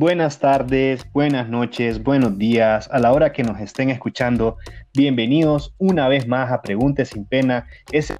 Buenas 0.00 0.40
tardes, 0.40 1.06
buenas 1.12 1.50
noches, 1.50 2.02
buenos 2.02 2.38
días, 2.38 2.88
a 2.90 2.98
la 2.98 3.12
hora 3.12 3.34
que 3.34 3.42
nos 3.42 3.60
estén 3.60 3.90
escuchando. 3.90 4.56
Bienvenidos 4.94 5.74
una 5.76 6.08
vez 6.08 6.26
más 6.26 6.50
a 6.50 6.62
Preguntes 6.62 7.10
sin 7.10 7.26
Pena. 7.26 7.66
Es 7.92 8.10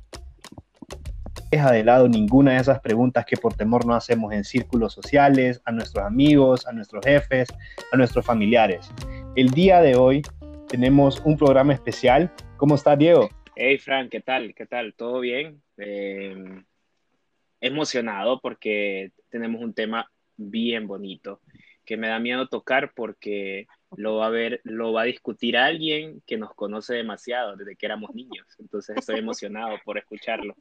deja 1.50 1.72
de 1.72 1.82
lado 1.82 2.06
ninguna 2.06 2.52
de 2.52 2.58
esas 2.58 2.80
preguntas 2.80 3.24
que 3.24 3.38
por 3.38 3.54
temor 3.54 3.86
no 3.86 3.94
hacemos 3.94 4.30
en 4.34 4.44
círculos 4.44 4.92
sociales, 4.92 5.62
a 5.64 5.72
nuestros 5.72 6.04
amigos, 6.04 6.66
a 6.66 6.72
nuestros 6.72 7.02
jefes, 7.02 7.48
a 7.90 7.96
nuestros 7.96 8.26
familiares. 8.26 8.92
El 9.34 9.48
día 9.48 9.80
de 9.80 9.96
hoy 9.96 10.20
tenemos 10.68 11.22
un 11.24 11.38
programa 11.38 11.72
especial. 11.72 12.30
¿Cómo 12.58 12.74
está 12.74 12.94
Diego? 12.94 13.30
Hey 13.56 13.78
Frank, 13.78 14.10
¿qué 14.10 14.20
tal? 14.20 14.54
¿Qué 14.54 14.66
tal? 14.66 14.92
¿Todo 14.92 15.20
bien? 15.20 15.62
Eh, 15.78 16.62
emocionado 17.58 18.38
porque 18.42 19.12
tenemos 19.30 19.62
un 19.62 19.72
tema 19.72 20.10
bien 20.36 20.86
bonito 20.86 21.40
que 21.90 21.96
me 21.96 22.06
da 22.06 22.20
miedo 22.20 22.46
tocar 22.46 22.92
porque 22.94 23.66
lo 23.96 24.18
va 24.18 24.26
a 24.26 24.30
ver, 24.30 24.60
lo 24.62 24.92
va 24.92 25.02
a 25.02 25.06
discutir 25.06 25.56
alguien 25.56 26.22
que 26.24 26.36
nos 26.36 26.54
conoce 26.54 26.94
demasiado 26.94 27.56
desde 27.56 27.74
que 27.74 27.84
éramos 27.84 28.14
niños. 28.14 28.46
Entonces 28.60 28.98
estoy 28.98 29.18
emocionado 29.18 29.76
por 29.84 29.98
escucharlo. 29.98 30.54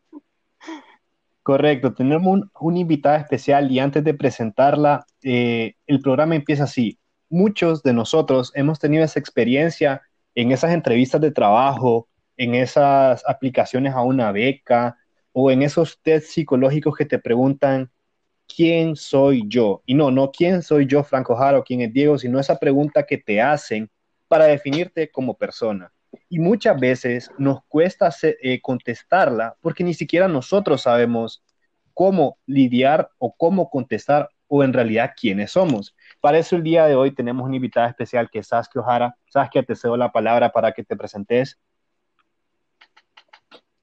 Correcto, 1.43 1.93
tenemos 1.93 2.49
un, 2.59 2.77
invitada 2.77 3.17
especial 3.17 3.69
y 3.69 3.77
antes 3.77 4.03
de 4.03 4.15
presentarla, 4.15 5.05
eh, 5.21 5.75
el 5.85 6.01
programa 6.01 6.33
empieza 6.33 6.63
así. 6.63 6.97
Muchos 7.29 7.83
de 7.83 7.93
nosotros 7.93 8.51
hemos 8.55 8.79
tenido 8.79 9.03
esa 9.03 9.19
experiencia 9.19 10.01
en 10.33 10.51
esas 10.51 10.71
entrevistas 10.71 11.21
de 11.21 11.29
trabajo, 11.29 12.07
en 12.37 12.55
esas 12.55 13.23
aplicaciones 13.27 13.93
a 13.93 14.01
una 14.01 14.31
beca 14.31 14.97
o 15.31 15.51
en 15.51 15.61
esos 15.61 16.01
test 16.01 16.31
psicológicos 16.31 16.97
que 16.97 17.05
te 17.05 17.19
preguntan 17.19 17.91
¿quién 18.53 18.95
soy 18.95 19.43
yo? 19.47 19.81
Y 19.85 19.93
no, 19.93 20.11
no 20.11 20.31
quién 20.31 20.61
soy 20.61 20.85
yo, 20.85 21.03
Franco 21.03 21.35
Jaro, 21.35 21.63
quién 21.63 21.81
es 21.81 21.93
Diego, 21.93 22.17
sino 22.17 22.39
esa 22.39 22.57
pregunta 22.57 23.03
que 23.03 23.17
te 23.17 23.41
hacen 23.41 23.89
para 24.27 24.45
definirte 24.45 25.09
como 25.09 25.35
persona. 25.35 25.91
Y 26.27 26.39
muchas 26.39 26.79
veces 26.79 27.31
nos 27.37 27.63
cuesta 27.67 28.09
eh, 28.21 28.59
contestarla 28.61 29.55
porque 29.61 29.83
ni 29.83 29.93
siquiera 29.93 30.27
nosotros 30.27 30.81
sabemos 30.81 31.43
cómo 31.93 32.37
lidiar 32.45 33.09
o 33.17 33.35
cómo 33.35 33.69
contestar 33.69 34.29
o 34.47 34.63
en 34.63 34.73
realidad 34.73 35.13
quiénes 35.19 35.51
somos. 35.51 35.95
Para 36.19 36.39
eso 36.39 36.55
el 36.55 36.63
día 36.63 36.85
de 36.85 36.95
hoy 36.95 37.11
tenemos 37.11 37.45
una 37.45 37.55
invitada 37.55 37.87
especial 37.87 38.29
que 38.31 38.39
es 38.39 38.47
Saskia 38.47 38.81
Ojara. 38.81 39.15
Saskia, 39.29 39.63
te 39.63 39.75
cedo 39.75 39.95
la 39.95 40.11
palabra 40.11 40.51
para 40.51 40.71
que 40.71 40.83
te 40.83 40.95
presentes. 40.95 41.59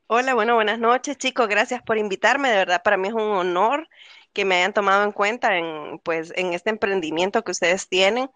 Hola, 0.09 0.35
bueno, 0.35 0.55
buenas 0.55 0.79
noches 0.79 1.19
chicos, 1.19 1.49
gracias 1.49 1.83
por 1.83 1.99
invitarme, 1.99 2.49
de 2.49 2.57
verdad 2.59 2.81
para 2.85 2.97
mí 2.97 3.09
es 3.09 3.15
un 3.15 3.23
honor 3.23 3.89
que 4.37 4.45
me 4.45 4.57
hayan 4.57 4.75
tomado 4.75 5.03
en 5.03 5.13
cuenta 5.13 5.57
en, 5.57 5.99
pues, 6.01 6.31
en 6.37 6.53
este 6.53 6.69
emprendimiento 6.69 7.43
que 7.43 7.53
ustedes 7.53 7.89
tienen. 7.89 8.29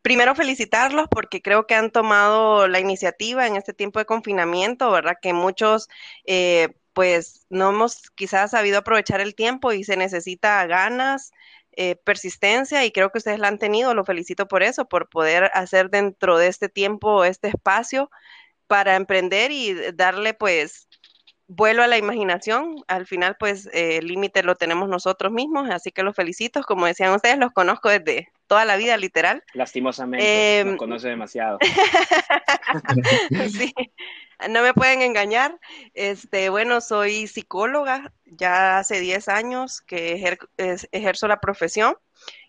Primero 0.00 0.36
felicitarlos 0.36 1.08
porque 1.10 1.42
creo 1.42 1.66
que 1.66 1.74
han 1.74 1.90
tomado 1.90 2.68
la 2.68 2.78
iniciativa 2.78 3.48
en 3.48 3.56
este 3.56 3.74
tiempo 3.74 3.98
de 3.98 4.04
confinamiento, 4.04 4.92
¿verdad? 4.92 5.16
Que 5.20 5.32
muchos, 5.32 5.88
eh, 6.24 6.68
pues, 6.92 7.46
no 7.50 7.70
hemos 7.70 8.12
quizás 8.14 8.52
sabido 8.52 8.78
aprovechar 8.78 9.20
el 9.20 9.34
tiempo 9.34 9.72
y 9.72 9.82
se 9.82 9.96
necesita 9.96 10.64
ganas, 10.66 11.32
eh, 11.72 11.96
persistencia 11.96 12.84
y 12.84 12.92
creo 12.92 13.10
que 13.10 13.18
ustedes 13.18 13.40
la 13.40 13.48
han 13.48 13.58
tenido. 13.58 13.92
Lo 13.94 14.04
felicito 14.04 14.46
por 14.46 14.62
eso, 14.62 14.88
por 14.88 15.08
poder 15.08 15.50
hacer 15.54 15.90
dentro 15.90 16.38
de 16.38 16.46
este 16.46 16.68
tiempo 16.68 17.24
este 17.24 17.48
espacio 17.48 18.08
para 18.68 18.94
emprender 18.94 19.50
y 19.50 19.74
darle, 19.94 20.32
pues, 20.32 20.88
vuelo 21.50 21.82
a 21.82 21.88
la 21.88 21.98
imaginación. 21.98 22.76
Al 22.86 23.06
final, 23.06 23.36
pues 23.38 23.68
el 23.72 24.06
límite 24.06 24.42
lo 24.42 24.54
tenemos 24.54 24.88
nosotros 24.88 25.32
mismos, 25.32 25.68
así 25.70 25.90
que 25.90 26.02
los 26.02 26.14
felicito. 26.14 26.62
Como 26.62 26.86
decían 26.86 27.12
ustedes, 27.12 27.38
los 27.38 27.50
conozco 27.52 27.88
desde 27.88 28.28
toda 28.46 28.64
la 28.64 28.76
vida, 28.76 28.96
literal. 28.96 29.42
Lastimosamente, 29.52 30.62
los 30.64 30.72
em, 30.72 30.78
conoce 30.78 31.08
demasiado. 31.08 31.58
sí, 33.52 33.74
no 34.48 34.62
me 34.62 34.74
pueden 34.74 35.02
engañar. 35.02 35.58
Este, 35.94 36.50
bueno, 36.50 36.80
soy 36.80 37.26
psicóloga, 37.26 38.12
ya 38.26 38.78
hace 38.78 39.00
10 39.00 39.28
años 39.28 39.80
que 39.80 40.38
ejerzo 40.92 41.28
la 41.28 41.40
profesión. 41.40 41.96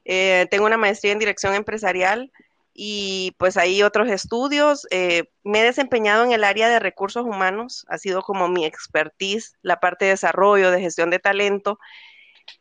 Eh, 0.05 0.47
tengo 0.51 0.65
una 0.65 0.77
maestría 0.77 1.11
en 1.11 1.19
dirección 1.19 1.53
empresarial 1.53 2.31
y 2.73 3.35
pues 3.37 3.57
hay 3.57 3.83
otros 3.83 4.09
estudios. 4.09 4.87
Eh, 4.91 5.25
me 5.43 5.61
he 5.61 5.63
desempeñado 5.63 6.23
en 6.23 6.31
el 6.31 6.43
área 6.43 6.69
de 6.69 6.79
recursos 6.79 7.25
humanos, 7.25 7.85
ha 7.89 7.97
sido 7.97 8.21
como 8.21 8.47
mi 8.47 8.65
expertise, 8.65 9.57
la 9.61 9.79
parte 9.79 10.05
de 10.05 10.11
desarrollo, 10.11 10.71
de 10.71 10.81
gestión 10.81 11.09
de 11.09 11.19
talento. 11.19 11.79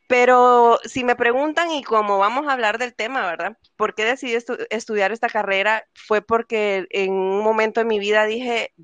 Pero 0.09 0.79
si 0.85 1.05
me 1.05 1.17
preguntan 1.17 1.71
y 1.71 1.83
como 1.85 2.19
vamos 2.19 2.47
a 2.47 2.53
hablar 2.53 2.79
del 2.79 2.95
tema, 2.95 3.27
¿verdad? 3.27 3.57
¿Por 3.77 3.95
qué 3.95 4.05
decidí 4.05 4.37
estudiar 4.71 5.13
esta 5.13 5.29
carrera? 5.29 5.85
Fue 5.95 6.23
porque 6.23 6.87
en 6.91 7.13
un 7.13 7.43
momento 7.43 7.81
de 7.81 7.87
mi 7.87 7.99
vida 7.99 8.25
dije, 8.27 8.75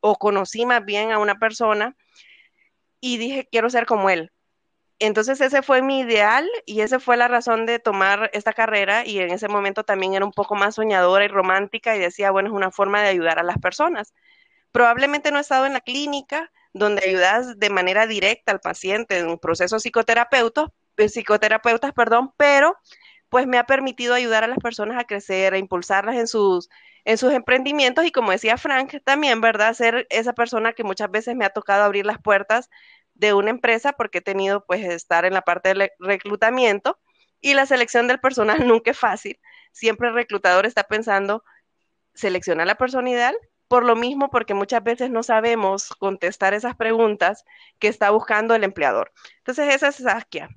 o 0.00 0.16
conocí 0.16 0.66
más 0.66 0.84
bien 0.84 1.12
a 1.12 1.18
una 1.18 1.38
persona 1.38 1.96
y 3.00 3.18
dije, 3.18 3.48
quiero 3.50 3.70
ser 3.70 3.86
como 3.86 4.10
él 4.10 4.31
entonces 5.06 5.40
ese 5.40 5.62
fue 5.62 5.82
mi 5.82 6.00
ideal 6.00 6.48
y 6.66 6.80
esa 6.80 7.00
fue 7.00 7.16
la 7.16 7.28
razón 7.28 7.66
de 7.66 7.78
tomar 7.78 8.30
esta 8.34 8.52
carrera 8.52 9.06
y 9.06 9.18
en 9.20 9.30
ese 9.30 9.48
momento 9.48 9.84
también 9.84 10.14
era 10.14 10.24
un 10.24 10.32
poco 10.32 10.54
más 10.54 10.76
soñadora 10.76 11.24
y 11.24 11.28
romántica 11.28 11.96
y 11.96 11.98
decía, 11.98 12.30
bueno, 12.30 12.50
es 12.50 12.54
una 12.54 12.70
forma 12.70 13.02
de 13.02 13.08
ayudar 13.08 13.38
a 13.38 13.42
las 13.42 13.58
personas. 13.58 14.14
Probablemente 14.70 15.30
no 15.30 15.38
he 15.38 15.40
estado 15.40 15.66
en 15.66 15.74
la 15.74 15.80
clínica 15.80 16.50
donde 16.72 17.04
ayudas 17.06 17.58
de 17.58 17.70
manera 17.70 18.06
directa 18.06 18.52
al 18.52 18.60
paciente 18.60 19.18
en 19.18 19.28
un 19.28 19.38
proceso 19.38 19.78
psicoterapeuta, 19.78 20.68
eh, 20.96 21.08
psicoterapeutas, 21.08 21.92
perdón, 21.92 22.32
pero 22.36 22.76
pues 23.28 23.46
me 23.46 23.58
ha 23.58 23.64
permitido 23.64 24.14
ayudar 24.14 24.44
a 24.44 24.46
las 24.46 24.58
personas 24.58 24.98
a 24.98 25.04
crecer, 25.04 25.54
a 25.54 25.58
impulsarlas 25.58 26.16
en 26.16 26.26
sus, 26.26 26.68
en 27.04 27.18
sus 27.18 27.32
emprendimientos 27.32 28.04
y 28.04 28.12
como 28.12 28.30
decía 28.30 28.58
Frank, 28.58 28.96
también, 29.04 29.40
¿verdad? 29.40 29.74
Ser 29.74 30.06
esa 30.10 30.34
persona 30.34 30.74
que 30.74 30.84
muchas 30.84 31.10
veces 31.10 31.34
me 31.34 31.44
ha 31.46 31.50
tocado 31.50 31.82
abrir 31.84 32.06
las 32.06 32.18
puertas 32.18 32.68
de 33.22 33.34
una 33.34 33.50
empresa 33.50 33.92
porque 33.92 34.18
he 34.18 34.20
tenido 34.20 34.66
pues 34.66 34.84
estar 34.84 35.24
en 35.24 35.32
la 35.32 35.42
parte 35.42 35.68
del 35.68 35.90
reclutamiento 36.00 36.98
y 37.40 37.54
la 37.54 37.66
selección 37.66 38.08
del 38.08 38.18
personal 38.18 38.58
nunca 38.66 38.90
es 38.90 38.98
fácil. 38.98 39.38
Siempre 39.70 40.08
el 40.08 40.14
reclutador 40.14 40.66
está 40.66 40.82
pensando, 40.82 41.44
selecciona 42.14 42.64
la 42.64 42.74
persona 42.74 43.08
ideal, 43.08 43.36
por 43.68 43.84
lo 43.84 43.94
mismo 43.94 44.28
porque 44.28 44.54
muchas 44.54 44.82
veces 44.82 45.08
no 45.10 45.22
sabemos 45.22 45.88
contestar 46.00 46.52
esas 46.52 46.74
preguntas 46.74 47.44
que 47.78 47.86
está 47.86 48.10
buscando 48.10 48.56
el 48.56 48.64
empleador. 48.64 49.12
Entonces 49.38 49.72
esa 49.72 49.88
es 49.88 49.96
Saskia. 49.96 50.48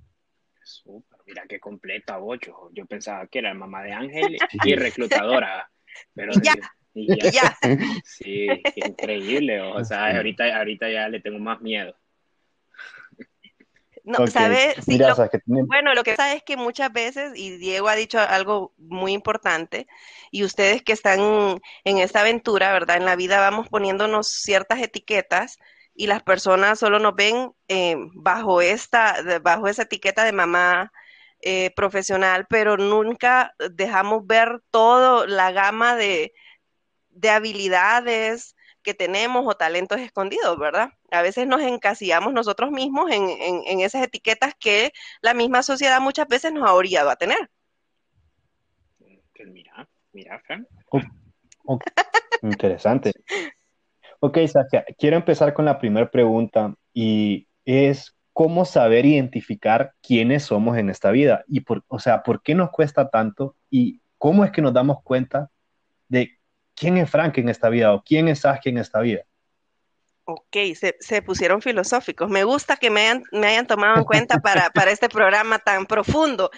Súper, 0.64 1.20
mira 1.28 1.44
qué 1.48 1.60
completa, 1.60 2.18
Bocho. 2.18 2.72
Yo 2.74 2.88
pensaba 2.88 3.28
que 3.28 3.40
era 3.40 3.54
mamá 3.54 3.84
de 3.84 3.94
Ángel 3.94 4.38
y 4.66 4.76
reclutadora. 4.76 5.70
Pero 6.16 6.34
y 6.34 6.42
ya. 6.42 6.56
Y 6.96 7.32
ya. 7.32 7.56
Sí, 8.04 8.48
increíble. 8.76 9.62
O 9.62 9.84
sea, 9.86 10.18
ahorita, 10.18 10.58
ahorita 10.58 10.90
ya 10.90 11.08
le 11.10 11.20
tengo 11.20 11.38
más 11.38 11.62
miedo. 11.62 11.96
No, 14.06 14.20
Bueno, 15.68 15.96
lo 15.96 16.04
que 16.04 16.12
pasa 16.12 16.34
es 16.34 16.44
que 16.44 16.58
muchas 16.58 16.94
veces, 16.94 17.32
y 17.36 17.58
Diego 17.58 17.88
ha 17.88 17.96
dicho 17.96 18.20
algo 18.20 18.74
muy 18.78 19.14
importante, 19.14 19.88
y 20.30 20.44
ustedes 20.44 20.84
que 20.84 20.94
están 20.94 21.60
en 21.84 21.98
esta 21.98 22.22
aventura, 22.22 22.72
¿verdad? 22.72 22.98
En 22.98 23.06
la 23.06 23.16
vida 23.16 23.40
vamos 23.40 23.68
poniéndonos 23.68 24.28
ciertas 24.28 24.80
etiquetas 24.80 25.58
y 25.96 26.06
las 26.06 26.22
personas 26.22 26.78
solo 26.78 27.00
nos 27.00 27.16
ven 27.16 27.52
eh, 27.68 27.96
bajo, 28.14 28.62
esta, 28.62 29.16
bajo 29.42 29.68
esa 29.68 29.84
etiqueta 29.84 30.24
de 30.24 30.34
mamá 30.34 30.92
eh, 31.42 31.72
profesional, 31.76 32.46
pero 32.48 32.78
nunca 32.78 33.56
dejamos 33.72 34.28
ver 34.28 34.62
toda 34.70 35.26
la 35.26 35.52
gama 35.52 35.96
de, 35.96 36.34
de 37.10 37.30
habilidades, 37.30 38.55
que 38.86 38.94
tenemos 38.94 39.44
o 39.46 39.56
talentos 39.56 40.00
escondidos, 40.00 40.58
¿verdad? 40.58 40.92
A 41.12 41.22
veces 41.22 41.48
nos 41.48 41.62
encasillamos 41.62 42.32
nosotros 42.32 42.72
mismos 42.72 43.12
en, 43.12 43.80
esas 43.82 44.04
etiquetas 44.04 44.54
que 44.58 44.94
la 45.22 45.34
misma 45.34 45.64
sociedad 45.64 46.00
muchas 46.00 46.28
veces 46.28 46.54
nos 46.54 46.70
ha 46.70 46.74
orillado 46.74 47.10
a 47.10 47.16
tener. 47.16 47.50
Pues 49.00 49.50
mira, 49.50 49.90
mira, 50.14 50.40
Fran. 50.46 50.68
Interesante. 52.42 53.12
Ok, 54.20 54.38
Saskia, 54.48 54.86
quiero 54.98 55.18
empezar 55.18 55.54
con 55.54 55.66
la 55.66 55.80
primera 55.80 56.10
pregunta 56.10 56.74
y 56.94 57.48
es 57.66 58.16
cómo 58.34 58.66
saber 58.66 59.06
identificar 59.06 59.94
quiénes 60.02 60.44
somos 60.44 60.78
en 60.78 60.90
esta 60.90 61.12
vida 61.12 61.44
y 61.48 61.62
por, 61.62 61.84
o 61.88 62.00
sea, 62.00 62.22
por 62.24 62.42
qué 62.42 62.54
nos 62.54 62.70
cuesta 62.70 63.10
tanto 63.10 63.56
y 63.70 64.02
cómo 64.18 64.46
es 64.46 64.52
que 64.52 64.62
nos 64.62 64.74
damos 64.74 65.02
cuenta 65.04 65.50
de 66.08 66.38
¿quién 66.76 66.98
es 66.98 67.10
Frank 67.10 67.38
en 67.38 67.50
esta 67.50 67.70
vida 67.70 67.94
o 67.94 68.04
quién 68.04 68.28
es 68.28 68.40
Saskia 68.40 68.70
en 68.70 68.78
esta 68.78 69.00
vida? 69.00 69.24
Ok, 70.26 70.58
se, 71.00 71.22
pusieron 71.22 71.62
filosóficos. 71.62 72.30
Me 72.30 72.44
gusta 72.44 72.78
que 72.78 72.90
me 72.90 73.02
hayan, 73.08 73.68
tomado 73.68 73.98
en 73.98 74.04
cuenta 74.04 74.40
para, 74.40 74.72
este 74.92 75.08
programa 75.08 75.60
tan 75.60 75.86
profundo. 75.86 76.50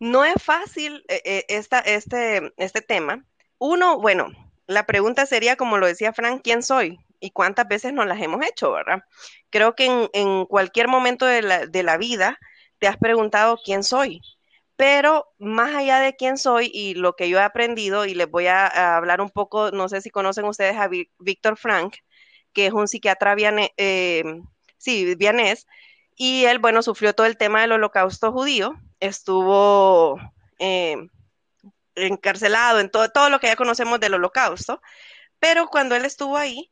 No 0.00 0.24
es 0.24 0.34
fácil 0.42 1.04
eh, 1.08 1.22
eh, 1.24 1.44
esta, 1.48 1.78
este, 1.78 2.52
este 2.56 2.82
tema. 2.82 3.24
Uno, 3.58 4.00
bueno, 4.00 4.32
la 4.66 4.86
pregunta 4.86 5.24
sería, 5.24 5.54
como 5.54 5.78
lo 5.78 5.86
decía 5.86 6.12
Frank, 6.12 6.40
¿quién 6.42 6.64
soy? 6.64 6.98
¿Y 7.20 7.30
cuántas 7.30 7.68
veces 7.68 7.92
nos 7.92 8.06
las 8.06 8.20
hemos 8.20 8.44
hecho, 8.44 8.72
verdad? 8.72 9.04
Creo 9.50 9.76
que 9.76 9.86
en, 9.86 10.10
en 10.12 10.44
cualquier 10.46 10.88
momento 10.88 11.26
de 11.26 11.42
la, 11.42 11.66
de 11.66 11.82
la 11.84 11.96
vida 11.96 12.38
te 12.80 12.88
has 12.88 12.96
preguntado 12.96 13.56
quién 13.64 13.84
soy, 13.84 14.20
pero 14.76 15.32
más 15.38 15.74
allá 15.74 16.00
de 16.00 16.16
quién 16.16 16.36
soy 16.38 16.70
y 16.72 16.94
lo 16.94 17.14
que 17.14 17.28
yo 17.28 17.38
he 17.38 17.42
aprendido, 17.42 18.06
y 18.06 18.14
les 18.14 18.28
voy 18.30 18.46
a, 18.46 18.96
hablar 18.96 19.20
un 19.20 19.30
poco, 19.30 19.70
no 19.70 19.88
sé 19.88 20.00
si 20.00 20.10
conocen 20.10 20.44
ustedes 20.46 20.76
a 20.76 20.88
Víctor 21.18 21.56
Frank, 21.56 21.96
que 22.52 22.66
es 22.66 22.72
un 22.72 22.88
psiquiatra 22.88 23.36
eh, 23.76 24.24
sí, 24.78 25.14
vianés, 25.16 25.66
y 26.16 26.44
él, 26.44 26.58
bueno, 26.58 26.82
sufrió 26.82 27.14
todo 27.14 27.26
el 27.26 27.36
tema 27.36 27.60
del 27.60 27.72
holocausto 27.72 28.32
judío, 28.32 28.74
estuvo 29.00 30.18
eh, 30.58 30.96
encarcelado 31.94 32.80
en 32.80 32.90
todo, 32.90 33.08
todo 33.10 33.30
lo 33.30 33.40
que 33.40 33.48
ya 33.48 33.56
conocemos 33.56 34.00
del 34.00 34.14
holocausto, 34.14 34.80
pero 35.38 35.68
cuando 35.68 35.94
él 35.94 36.04
estuvo 36.04 36.36
ahí, 36.36 36.70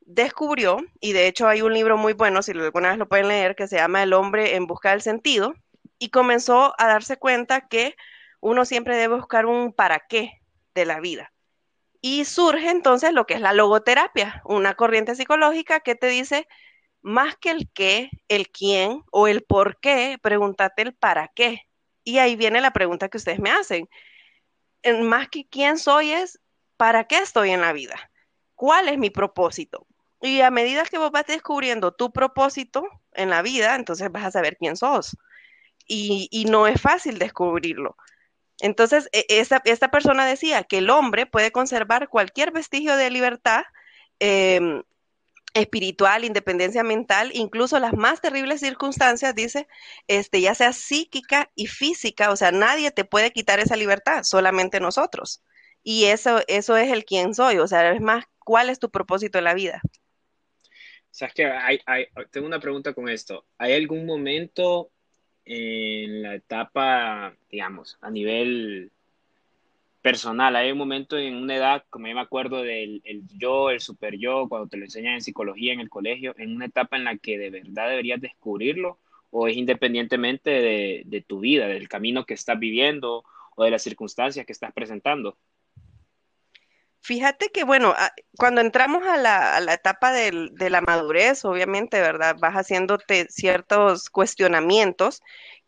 descubrió, 0.00 0.78
y 1.00 1.12
de 1.12 1.26
hecho 1.26 1.48
hay 1.48 1.62
un 1.62 1.74
libro 1.74 1.96
muy 1.96 2.12
bueno, 2.12 2.42
si 2.42 2.52
alguna 2.52 2.90
vez 2.90 2.98
lo 2.98 3.08
pueden 3.08 3.28
leer, 3.28 3.56
que 3.56 3.68
se 3.68 3.76
llama 3.76 4.02
El 4.02 4.12
hombre 4.12 4.56
en 4.56 4.66
busca 4.66 4.90
del 4.90 5.02
sentido, 5.02 5.54
y 6.00 6.08
comenzó 6.08 6.74
a 6.78 6.88
darse 6.88 7.18
cuenta 7.18 7.68
que 7.68 7.94
uno 8.40 8.64
siempre 8.64 8.96
debe 8.96 9.16
buscar 9.16 9.46
un 9.46 9.72
para 9.72 10.00
qué 10.08 10.40
de 10.74 10.86
la 10.86 10.98
vida. 10.98 11.32
Y 12.00 12.24
surge 12.24 12.70
entonces 12.70 13.12
lo 13.12 13.26
que 13.26 13.34
es 13.34 13.40
la 13.42 13.52
logoterapia, 13.52 14.40
una 14.46 14.74
corriente 14.74 15.14
psicológica 15.14 15.80
que 15.80 15.94
te 15.94 16.08
dice, 16.08 16.48
más 17.02 17.36
que 17.36 17.50
el 17.50 17.70
qué, 17.72 18.08
el 18.28 18.48
quién 18.48 19.02
o 19.12 19.28
el 19.28 19.42
por 19.42 19.78
qué, 19.78 20.18
pregúntate 20.22 20.82
el 20.82 20.94
para 20.94 21.28
qué. 21.28 21.68
Y 22.02 22.18
ahí 22.18 22.34
viene 22.34 22.62
la 22.62 22.72
pregunta 22.72 23.10
que 23.10 23.18
ustedes 23.18 23.38
me 23.38 23.50
hacen. 23.50 23.86
Más 25.02 25.28
que 25.28 25.46
quién 25.46 25.76
soy 25.76 26.12
es, 26.12 26.40
¿para 26.78 27.04
qué 27.04 27.18
estoy 27.18 27.50
en 27.50 27.60
la 27.60 27.74
vida? 27.74 28.10
¿Cuál 28.54 28.88
es 28.88 28.96
mi 28.96 29.10
propósito? 29.10 29.86
Y 30.22 30.40
a 30.40 30.50
medida 30.50 30.84
que 30.84 30.96
vos 30.96 31.10
vas 31.10 31.26
descubriendo 31.26 31.92
tu 31.92 32.10
propósito 32.10 32.84
en 33.12 33.28
la 33.28 33.42
vida, 33.42 33.74
entonces 33.74 34.10
vas 34.10 34.24
a 34.24 34.30
saber 34.30 34.56
quién 34.56 34.78
sos 34.78 35.14
y, 35.86 36.44
no 36.48 36.66
es 36.66 36.80
fácil 36.80 37.18
descubrirlo. 37.18 37.96
Entonces, 38.60 39.08
e, 39.12 39.24
esta, 39.28 39.90
persona 39.90 40.26
decía 40.26 40.64
que 40.64 40.78
el 40.78 40.90
hombre 40.90 41.26
puede 41.26 41.50
conservar 41.52 42.08
cualquier 42.08 42.52
vestigio 42.52 42.96
de 42.96 43.10
libertad 43.10 43.62
em, 44.18 44.82
espiritual, 45.54 46.24
independencia 46.24 46.82
mental, 46.84 47.30
incluso 47.34 47.78
las 47.78 47.94
más 47.94 48.20
terribles 48.20 48.60
circunstancias, 48.60 49.34
dice, 49.34 49.66
este, 50.06 50.40
ya 50.40 50.54
sea 50.54 50.72
psíquica 50.72 51.50
y 51.54 51.66
física, 51.66 52.30
o 52.30 52.36
sea, 52.36 52.52
nadie 52.52 52.90
te 52.90 53.04
puede 53.04 53.32
quitar 53.32 53.58
esa 53.60 53.76
libertad, 53.76 54.22
solamente 54.22 54.80
nosotros. 54.80 55.42
Y 55.82 56.04
eso, 56.04 56.40
eso 56.46 56.76
es 56.76 56.92
el 56.92 57.04
quién 57.04 57.34
soy, 57.34 57.58
o 57.58 57.66
sea, 57.66 57.92
es 57.92 58.00
más, 58.00 58.26
¿cuál 58.38 58.70
es 58.70 58.78
tu 58.78 58.90
propósito 58.90 59.38
en 59.38 59.44
la 59.44 59.54
vida? 59.54 59.80
Sabes 61.10 61.34
que 61.34 61.50
tengo 62.30 62.46
una 62.46 62.60
pregunta 62.60 62.94
con 62.94 63.08
esto. 63.08 63.44
¿Hay 63.58 63.72
algún 63.72 64.06
momento 64.06 64.92
en 65.44 66.22
la 66.22 66.34
etapa, 66.34 67.34
digamos, 67.50 67.98
a 68.00 68.10
nivel 68.10 68.92
personal. 70.02 70.56
Hay 70.56 70.72
un 70.72 70.78
momento 70.78 71.18
en 71.18 71.36
una 71.36 71.56
edad, 71.56 71.84
como 71.90 72.08
yo 72.08 72.14
me 72.14 72.20
acuerdo 72.20 72.62
del 72.62 73.02
el 73.04 73.22
yo, 73.38 73.70
el 73.70 73.80
super 73.80 74.16
yo, 74.16 74.48
cuando 74.48 74.68
te 74.68 74.76
lo 74.76 74.84
enseñan 74.84 75.14
en 75.14 75.22
psicología 75.22 75.72
en 75.72 75.80
el 75.80 75.90
colegio, 75.90 76.34
en 76.38 76.54
una 76.54 76.66
etapa 76.66 76.96
en 76.96 77.04
la 77.04 77.16
que 77.16 77.38
de 77.38 77.50
verdad 77.50 77.88
deberías 77.90 78.20
descubrirlo 78.20 78.98
o 79.30 79.46
es 79.48 79.56
independientemente 79.56 80.50
de, 80.50 81.02
de 81.06 81.20
tu 81.22 81.40
vida, 81.40 81.68
del 81.68 81.88
camino 81.88 82.24
que 82.26 82.34
estás 82.34 82.58
viviendo 82.58 83.24
o 83.54 83.64
de 83.64 83.70
las 83.70 83.82
circunstancias 83.82 84.46
que 84.46 84.52
estás 84.52 84.72
presentando. 84.72 85.36
Fíjate 87.02 87.50
que, 87.50 87.64
bueno, 87.64 87.94
cuando 88.36 88.60
entramos 88.60 89.02
a 89.06 89.16
la, 89.16 89.72
etapa 89.72 90.12
de 90.12 90.70
la 90.70 90.80
madurez, 90.82 91.44
obviamente, 91.44 92.00
¿verdad? 92.00 92.36
Vas 92.38 92.54
haciéndote 92.54 93.26
ciertos 93.30 94.10
cuestionamientos 94.10 95.22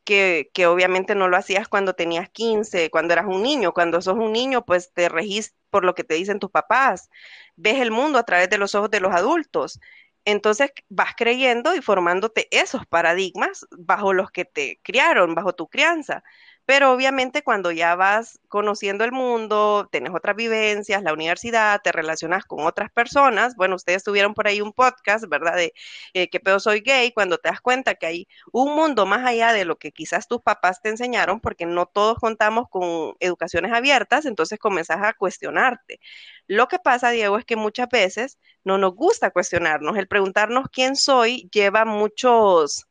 que, 0.05 0.51
que, 0.53 0.67
obviamente 0.67 1.15
no 1.15 1.29
lo 1.29 1.37
hacías 1.37 1.69
cuando 1.69 1.95
tenías 1.95 2.29
15, 2.31 2.91
cuando 2.91 3.15
eras 3.15 3.27
un 3.27 3.43
niño. 3.43 3.73
Cuando 3.73 4.03
sos 4.03 4.17
un 4.17 4.33
niño, 4.33 4.65
pues 4.65 4.93
te 4.93 5.09
regís 5.09 5.55
por 5.71 5.85
lo 5.85 5.95
que 5.95 6.05
te 6.05 6.15
dicen 6.15 6.39
tus 6.39 6.51
papás. 6.51 7.09
Ves 7.57 7.81
el 7.81 7.91
mundo 7.91 8.19
a 8.19 8.25
través 8.25 8.51
de 8.51 8.59
los 8.59 8.75
ojos 8.75 8.91
de 8.91 9.01
los 9.01 9.15
adultos. 9.15 9.81
Entonces 10.25 10.71
vas 10.89 11.15
creyendo 11.17 11.75
y 11.75 11.83
formándote 11.83 12.49
esos 12.51 12.87
paradigmas 12.87 13.67
bajo 13.71 14.13
los 14.13 14.31
que 14.31 14.45
te 14.45 14.81
criaron, 14.83 15.35
bajo 15.35 15.55
tu 15.55 15.69
crianza. 15.69 16.23
Pero 16.65 16.93
obviamente 16.93 17.43
cuando 17.43 17.73
ya 17.73 17.97
vas 17.97 18.39
conociendo 18.49 19.05
el 19.05 19.13
mundo, 19.13 19.89
tienes 19.91 20.13
otras 20.15 20.37
vivencias, 20.37 21.03
la 21.03 21.13
universidad, 21.13 21.81
te 21.83 21.91
relacionas 21.91 22.45
con 22.45 22.65
otras 22.65 22.91
personas, 22.91 23.57
bueno, 23.57 23.75
ustedes 23.77 24.05
tuvieron 24.05 24.33
por 24.35 24.47
ahí 24.47 24.61
un 24.61 24.73
podcast, 24.73 25.25
¿verdad? 25.29 25.57
De 25.57 25.75
eh, 26.15 26.31
qué 26.31 26.41
pedo 26.41 26.61
soy 26.61 26.81
gay, 26.81 27.13
cuando 27.13 27.39
te 27.39 27.49
das 27.49 27.61
cuenta 27.61 27.95
que 27.97 28.07
hay 28.07 28.29
un 28.53 28.75
mundo 28.77 29.07
más 29.07 29.27
allá 29.27 29.53
de 29.53 29.65
lo 29.65 29.77
que 29.77 29.93
quizás 29.93 30.29
tus 30.29 30.41
papás 30.41 30.81
te 30.81 30.89
enseñaron, 30.89 31.41
porque 31.41 31.67
no 31.67 31.87
todos 31.87 32.19
contamos 32.19 32.69
con 32.71 33.17
educaciones 33.21 33.73
abiertas, 33.73 34.25
entonces 34.27 34.59
comenzás 34.59 35.03
a 35.03 35.15
cuestionarte. 35.15 36.01
Lo 36.47 36.69
que 36.69 36.79
pasa, 36.79 37.11
Diego, 37.11 37.39
es 37.39 37.45
que 37.45 37.57
muchas 37.57 37.89
veces 37.89 38.39
no 38.65 38.79
nos 38.79 38.95
gusta 38.95 39.31
cuestionarnos. 39.31 39.97
El 39.97 40.09
preguntarnos 40.09 40.67
quién 40.73 40.97
soy 40.97 41.49
lleva 41.53 41.85
muchos 41.85 42.87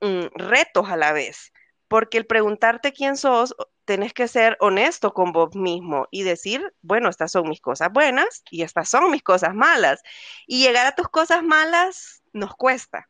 mm, 0.00 0.26
retos 0.34 0.88
a 0.90 0.96
la 0.96 1.12
vez 1.12 1.53
porque 1.88 2.18
el 2.18 2.26
preguntarte 2.26 2.92
quién 2.92 3.16
sos, 3.16 3.54
tenés 3.84 4.12
que 4.14 4.28
ser 4.28 4.56
honesto 4.60 5.12
con 5.12 5.32
vos 5.32 5.54
mismo 5.54 6.08
y 6.10 6.22
decir, 6.22 6.74
bueno, 6.82 7.08
estas 7.08 7.32
son 7.32 7.48
mis 7.48 7.60
cosas 7.60 7.92
buenas 7.92 8.42
y 8.50 8.62
estas 8.62 8.88
son 8.88 9.10
mis 9.10 9.22
cosas 9.22 9.54
malas. 9.54 10.02
Y 10.46 10.62
llegar 10.62 10.86
a 10.86 10.94
tus 10.94 11.08
cosas 11.08 11.42
malas 11.42 12.22
nos 12.32 12.54
cuesta. 12.54 13.06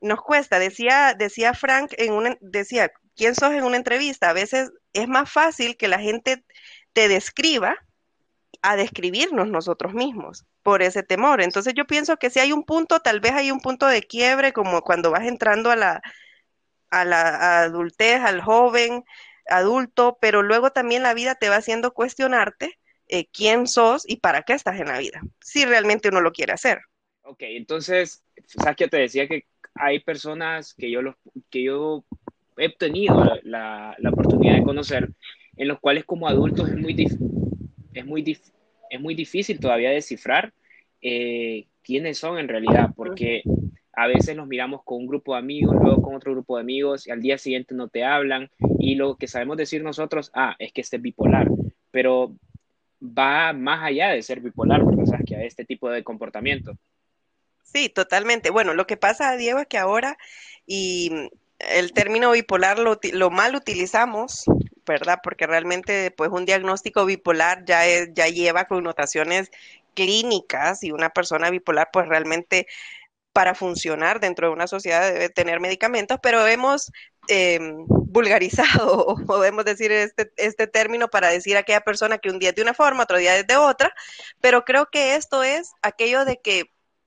Nos 0.00 0.22
cuesta, 0.22 0.58
decía, 0.58 1.14
decía 1.14 1.54
Frank 1.54 1.92
en 1.98 2.12
una, 2.12 2.38
decía, 2.40 2.92
¿quién 3.16 3.34
sos 3.34 3.52
en 3.52 3.64
una 3.64 3.76
entrevista? 3.76 4.30
A 4.30 4.32
veces 4.32 4.72
es 4.92 5.08
más 5.08 5.30
fácil 5.30 5.76
que 5.76 5.88
la 5.88 5.98
gente 5.98 6.44
te 6.92 7.08
describa 7.08 7.76
a 8.62 8.76
describirnos 8.76 9.48
nosotros 9.48 9.92
mismos 9.94 10.44
por 10.62 10.82
ese 10.82 11.02
temor. 11.02 11.42
Entonces 11.42 11.74
yo 11.74 11.86
pienso 11.86 12.16
que 12.16 12.30
si 12.30 12.40
hay 12.40 12.52
un 12.52 12.64
punto, 12.64 13.00
tal 13.00 13.20
vez 13.20 13.32
hay 13.32 13.50
un 13.50 13.60
punto 13.60 13.86
de 13.86 14.02
quiebre, 14.02 14.52
como 14.52 14.82
cuando 14.82 15.10
vas 15.10 15.26
entrando 15.26 15.70
a 15.70 15.76
la, 15.76 16.02
a 16.90 17.04
la 17.04 17.62
adultez, 17.62 18.20
al 18.20 18.40
joven, 18.40 19.04
adulto, 19.48 20.18
pero 20.20 20.42
luego 20.42 20.70
también 20.70 21.02
la 21.02 21.14
vida 21.14 21.34
te 21.34 21.48
va 21.48 21.56
haciendo 21.56 21.92
cuestionarte 21.92 22.78
eh, 23.08 23.26
quién 23.32 23.66
sos 23.66 24.08
y 24.08 24.16
para 24.16 24.42
qué 24.42 24.52
estás 24.52 24.80
en 24.80 24.88
la 24.88 24.98
vida, 24.98 25.22
si 25.40 25.64
realmente 25.64 26.08
uno 26.08 26.20
lo 26.20 26.32
quiere 26.32 26.52
hacer. 26.52 26.80
Ok, 27.22 27.40
entonces, 27.40 28.22
que 28.76 28.88
te 28.88 28.96
decía 28.98 29.28
que 29.28 29.46
hay 29.74 30.00
personas 30.00 30.74
que 30.74 30.90
yo, 30.90 31.02
los, 31.02 31.14
que 31.50 31.62
yo 31.62 32.04
he 32.56 32.74
tenido 32.74 33.24
la, 33.42 33.94
la, 33.98 34.10
oportunidad 34.10 34.56
de 34.56 34.62
conocer, 34.62 35.10
en 35.56 35.68
los 35.68 35.78
cuales 35.80 36.04
como 36.04 36.28
adultos 36.28 36.68
es 36.68 36.76
muy, 36.76 36.94
es 37.94 38.06
muy, 38.06 38.38
es 38.90 39.00
muy 39.00 39.14
difícil 39.14 39.60
todavía 39.60 39.90
descifrar 39.90 40.52
eh, 41.00 41.66
quiénes 41.82 42.18
son 42.18 42.38
en 42.38 42.48
realidad, 42.48 42.90
porque 42.96 43.42
a 43.98 44.06
veces 44.06 44.36
nos 44.36 44.46
miramos 44.46 44.84
con 44.84 44.98
un 44.98 45.06
grupo 45.08 45.32
de 45.32 45.40
amigos, 45.40 45.74
luego 45.82 46.02
con 46.02 46.14
otro 46.14 46.30
grupo 46.30 46.56
de 46.56 46.62
amigos 46.62 47.08
y 47.08 47.10
al 47.10 47.20
día 47.20 47.36
siguiente 47.36 47.74
no 47.74 47.88
te 47.88 48.04
hablan 48.04 48.48
y 48.78 48.94
lo 48.94 49.16
que 49.16 49.26
sabemos 49.26 49.56
decir 49.56 49.82
nosotros, 49.82 50.30
ah, 50.34 50.54
es 50.60 50.72
que 50.72 50.82
este 50.82 50.96
es 50.96 51.02
bipolar, 51.02 51.48
pero 51.90 52.32
va 53.02 53.52
más 53.52 53.82
allá 53.82 54.10
de 54.10 54.22
ser 54.22 54.40
bipolar, 54.40 54.84
porque 54.84 55.02
que 55.26 55.34
hay 55.34 55.46
este 55.48 55.64
tipo 55.64 55.90
de 55.90 56.04
comportamiento. 56.04 56.78
Sí, 57.64 57.88
totalmente. 57.88 58.50
Bueno, 58.50 58.72
lo 58.72 58.86
que 58.86 58.96
pasa, 58.96 59.36
Diego, 59.36 59.58
es 59.58 59.66
que 59.66 59.78
ahora 59.78 60.16
y 60.64 61.10
el 61.58 61.92
término 61.92 62.30
bipolar 62.30 62.78
lo, 62.78 63.00
lo 63.12 63.30
mal 63.30 63.56
utilizamos, 63.56 64.44
¿verdad? 64.86 65.18
Porque 65.24 65.48
realmente, 65.48 66.12
pues, 66.12 66.30
un 66.30 66.44
diagnóstico 66.44 67.04
bipolar 67.04 67.64
ya, 67.64 67.82
ya 68.12 68.28
lleva 68.28 68.66
connotaciones 68.66 69.50
clínicas 69.94 70.84
y 70.84 70.92
una 70.92 71.10
persona 71.10 71.50
bipolar, 71.50 71.90
pues, 71.92 72.06
realmente 72.06 72.68
para 73.38 73.54
funcionar 73.54 74.18
dentro 74.18 74.48
de 74.48 74.52
una 74.52 74.66
sociedad 74.66 75.12
debe 75.12 75.28
tener 75.28 75.60
medicamentos, 75.60 76.18
pero 76.20 76.44
hemos 76.48 76.90
em, 77.28 77.84
vulgarizado, 77.86 78.98
o 79.06 79.14
podemos 79.26 79.64
decir 79.64 79.92
este, 79.92 80.32
este 80.36 80.66
término 80.66 81.06
para 81.06 81.28
decir 81.28 81.56
a 81.56 81.60
aquella 81.60 81.82
persona 81.82 82.18
que 82.18 82.30
un 82.30 82.40
día 82.40 82.48
es 82.48 82.56
de 82.56 82.62
una 82.62 82.74
forma, 82.74 83.04
otro 83.04 83.16
día 83.16 83.36
es 83.36 83.46
de 83.46 83.56
otra, 83.56 83.94
pero 84.40 84.64
creo 84.64 84.86
que 84.90 85.14
esto 85.14 85.44
es 85.44 85.70
aquello 85.82 86.24
de 86.24 86.40
que 86.40 86.64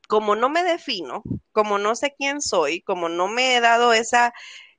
como 0.07 0.37
no 0.37 0.47
me 0.47 0.63
defino, 0.63 1.21
como 1.51 1.77
no 1.77 1.97
sé 1.97 2.15
quién 2.17 2.39
soy, 2.39 2.79
como 2.81 3.09
no 3.09 3.27
me 3.27 3.57
he 3.57 3.59
dado 3.59 3.91
esa 3.91 4.33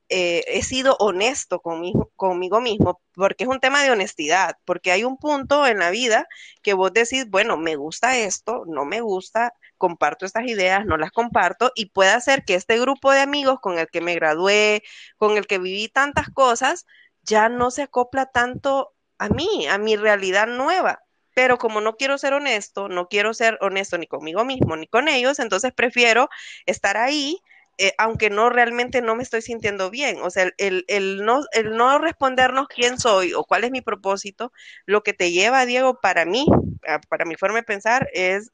eh, 0.09 0.44
he 0.47 0.62
sido 0.62 0.97
honesto 0.99 1.61
conmigo, 1.61 2.11
conmigo 2.16 2.61
mismo, 2.61 3.00
porque 3.14 3.44
es 3.44 3.50
un 3.50 3.61
tema 3.61 3.82
de 3.82 3.90
honestidad, 3.90 4.56
porque 4.64 4.92
hay 4.92 5.04
un 5.04 5.16
punto 5.16 5.66
en 5.66 5.78
la 5.78 5.90
vida 5.90 6.26
que 6.62 6.75
vos 6.75 6.92
decís, 6.92 7.28
bueno, 7.30 7.56
me 7.56 7.76
gusta 7.76 8.18
esto, 8.18 8.64
no 8.66 8.85
me 8.85 9.00
gusta, 9.00 9.54
comparto 9.78 10.26
estas 10.26 10.47
ideas, 10.47 10.85
no 10.87 10.97
las 10.97 11.12
comparto, 11.12 11.73
y 11.75 11.87
puede 11.87 12.11
hacer 12.11 12.44
que 12.44 12.54
este 12.54 12.78
grupo 12.78 13.11
de 13.12 13.21
amigos 13.21 13.59
con 13.61 13.78
el 13.78 13.88
que 13.88 14.00
me 14.00 14.14
gradué, 14.14 14.82
con 15.16 15.37
el 15.38 15.47
que 15.47 15.59
viví 15.59 15.88
tantas 15.88 16.28
cosas, 16.30 16.87
ya 17.23 17.49
no 17.49 17.71
se 17.71 17.82
acopla 17.82 18.26
tanto 18.26 18.94
a 19.18 19.28
mí, 19.28 19.66
a 19.68 19.78
mi 19.78 19.97
realidad 19.97 20.47
nueva. 20.47 21.02
Pero 21.35 21.59
como 21.59 21.80
no 21.80 21.97
quiero 21.97 22.18
ser 22.18 22.35
honesto, 22.35 22.88
no 22.88 23.09
quiero 23.09 23.32
ser 23.35 23.56
honesto 23.62 23.97
ni 23.99 24.06
conmigo 24.06 24.44
mismo 24.44 24.76
ni 24.76 24.87
con 24.87 25.09
ellos, 25.09 25.38
entonces 25.38 25.73
prefiero 25.73 26.28
estar 26.66 26.97
ahí 26.97 27.38
eh, 27.82 27.94
aunque 27.98 28.30
no 28.30 28.48
realmente 28.48 29.02
no 29.02 29.16
me 29.16 29.24
estoy 29.24 29.42
sintiendo 29.42 29.90
bien. 29.90 30.20
O 30.22 30.30
sea, 30.30 30.48
el, 30.56 30.84
no, 31.24 31.40
el 31.50 31.76
no 31.76 31.98
respondernos 31.98 32.68
quién 32.68 32.96
soy 32.96 33.34
o 33.34 33.42
cuál 33.42 33.64
es 33.64 33.72
mi 33.72 33.80
propósito, 33.80 34.52
lo 34.86 35.02
que 35.02 35.14
te 35.14 35.32
lleva, 35.32 35.66
Diego, 35.66 35.98
para 36.00 36.24
mí, 36.24 36.46
para 37.08 37.24
mi 37.24 37.34
forma 37.34 37.56
de 37.56 37.64
pensar, 37.64 38.08
es 38.12 38.52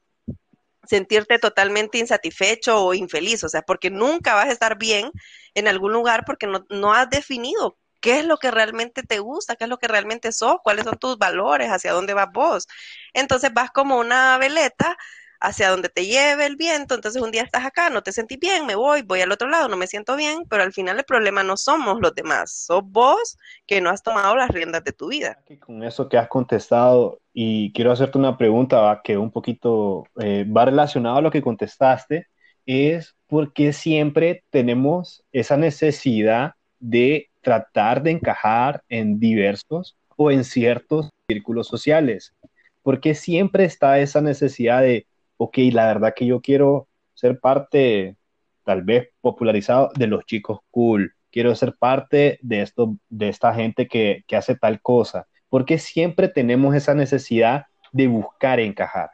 sentirte 0.87 1.37
totalmente 1.37 1.99
insatisfecho 1.99 2.83
o 2.83 2.95
infeliz, 2.95 3.43
o 3.43 3.49
sea, 3.49 3.61
porque 3.61 3.91
nunca 3.91 4.33
vas 4.33 4.47
a 4.47 4.51
estar 4.51 4.79
bien 4.79 5.11
en 5.53 5.67
algún 5.67 5.93
lugar 5.93 6.23
porque 6.25 6.47
no, 6.47 6.65
no 6.71 6.95
has 6.95 7.07
definido 7.11 7.77
qué 8.01 8.17
es 8.19 8.25
lo 8.25 8.37
que 8.37 8.49
realmente 8.49 9.03
te 9.03 9.19
gusta, 9.19 9.55
qué 9.55 9.65
es 9.65 9.69
lo 9.69 9.77
que 9.77 9.87
realmente 9.87 10.31
sos, 10.31 10.55
cuáles 10.63 10.85
son 10.85 10.97
tus 10.97 11.19
valores, 11.19 11.69
hacia 11.69 11.93
dónde 11.93 12.15
vas 12.15 12.29
vos. 12.33 12.67
Entonces 13.13 13.53
vas 13.53 13.69
como 13.69 13.99
una 13.99 14.39
veleta 14.39 14.97
hacia 15.39 15.69
donde 15.69 15.89
te 15.89 16.05
lleve 16.05 16.45
el 16.45 16.55
viento, 16.55 16.95
entonces 16.95 17.21
un 17.21 17.31
día 17.31 17.43
estás 17.43 17.65
acá, 17.65 17.89
no 17.89 18.03
te 18.03 18.11
sentís 18.11 18.39
bien, 18.39 18.65
me 18.65 18.75
voy, 18.75 19.01
voy 19.03 19.21
al 19.21 19.31
otro 19.31 19.47
lado, 19.47 19.69
no 19.69 19.77
me 19.77 19.87
siento 19.87 20.15
bien, 20.15 20.43
pero 20.49 20.63
al 20.63 20.73
final 20.73 20.97
el 20.97 21.05
problema 21.05 21.43
no 21.43 21.55
somos 21.55 21.99
los 22.01 22.13
demás, 22.13 22.51
sos 22.51 22.83
vos 22.83 23.37
que 23.65 23.79
no 23.79 23.89
has 23.89 24.03
tomado 24.03 24.35
las 24.35 24.49
riendas 24.49 24.83
de 24.83 24.91
tu 24.91 25.09
vida. 25.09 25.39
Con 25.59 25.83
eso 25.83 26.09
que 26.09 26.17
has 26.17 26.27
contestado, 26.27 27.19
y 27.33 27.71
quiero 27.71 27.91
hacerte 27.91 28.17
una 28.17 28.37
pregunta 28.37 28.99
que 29.03 29.17
un 29.17 29.31
poquito 29.31 30.05
eh, 30.19 30.45
va 30.45 30.65
relacionado 30.65 31.17
a 31.17 31.21
lo 31.21 31.31
que 31.31 31.41
contestaste, 31.41 32.27
es 32.65 33.15
por 33.27 33.53
qué 33.53 33.73
siempre 33.73 34.43
tenemos 34.49 35.23
esa 35.31 35.57
necesidad 35.57 36.53
de 36.79 37.29
tratar 37.41 38.03
de 38.03 38.11
encajar 38.11 38.83
en 38.89 39.19
diversos 39.19 39.97
o 40.15 40.31
en 40.31 40.43
ciertos 40.43 41.09
círculos 41.27 41.67
sociales. 41.67 42.33
Porque 42.81 43.15
siempre 43.15 43.65
está 43.65 43.99
esa 43.99 44.21
necesidad 44.21 44.81
de 44.81 45.07
ok, 45.39 45.57
la 45.71 45.87
verdad 45.87 46.13
que 46.15 46.25
yo 46.25 46.41
quiero 46.41 46.87
ser 47.13 47.39
parte, 47.39 48.17
tal 48.65 48.83
vez 48.83 49.09
popularizado, 49.21 49.89
de 49.95 50.07
los 50.07 50.25
chicos 50.25 50.59
cool. 50.69 51.15
Quiero 51.31 51.55
ser 51.55 51.75
parte 51.77 52.39
de, 52.41 52.61
esto, 52.61 52.97
de 53.07 53.29
esta 53.29 53.53
gente 53.53 53.87
que, 53.87 54.23
que 54.27 54.35
hace 54.35 54.55
tal 54.55 54.81
cosa. 54.81 55.27
Porque 55.47 55.79
siempre 55.79 56.27
tenemos 56.27 56.75
esa 56.75 56.93
necesidad 56.93 57.65
de 57.91 58.07
buscar 58.07 58.59
encajar. 58.59 59.11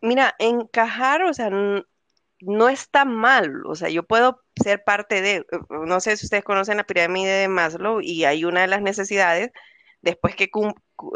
Mira, 0.00 0.34
encajar, 0.38 1.22
o 1.24 1.34
sea, 1.34 1.50
no 2.40 2.68
está 2.68 3.04
mal, 3.04 3.64
o 3.66 3.74
sea, 3.74 3.88
yo 3.88 4.04
puedo 4.04 4.40
ser 4.62 4.84
parte 4.84 5.20
de, 5.20 5.44
no 5.68 6.00
sé 6.00 6.16
si 6.16 6.26
ustedes 6.26 6.44
conocen 6.44 6.76
la 6.78 6.84
pirámide 6.84 7.30
de 7.30 7.48
Maslow 7.48 8.00
y 8.00 8.24
hay 8.24 8.44
una 8.44 8.62
de 8.62 8.68
las 8.68 8.82
necesidades, 8.82 9.50
después 10.02 10.34
que 10.34 10.50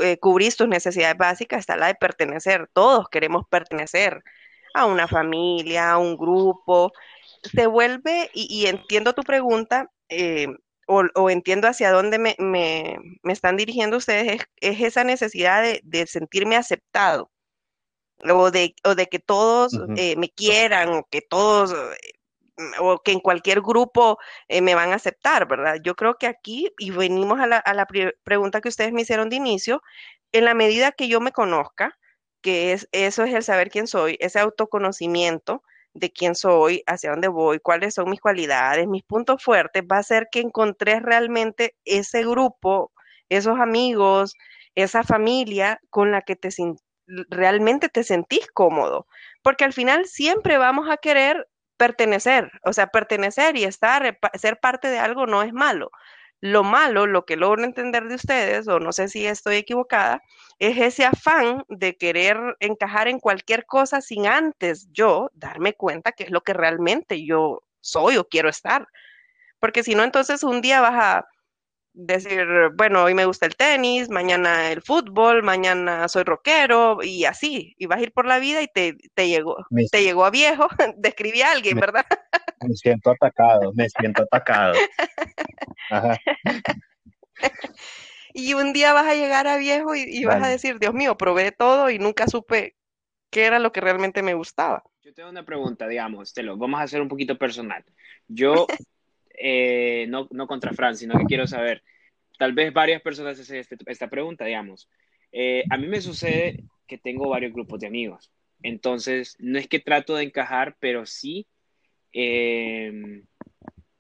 eh, 0.02 0.18
cubrís 0.18 0.56
tus 0.56 0.68
necesidades 0.68 1.16
básicas, 1.16 1.60
está 1.60 1.76
la 1.76 1.88
de 1.88 1.94
pertenecer. 1.94 2.68
Todos 2.72 3.08
queremos 3.08 3.44
pertenecer 3.48 4.22
a 4.74 4.86
una 4.86 5.08
familia, 5.08 5.92
a 5.92 5.98
un 5.98 6.16
grupo. 6.16 6.92
Se 7.42 7.66
vuelve, 7.66 8.30
y, 8.34 8.66
entiendo 8.66 9.14
tu 9.14 9.22
pregunta, 9.22 9.90
eh, 10.08 10.48
o, 10.86 11.30
entiendo 11.30 11.68
hacia 11.68 11.92
dónde 11.92 12.18
me, 12.18 12.36
están 13.24 13.56
dirigiendo 13.56 13.96
ustedes, 13.96 14.42
es, 14.60 14.80
esa 14.80 15.04
necesidad 15.04 15.62
de, 15.82 16.06
sentirme 16.06 16.56
aceptado, 16.56 17.30
o 18.28 18.50
de, 18.50 18.74
de 18.96 19.06
que 19.06 19.18
todos 19.18 19.72
eh, 19.96 20.16
me 20.16 20.30
quieran, 20.30 20.90
o 20.90 21.06
que 21.10 21.22
todos 21.22 21.74
o 22.78 22.98
que 23.02 23.12
en 23.12 23.20
cualquier 23.20 23.60
grupo 23.60 24.18
eh, 24.48 24.60
me 24.62 24.74
van 24.74 24.92
a 24.92 24.96
aceptar, 24.96 25.46
¿verdad? 25.48 25.76
Yo 25.82 25.94
creo 25.94 26.16
que 26.16 26.26
aquí, 26.26 26.72
y 26.78 26.90
venimos 26.90 27.40
a 27.40 27.46
la, 27.46 27.86
pregunta 28.24 28.60
que 28.60 28.68
ustedes 28.68 28.92
me 28.92 29.02
hicieron 29.02 29.28
de 29.30 29.36
inicio, 29.36 29.82
en 30.32 30.44
la 30.44 30.54
medida 30.54 30.92
que 30.92 31.08
yo 31.08 31.20
me 31.20 31.32
conozca, 31.32 31.98
que 32.42 32.72
es 32.72 32.88
eso 32.92 33.24
es 33.24 33.34
el 33.34 33.42
saber 33.42 33.70
quién 33.70 33.86
soy, 33.86 34.16
ese 34.20 34.38
autoconocimiento 34.40 35.62
de 35.92 36.12
quién 36.12 36.34
soy, 36.34 36.82
hacia 36.86 37.10
dónde 37.10 37.28
voy, 37.28 37.58
cuáles 37.60 37.94
son 37.94 38.10
mis 38.10 38.20
cualidades, 38.20 38.86
mis 38.86 39.02
puntos 39.02 39.42
fuertes, 39.42 39.82
va 39.90 39.98
a 39.98 40.02
ser 40.02 40.28
que 40.30 40.40
encontré 40.40 41.00
realmente 41.00 41.74
ese 41.84 42.22
grupo, 42.22 42.92
esos 43.28 43.58
amigos, 43.58 44.34
esa 44.74 45.02
familia 45.02 45.80
con 45.90 46.12
la 46.12 46.22
que 46.22 46.36
te 46.36 46.50
realmente 47.28 47.88
te 47.88 48.04
sentís 48.04 48.46
cómodo, 48.52 49.06
porque 49.42 49.64
al 49.64 49.72
final 49.72 50.06
siempre 50.06 50.58
vamos 50.58 50.88
a 50.88 50.96
querer 50.96 51.48
pertenecer, 51.80 52.52
o 52.62 52.74
sea, 52.74 52.88
pertenecer 52.88 53.56
y 53.56 53.64
estar, 53.64 54.18
ser 54.34 54.60
parte 54.60 54.88
de 54.88 54.98
algo 54.98 55.24
no 55.24 55.42
es 55.42 55.54
malo. 55.54 55.90
Lo 56.42 56.62
malo, 56.62 57.06
lo 57.06 57.24
que 57.24 57.36
logro 57.36 57.64
entender 57.64 58.06
de 58.06 58.16
ustedes, 58.16 58.68
o 58.68 58.80
no 58.80 58.92
sé 58.92 59.08
si 59.08 59.26
estoy 59.26 59.56
equivocada, 59.56 60.22
es 60.58 60.76
ese 60.76 61.06
afán 61.06 61.64
de 61.68 61.96
querer 61.96 62.36
encajar 62.60 63.08
en 63.08 63.18
cualquier 63.18 63.64
cosa 63.64 64.02
sin 64.02 64.26
antes 64.26 64.88
yo 64.92 65.30
darme 65.32 65.72
cuenta 65.72 66.12
que 66.12 66.24
es 66.24 66.30
lo 66.30 66.42
que 66.42 66.52
realmente 66.52 67.24
yo 67.24 67.62
soy 67.80 68.18
o 68.18 68.28
quiero 68.28 68.50
estar. 68.50 68.86
Porque 69.58 69.82
si 69.82 69.94
no, 69.94 70.04
entonces 70.04 70.42
un 70.42 70.60
día 70.60 70.82
vas 70.82 71.02
a 71.02 71.28
decir, 71.92 72.46
bueno, 72.74 73.04
hoy 73.04 73.14
me 73.14 73.24
gusta 73.24 73.46
el 73.46 73.56
tenis, 73.56 74.08
mañana 74.08 74.70
el 74.70 74.82
fútbol, 74.82 75.42
mañana 75.42 76.08
soy 76.08 76.24
rockero 76.24 76.98
y 77.02 77.24
así, 77.24 77.74
y 77.78 77.86
vas 77.86 77.98
a 77.98 78.02
ir 78.02 78.12
por 78.12 78.26
la 78.26 78.38
vida 78.38 78.62
y 78.62 78.68
te, 78.68 78.96
llegó, 79.16 79.56
te 79.90 80.02
llegó 80.02 80.24
a 80.24 80.30
viejo, 80.30 80.68
describí 80.96 81.42
a 81.42 81.52
alguien, 81.52 81.78
¿verdad? 81.78 82.04
Me 82.62 82.74
siento 82.74 83.10
atacado, 83.10 83.72
me 83.74 83.88
siento 83.88 84.22
atacado. 84.22 84.74
y 88.34 88.52
un 88.52 88.74
día 88.74 88.92
vas 88.92 89.06
a 89.06 89.14
llegar 89.14 89.46
a 89.46 89.56
viejo 89.56 89.94
y, 89.94 90.22
vas 90.26 90.42
a 90.42 90.48
decir, 90.48 90.78
Dios 90.78 90.92
mío, 90.92 91.16
probé 91.16 91.52
todo 91.52 91.88
y 91.88 91.98
nunca 91.98 92.26
supe 92.26 92.76
qué 93.30 93.46
era 93.46 93.60
lo 93.60 93.72
que 93.72 93.80
realmente 93.80 94.22
me 94.22 94.34
gustaba. 94.34 94.82
Yo 95.00 95.14
tengo 95.14 95.30
una 95.30 95.46
pregunta, 95.46 95.88
digamos, 95.88 96.34
te 96.34 96.42
lo 96.42 96.58
vamos 96.58 96.80
a 96.80 96.82
hacer 96.82 97.00
un 97.00 97.08
poquito 97.08 97.38
personal. 97.38 97.82
Yo 98.28 98.66
eh, 99.40 100.06
no, 100.08 100.28
no 100.30 100.46
contra 100.46 100.72
Fran, 100.72 100.96
sino 100.96 101.18
que 101.18 101.24
quiero 101.24 101.46
saber, 101.46 101.82
tal 102.38 102.52
vez 102.52 102.72
varias 102.72 103.02
personas 103.02 103.40
hacen 103.40 103.56
este, 103.56 103.76
esta 103.86 104.08
pregunta, 104.08 104.44
digamos. 104.44 104.88
Eh, 105.32 105.64
a 105.70 105.76
mí 105.76 105.86
me 105.86 106.00
sucede 106.00 106.64
que 106.86 106.98
tengo 106.98 107.28
varios 107.28 107.52
grupos 107.52 107.80
de 107.80 107.86
amigos, 107.86 108.30
entonces 108.62 109.36
no 109.38 109.58
es 109.58 109.66
que 109.68 109.80
trato 109.80 110.14
de 110.14 110.24
encajar, 110.24 110.76
pero 110.80 111.06
sí, 111.06 111.46
eh, 112.12 113.22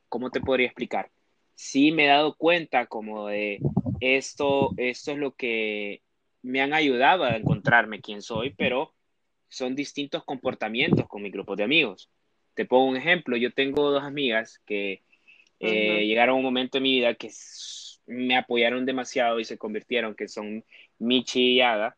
¿cómo 0.08 0.30
te 0.30 0.40
podría 0.40 0.66
explicar? 0.66 1.10
Sí 1.54 1.92
me 1.92 2.04
he 2.04 2.08
dado 2.08 2.36
cuenta 2.36 2.86
como 2.86 3.28
de 3.28 3.60
esto, 4.00 4.70
esto 4.76 5.12
es 5.12 5.18
lo 5.18 5.34
que 5.34 6.02
me 6.42 6.60
han 6.60 6.72
ayudado 6.72 7.24
a 7.24 7.36
encontrarme 7.36 8.00
quién 8.00 8.22
soy, 8.22 8.50
pero 8.50 8.94
son 9.48 9.74
distintos 9.74 10.24
comportamientos 10.24 11.06
con 11.06 11.22
mi 11.22 11.30
grupo 11.30 11.56
de 11.56 11.64
amigos. 11.64 12.10
Te 12.54 12.64
pongo 12.64 12.86
un 12.86 12.96
ejemplo, 12.96 13.36
yo 13.36 13.52
tengo 13.52 13.90
dos 13.90 14.02
amigas 14.02 14.60
que 14.66 15.02
eh, 15.60 16.06
llegaron 16.06 16.36
un 16.36 16.42
momento 16.42 16.78
en 16.78 16.84
mi 16.84 16.94
vida 16.94 17.14
que 17.14 17.30
me 18.06 18.36
apoyaron 18.36 18.86
demasiado 18.86 19.38
y 19.38 19.44
se 19.44 19.58
convirtieron, 19.58 20.14
que 20.14 20.26
son 20.26 20.64
Michi 20.98 21.52
y 21.52 21.60
Ada, 21.60 21.96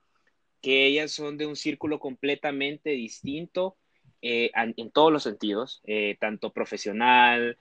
que 0.61 0.87
ellas 0.87 1.13
son 1.13 1.39
de 1.39 1.47
un 1.47 1.57
círculo 1.57 1.99
completamente 2.01 2.91
distinto 2.91 3.77
eh, 4.21 4.51
en, 4.55 4.91
todos 4.91 5.13
los 5.13 5.23
sentidos, 5.23 5.81
eh, 5.85 6.17
tanto 6.21 6.53
profesional, 6.53 7.57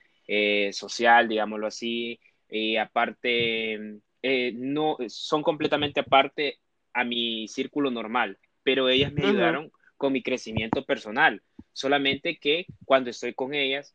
social, 0.72 1.28
digámoslo 1.28 1.66
así, 1.66 2.18
y 2.48 2.76
aparte, 2.76 4.00
no, 4.54 4.96
son 5.08 5.42
completamente 5.42 6.00
aparte 6.00 6.58
a 6.94 7.04
mi 7.04 7.48
círculo 7.48 7.90
normal, 7.90 8.38
pero 8.62 8.88
ellas 8.88 9.12
me 9.12 9.26
ayudaron 9.26 9.70
con 9.98 10.14
mi 10.14 10.22
crecimiento 10.22 10.86
personal, 10.86 11.42
solamente 11.72 12.38
que 12.38 12.66
cuando 12.86 13.10
estoy 13.10 13.34
con 13.34 13.52
ellas, 13.52 13.92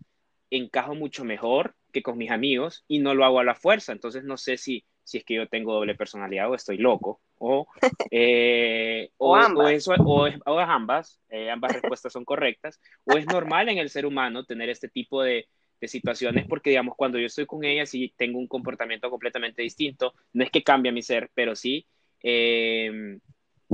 encajo 0.50 0.96
mucho 0.96 1.24
mejor 1.24 1.75
que 1.92 2.01
con 2.01 2.18
mis 2.18 2.32
amigos 2.32 2.84
y 2.88 3.00
no 3.00 3.13
lo 3.13 3.25
hago 3.25 3.39
a 3.39 3.44
la 3.44 3.56
fuerza. 3.56 3.92
Entonces 3.92 4.24
no 4.24 4.38
sé 4.38 4.58
si, 4.58 4.86
si 5.04 5.18
es 5.20 5.24
que 5.24 5.36
yo 5.36 5.48
tengo 5.48 5.74
doble 5.74 5.96
personalidad 5.96 6.50
o 6.50 6.56
estoy 6.56 6.77
loco 6.77 7.22
o, 7.38 7.68
eh, 8.12 9.10
o, 9.18 9.36
ambas. 9.36 9.88
O, 9.88 10.60
ambas, 10.60 11.22
eh, 11.30 11.50
ambas 11.50 11.74
respuestas 11.74 12.13
son 12.13 12.25
correctas, 12.25 12.80
o 13.06 13.18
es 13.18 13.25
normal 13.27 13.70
en 13.70 13.77
el 13.77 13.89
ser 13.89 14.06
humano 14.06 14.44
tener 14.46 14.70
este 14.70 14.89
tipo 14.89 15.22
de, 15.22 15.48
de 15.80 15.88
situaciones 15.88 16.46
porque, 16.48 16.72
digamos, 16.72 16.96
cuando 16.96 17.20
yo 17.20 17.27
estoy 17.27 17.46
con 17.46 17.63
ellas 17.63 17.94
y 17.94 18.13
tengo 18.18 18.39
un 18.39 18.48
comportamiento 18.48 19.10
completamente 19.10 19.62
distinto, 19.62 20.13
no 20.34 20.44
es 20.44 20.51
que 20.51 20.63
cambie 20.63 20.92
mi 20.92 21.01
ser, 21.01 21.30
pero 21.34 21.56
sí 21.56 21.88
eh, 22.24 23.20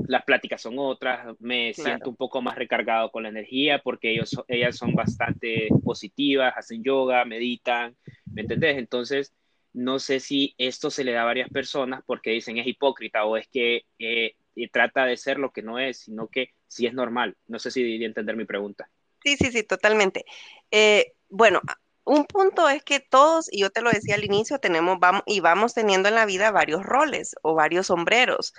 las 0.08 0.24
pláticas 0.24 0.62
son 0.62 0.76
otras, 0.80 1.36
me 1.40 1.74
siento 1.74 2.10
un 2.10 2.16
poco 2.16 2.42
más 2.42 2.56
recargado 2.56 3.12
con 3.12 3.24
la 3.24 3.30
energía 3.30 3.80
porque 3.80 4.12
ellos, 4.12 4.36
ellas 4.48 4.76
son 4.76 4.94
bastante 4.94 5.70
positivas, 5.84 6.54
hacen 6.56 6.84
yoga, 6.84 7.26
meditan, 7.26 7.96
¿me 8.26 8.42
entendés? 8.42 8.78
Entonces, 8.78 9.34
no 9.74 10.00
sé 10.00 10.20
si 10.20 10.54
esto 10.58 10.90
se 10.90 11.04
le 11.04 11.12
da 11.12 11.24
a 11.24 11.26
varias 11.26 11.50
personas 11.50 12.04
porque 12.06 12.32
dicen 12.32 12.58
es 12.58 12.68
hipócrita 12.68 13.26
o 13.26 13.38
es 13.38 13.48
que 13.48 13.86
eh, 14.00 14.36
trata 14.72 15.06
de 15.06 15.18
ser 15.18 15.40
lo 15.40 15.52
que 15.52 15.64
no 15.64 15.80
es, 15.80 16.00
sino 16.00 16.28
que 16.28 16.54
sí 16.68 16.86
es 16.86 16.94
normal. 16.94 17.36
No 17.48 17.60
sé 17.60 17.72
si 17.72 17.84
debería 17.84 18.08
entender 18.08 18.36
mi 18.36 18.46
pregunta. 18.46 18.90
Sí, 19.24 19.38
sí, 19.38 19.52
sí, 19.52 19.64
totalmente. 19.64 20.26
Eh, 20.70 21.14
bueno, 21.30 21.62
un 22.04 22.26
punto 22.26 22.70
es 22.70 22.84
que 22.84 23.00
todos, 23.00 23.48
y 23.52 23.62
yo 23.62 23.70
te 23.70 23.82
lo 23.82 23.90
decía 23.90 24.16
al 24.16 24.26
inicio, 24.26 24.60
tenemos 24.60 25.00
vamos, 25.00 25.24
y 25.26 25.40
vamos 25.40 25.74
teniendo 25.74 26.10
en 26.10 26.16
la 26.16 26.26
vida 26.26 26.52
varios 26.52 26.84
roles 26.84 27.36
o 27.42 27.56
varios 27.56 27.88
sombreros. 27.88 28.54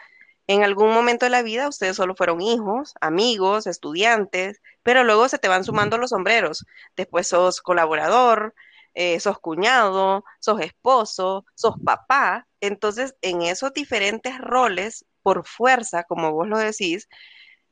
En 0.47 0.63
algún 0.63 0.93
momento 0.93 1.27
de 1.27 1.31
la 1.31 1.43
vida 1.43 1.69
ustedes 1.69 1.97
solo 1.97 2.15
fueron 2.15 2.41
hijos, 2.43 2.95
amigos, 3.01 3.67
estudiantes, 3.67 4.61
pero 4.83 5.05
luego 5.05 5.29
se 5.29 5.39
te 5.39 5.49
van 5.49 5.65
sumando 5.65 5.99
los 5.99 6.11
sombreros. 6.11 6.67
Después 6.97 7.29
sos 7.29 7.61
colaborador, 7.63 8.55
eh, 8.95 9.21
sos 9.21 9.39
cuñado, 9.39 10.25
sos 10.41 10.61
esposo, 10.61 11.47
sos 11.55 11.77
papá. 11.85 12.47
Entonces, 12.61 13.17
en 13.23 13.43
esos 13.43 13.73
diferentes 13.73 14.39
roles, 14.39 15.07
por 15.23 15.47
fuerza, 15.47 16.05
como 16.05 16.33
vos 16.33 16.47
lo 16.49 16.59
decís, 16.59 17.09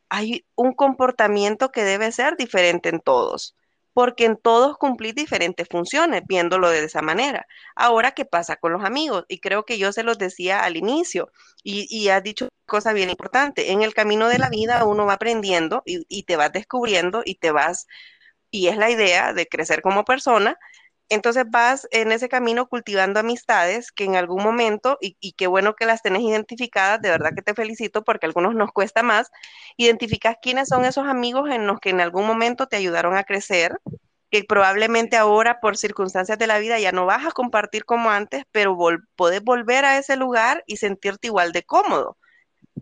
hay 0.08 0.46
un 0.54 0.74
comportamiento 0.74 1.70
que 1.72 1.84
debe 1.84 2.12
ser 2.12 2.36
diferente 2.36 2.88
en 2.88 3.00
todos 3.00 3.56
porque 3.92 4.24
en 4.24 4.36
todos 4.36 4.76
cumplís 4.78 5.14
diferentes 5.14 5.66
funciones, 5.70 6.22
viéndolo 6.26 6.70
de 6.70 6.84
esa 6.84 7.02
manera. 7.02 7.46
Ahora, 7.76 8.12
¿qué 8.12 8.24
pasa 8.24 8.56
con 8.56 8.72
los 8.72 8.84
amigos? 8.84 9.24
Y 9.28 9.40
creo 9.40 9.64
que 9.64 9.78
yo 9.78 9.92
se 9.92 10.02
los 10.02 10.18
decía 10.18 10.60
al 10.64 10.76
inicio, 10.76 11.30
y, 11.62 11.86
y 11.90 12.08
has 12.08 12.22
dicho 12.22 12.48
cosa 12.66 12.92
bien 12.92 13.10
importante, 13.10 13.72
en 13.72 13.82
el 13.82 13.94
camino 13.94 14.28
de 14.28 14.38
la 14.38 14.48
vida 14.48 14.84
uno 14.84 15.06
va 15.06 15.14
aprendiendo 15.14 15.82
y, 15.86 16.04
y 16.08 16.24
te 16.24 16.36
vas 16.36 16.52
descubriendo 16.52 17.22
y 17.24 17.36
te 17.36 17.50
vas, 17.52 17.86
y 18.50 18.68
es 18.68 18.76
la 18.76 18.90
idea 18.90 19.32
de 19.34 19.46
crecer 19.46 19.82
como 19.82 20.04
persona, 20.04 20.58
entonces 21.14 21.44
vas 21.48 21.86
en 21.90 22.12
ese 22.12 22.28
camino 22.28 22.66
cultivando 22.68 23.20
amistades 23.20 23.92
que 23.92 24.04
en 24.04 24.16
algún 24.16 24.42
momento, 24.42 24.98
y, 25.00 25.32
qué 25.32 25.46
bueno 25.46 25.74
que 25.74 25.86
las 25.86 26.02
tenés 26.02 26.22
identificadas, 26.22 27.00
de 27.02 27.10
verdad 27.10 27.32
que 27.34 27.42
te 27.42 27.54
felicito 27.54 28.02
porque 28.02 28.26
a 28.26 28.28
algunos 28.28 28.54
nos 28.54 28.72
cuesta 28.72 29.02
más, 29.02 29.30
identificas 29.76 30.36
quiénes 30.40 30.68
son 30.68 30.84
esos 30.84 31.06
amigos 31.06 31.50
en 31.50 31.66
los 31.66 31.80
que 31.80 31.90
en 31.90 32.00
algún 32.00 32.26
momento 32.26 32.66
te 32.66 32.76
ayudaron 32.76 33.16
a 33.16 33.24
crecer, 33.24 33.78
que 34.30 34.44
probablemente 34.44 35.16
ahora 35.16 35.60
por 35.60 35.76
circunstancias 35.76 36.38
de 36.38 36.46
la 36.46 36.58
vida 36.58 36.78
ya 36.78 36.92
no 36.92 37.04
vas 37.06 37.26
a 37.26 37.32
compartir 37.32 37.84
como 37.84 38.10
antes, 38.10 38.44
pero 38.50 38.76
puedes 39.16 39.42
volver 39.42 39.84
a 39.84 39.98
ese 39.98 40.16
lugar 40.16 40.64
y 40.66 40.78
sentirte 40.78 41.28
igual 41.28 41.52
de 41.52 41.64
cómodo 41.64 42.16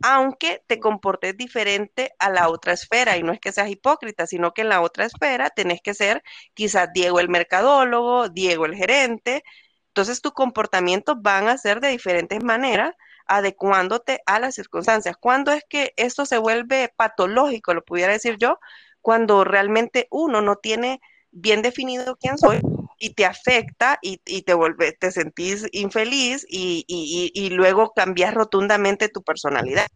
aunque 0.03 0.63
te 0.67 0.81
comportes 0.81 1.37
diferente 1.37 2.13
a 2.19 2.31
la 2.31 2.49
otra 2.49 2.73
esfera. 2.73 3.17
Y 3.17 3.23
no 3.23 3.33
es 3.33 3.41
que 3.41 3.53
seas 3.53 3.71
hipócrita, 3.71 4.27
sino 4.27 4.53
que 4.53 4.63
en 4.63 4.69
la 4.71 4.81
otra 4.81 5.05
esfera 5.05 5.51
tenés 5.51 5.81
que 5.83 5.95
ser 5.95 6.23
quizás 6.55 6.91
Diego 6.93 7.21
el 7.21 7.29
mercadólogo, 7.29 8.29
Diego 8.29 8.67
el 8.67 8.75
gerente. 8.75 9.45
Entonces 9.89 10.21
tus 10.23 10.33
comportamientos 10.33 11.17
van 11.21 11.49
a 11.49 11.59
ser 11.59 11.81
de 11.81 11.89
diferentes 11.89 12.43
maneras, 12.43 12.95
adecuándote 13.27 14.21
a 14.27 14.39
las 14.41 14.55
circunstancias. 14.55 15.17
¿Cuándo 15.19 15.53
es 15.53 15.65
que 15.69 15.93
esto 15.97 16.27
se 16.27 16.39
vuelve 16.39 16.93
patológico, 16.97 17.75
lo 17.75 17.85
pudiera 17.85 18.13
decir 18.13 18.37
yo? 18.39 18.59
Cuando 19.01 19.45
realmente 19.45 20.07
uno 20.11 20.43
no 20.43 20.57
tiene 20.57 21.01
bien 21.31 21.63
definido 21.63 22.17
quién 22.17 22.39
soy 22.39 22.61
y 23.01 23.15
te 23.15 23.25
afecta 23.25 23.99
y, 24.03 24.19
te 24.43 24.55
vuelve, 24.55 24.93
te 24.93 25.11
sentís 25.11 25.67
infeliz 25.73 26.47
y, 26.49 26.85
y 26.87 27.51
luego 27.51 27.93
cambias 27.93 28.35
rotundamente 28.35 29.09
tu 29.09 29.23
personalidad. 29.23 29.87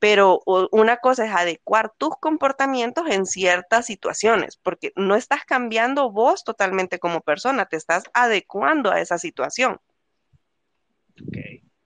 Pero 0.00 0.40
una 0.72 0.96
cosa 0.96 1.26
es 1.26 1.32
adecuar 1.32 1.92
tus 1.98 2.16
comportamientos 2.20 3.04
en 3.10 3.26
ciertas 3.26 3.84
situaciones, 3.84 4.56
porque 4.56 4.92
no 4.96 5.14
estás 5.14 5.44
cambiando 5.44 6.10
vos 6.10 6.42
totalmente 6.42 6.98
como 6.98 7.20
persona, 7.20 7.66
te 7.66 7.76
estás 7.76 8.04
adecuando 8.14 8.90
a 8.90 9.00
esa 9.00 9.18
situación. 9.18 9.78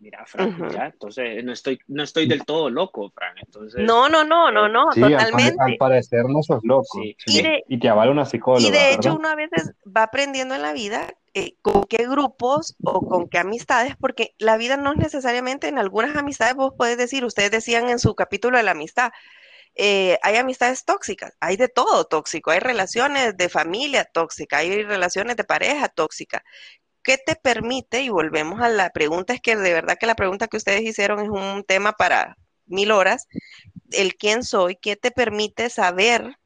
Mira, 0.04 0.23
Fran, 0.26 0.70
ya, 0.70 0.88
entonces 0.88 1.42
no 1.42 1.50
estoy, 1.54 1.78
no 1.87 2.02
estoy 2.02 2.28
del 2.28 2.44
todo 2.44 2.68
loco, 2.68 3.11
Fran. 3.14 3.38
Entonces, 3.38 3.82
no, 3.82 4.11
no, 4.11 4.23
no, 4.23 4.52
no, 4.52 4.68
no, 4.68 4.90
totalmente. 4.90 5.56
Al, 5.58 5.78
parecer 5.78 6.26
no 6.28 6.42
sos 6.42 6.61
loco. 6.62 7.00
Y, 7.26 7.78
te 7.78 7.88
avala 7.88 8.11
una 8.11 8.26
psicóloga. 8.26 8.68
Y 8.68 8.70
de 8.70 8.92
hecho, 8.92 9.14
uno 9.14 9.30
a 9.30 9.34
veces 9.34 9.73
va 9.84 10.02
aprendiendo 10.02 10.54
en 10.54 10.61
la 10.61 10.75
vida 10.75 11.14
eh, 11.32 11.56
con 11.62 11.84
qué 11.84 12.06
grupos 12.06 12.76
o 12.84 13.00
con 13.00 13.30
qué 13.30 13.38
amistades, 13.38 13.96
porque 13.99 14.34
la 14.37 14.58
vida 14.58 14.76
no 14.76 14.92
es 14.92 14.99
necesariamente 14.99 15.68
en 15.68 15.78
algunas 15.78 16.14
amistades, 16.16 16.54
vos 16.54 16.75
podés 16.76 16.99
decir, 16.99 17.25
ustedes 17.25 17.50
decían 17.50 17.88
en 17.88 17.99
su 17.99 18.14
capítulo 18.14 18.58
de 18.58 18.64
la 18.64 18.73
amistad, 18.73 19.11
eh, 19.75 20.18
hay 20.23 20.37
amistades 20.37 20.84
tóxicas, 20.84 21.34
hay 21.40 21.56
de 21.56 21.68
todo 21.68 22.04
tóxico, 22.04 22.50
hay 22.50 22.61
relaciones 22.61 23.38
de 23.38 23.49
familia 23.49 24.04
tóxica, 24.04 24.58
hay 24.58 24.82
relaciones 24.82 25.37
de 25.37 25.44
pareja 25.44 25.88
tóxica. 25.88 26.44
¿Qué 27.04 27.18
te 27.18 27.37
permite? 27.37 28.02
Y 28.02 28.08
volvemos 28.08 28.61
a 28.61 28.68
la 28.68 28.90
pregunta, 28.90 29.34
es 29.34 29.40
que 29.40 29.56
de 29.56 29.73
verdad 29.73 29.99
que 29.99 30.06
la 30.06 30.16
pregunta 30.16 30.49
que 30.49 30.56
ustedes 30.56 30.82
hicieron 30.82 31.20
es 31.20 31.28
un 31.28 31.64
tema 31.64 31.92
para 31.92 32.36
mil 32.67 32.90
horas, 32.90 33.28
el 33.93 34.17
quién 34.17 34.43
soy, 34.43 34.76
¿qué 34.76 34.97
te 34.97 35.10
permite 35.12 35.71
saber 35.71 36.38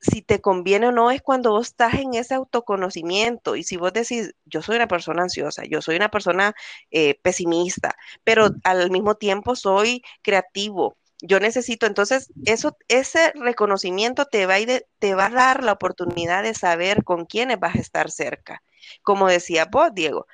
si 0.00 0.20
te 0.22 0.40
conviene 0.40 0.88
o 0.88 0.92
no 0.92 1.10
es 1.10 1.22
cuando 1.22 1.52
vos 1.52 1.68
estás 1.68 1.94
en 1.94 2.14
ese 2.14 2.34
autoconocimiento 2.34 3.56
y 3.56 3.62
si 3.62 3.76
vos 3.78 3.92
decís, 3.92 4.34
yo 4.44 4.60
soy 4.60 4.76
una 4.76 4.88
persona 4.88 5.22
ansiosa, 5.22 5.64
yo 5.64 5.80
soy 5.80 5.96
una 5.96 6.10
persona 6.10 6.54
eh, 6.90 7.18
pesimista, 7.22 7.96
pero 8.22 8.50
al 8.64 8.90
mismo 8.90 9.14
tiempo 9.14 9.56
soy 9.56 10.02
creativo, 10.22 10.96
yo 11.22 11.40
necesito, 11.40 11.86
entonces, 11.86 12.32
eso, 12.44 12.76
ese 12.88 13.32
reconocimiento 13.34 14.26
te 14.26 14.46
va, 14.46 14.56
a 14.56 14.58
te 14.98 15.14
va 15.14 15.26
a 15.26 15.30
dar 15.30 15.64
la 15.64 15.72
oportunidad 15.72 16.42
de 16.42 16.54
saber 16.54 17.04
con 17.04 17.24
quiénes 17.24 17.58
vas 17.58 17.76
a 17.76 17.80
estar 17.80 18.10
cerca. 18.10 18.62
Como 19.02 19.28
decía 19.28 19.66
vos, 19.66 19.90
Diego, 19.94 20.26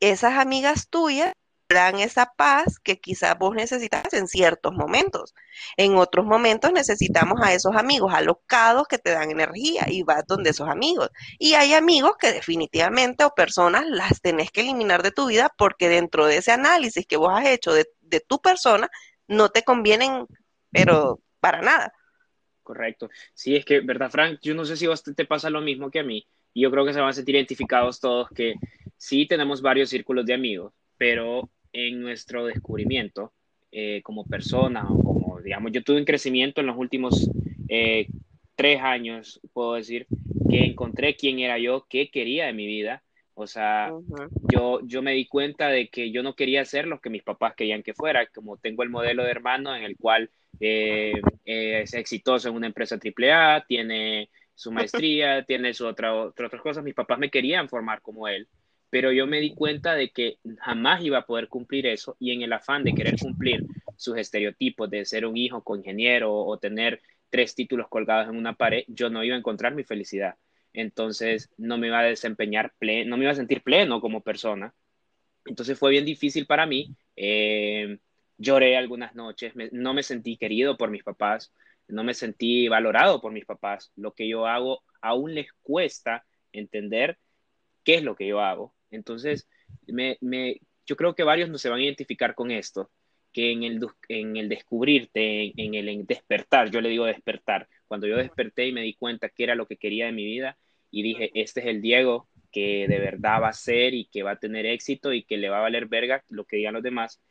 esas 0.00 0.38
amigas 0.38 0.88
tuyas 0.88 1.32
dan 1.72 1.98
esa 1.98 2.32
paz 2.36 2.78
que 2.78 3.00
quizás 3.00 3.36
vos 3.38 3.54
necesitas 3.54 4.12
en 4.12 4.28
ciertos 4.28 4.72
momentos. 4.72 5.34
En 5.76 5.96
otros 5.96 6.24
momentos 6.24 6.72
necesitamos 6.72 7.40
a 7.42 7.52
esos 7.54 7.74
amigos 7.76 8.12
alocados 8.14 8.86
que 8.88 8.98
te 8.98 9.10
dan 9.10 9.30
energía 9.30 9.86
y 9.88 10.02
vas 10.02 10.24
donde 10.26 10.50
esos 10.50 10.68
amigos. 10.68 11.10
Y 11.38 11.54
hay 11.54 11.74
amigos 11.74 12.12
que 12.18 12.32
definitivamente 12.32 13.24
o 13.24 13.30
personas 13.30 13.84
las 13.86 14.20
tenés 14.20 14.50
que 14.50 14.60
eliminar 14.60 15.02
de 15.02 15.12
tu 15.12 15.26
vida 15.26 15.52
porque 15.56 15.88
dentro 15.88 16.26
de 16.26 16.38
ese 16.38 16.52
análisis 16.52 17.06
que 17.06 17.16
vos 17.16 17.32
has 17.34 17.46
hecho 17.46 17.72
de, 17.72 17.86
tu 18.28 18.42
persona, 18.42 18.90
no 19.26 19.48
te 19.48 19.62
convienen, 19.62 20.26
pero 20.70 21.20
para 21.40 21.62
nada. 21.62 21.94
Correcto. 22.62 23.08
Sí, 23.32 23.56
es 23.56 23.64
que, 23.64 23.80
¿verdad, 23.80 24.10
Frank? 24.10 24.38
Yo 24.42 24.54
no 24.54 24.66
sé 24.66 24.76
si 24.76 24.86
te 25.16 25.24
pasa 25.24 25.48
lo 25.48 25.62
mismo 25.62 25.90
que 25.90 26.00
a 26.00 26.04
mí. 26.04 26.26
Y 26.54 26.62
yo 26.62 26.70
creo 26.70 26.84
que 26.84 26.92
se 26.92 27.00
van 27.00 27.10
a 27.10 27.12
sentir 27.12 27.34
identificados 27.34 28.00
todos 28.00 28.28
que 28.30 28.54
sí 28.96 29.26
tenemos 29.26 29.62
varios 29.62 29.90
círculos 29.90 30.26
de 30.26 30.34
amigos, 30.34 30.72
pero 30.96 31.50
en 31.72 32.00
nuestro 32.00 32.46
descubrimiento 32.46 33.32
eh, 33.70 34.02
como 34.02 34.24
persona 34.24 34.86
o 34.88 35.02
como, 35.02 35.40
digamos, 35.40 35.72
yo 35.72 35.82
tuve 35.82 35.98
un 35.98 36.04
crecimiento 36.04 36.60
en 36.60 36.66
los 36.66 36.76
últimos 36.76 37.30
eh, 37.68 38.06
tres 38.54 38.80
años, 38.82 39.40
puedo 39.52 39.74
decir, 39.74 40.06
que 40.50 40.64
encontré 40.64 41.16
quién 41.16 41.38
era 41.38 41.58
yo, 41.58 41.86
qué 41.88 42.10
quería 42.10 42.46
de 42.46 42.52
mi 42.52 42.66
vida. 42.66 43.02
O 43.34 43.46
sea, 43.46 43.90
yo, 44.52 44.80
yo 44.84 45.00
me 45.00 45.12
di 45.12 45.26
cuenta 45.26 45.68
de 45.68 45.88
que 45.88 46.10
yo 46.10 46.22
no 46.22 46.34
quería 46.34 46.64
ser 46.66 46.86
lo 46.86 47.00
que 47.00 47.08
mis 47.08 47.22
papás 47.22 47.54
querían 47.56 47.82
que 47.82 47.94
fuera, 47.94 48.26
como 48.26 48.58
tengo 48.58 48.82
el 48.82 48.90
modelo 48.90 49.24
de 49.24 49.30
hermano 49.30 49.74
en 49.74 49.84
el 49.84 49.96
cual 49.96 50.30
eh, 50.60 51.14
es 51.44 51.94
exitoso 51.94 52.50
en 52.50 52.54
una 52.54 52.66
empresa 52.66 52.98
AAA, 53.02 53.64
tiene 53.66 54.28
su 54.62 54.72
maestría, 54.72 55.44
tiene 55.46 55.74
su 55.74 55.86
otra, 55.86 56.14
otra, 56.14 56.46
otras 56.46 56.62
cosas, 56.62 56.84
mis 56.84 56.94
papás 56.94 57.18
me 57.18 57.30
querían 57.30 57.68
formar 57.68 58.00
como 58.02 58.28
él, 58.28 58.48
pero 58.90 59.12
yo 59.12 59.26
me 59.26 59.40
di 59.40 59.54
cuenta 59.54 59.94
de 59.94 60.10
que 60.10 60.38
jamás 60.60 61.02
iba 61.02 61.18
a 61.18 61.26
poder 61.26 61.48
cumplir 61.48 61.86
eso 61.86 62.16
y 62.18 62.32
en 62.32 62.42
el 62.42 62.52
afán 62.52 62.84
de 62.84 62.94
querer 62.94 63.16
cumplir 63.18 63.64
sus 63.96 64.16
estereotipos 64.16 64.90
de 64.90 65.04
ser 65.04 65.26
un 65.26 65.36
hijo 65.36 65.62
con 65.62 65.78
ingeniero 65.78 66.34
o 66.34 66.58
tener 66.58 67.00
tres 67.30 67.54
títulos 67.54 67.88
colgados 67.88 68.28
en 68.28 68.36
una 68.36 68.54
pared, 68.54 68.84
yo 68.88 69.08
no 69.10 69.24
iba 69.24 69.34
a 69.34 69.38
encontrar 69.38 69.74
mi 69.74 69.84
felicidad 69.84 70.36
entonces 70.72 71.50
no 71.56 71.78
me 71.78 71.88
iba 71.88 72.00
a 72.00 72.04
desempeñar 72.04 72.72
pleno, 72.78 73.10
no 73.10 73.16
me 73.16 73.24
iba 73.24 73.32
a 73.32 73.36
sentir 73.36 73.62
pleno 73.62 74.00
como 74.00 74.22
persona. 74.22 74.74
Entonces 75.44 75.78
fue 75.78 75.90
bien 75.90 76.04
difícil 76.04 76.46
para 76.46 76.66
mí. 76.66 76.94
Eh, 77.16 77.98
lloré 78.38 78.76
algunas 78.76 79.14
noches, 79.14 79.52
no 79.72 79.94
me 79.94 80.02
sentí 80.02 80.36
querido 80.36 80.76
por 80.76 80.90
mis 80.90 81.02
papás, 81.02 81.52
no 81.92 82.04
me 82.04 82.14
sentí 82.14 82.68
valorado 82.68 83.20
por 83.20 83.32
mis 83.32 83.44
papás. 83.44 83.92
Lo 83.96 84.12
que 84.12 84.26
yo 84.26 84.46
hago 84.46 84.82
aún 85.00 85.34
les 85.34 85.52
cuesta 85.62 86.24
entender 86.52 87.18
qué 87.84 87.96
es 87.96 88.02
lo 88.02 88.16
que 88.16 88.26
yo 88.26 88.40
hago. 88.40 88.74
Entonces, 88.90 89.48
me, 89.86 90.18
yo 90.86 90.96
creo 90.96 91.14
que 91.14 91.22
varios 91.22 91.50
no 91.50 91.58
se 91.58 91.68
van 91.68 91.80
a 91.80 91.84
identificar 91.84 92.34
con 92.34 92.50
esto, 92.50 92.90
que 93.32 93.52
en 93.52 93.62
el, 93.62 93.80
en 94.08 94.36
el 94.36 94.48
descubrirte, 94.48 95.52
en, 95.56 95.74
el 95.74 96.06
despertar, 96.06 96.70
yo 96.70 96.80
le 96.80 96.88
digo 96.88 97.04
despertar, 97.04 97.68
cuando 97.86 98.06
yo 98.06 98.16
desperté 98.16 98.66
y 98.66 98.72
me 98.72 98.82
di 98.82 98.94
cuenta 98.94 99.28
que 99.28 99.44
era 99.44 99.54
lo 99.54 99.66
que 99.66 99.76
quería 99.76 100.06
de 100.06 100.12
mi 100.12 100.24
vida 100.24 100.58
y 100.90 101.02
dije, 101.02 101.30
este 101.34 101.60
es 101.60 101.66
el 101.66 101.82
Diego 101.82 102.28
que 102.50 102.86
de 102.86 102.98
verdad 102.98 103.42
va 103.42 103.48
a 103.48 103.54
ser 103.54 103.94
y 103.94 104.06
que 104.06 104.22
va 104.22 104.32
a 104.32 104.38
tener 104.38 104.66
éxito 104.66 105.12
y 105.12 105.24
que 105.24 105.38
le 105.38 105.48
va 105.48 105.58
a 105.58 105.62
valer 105.62 105.86
verga 105.86 106.22
lo 106.28 106.44
que 106.44 106.56
digan 106.56 106.74
los 106.74 106.82
demás, 106.82 107.22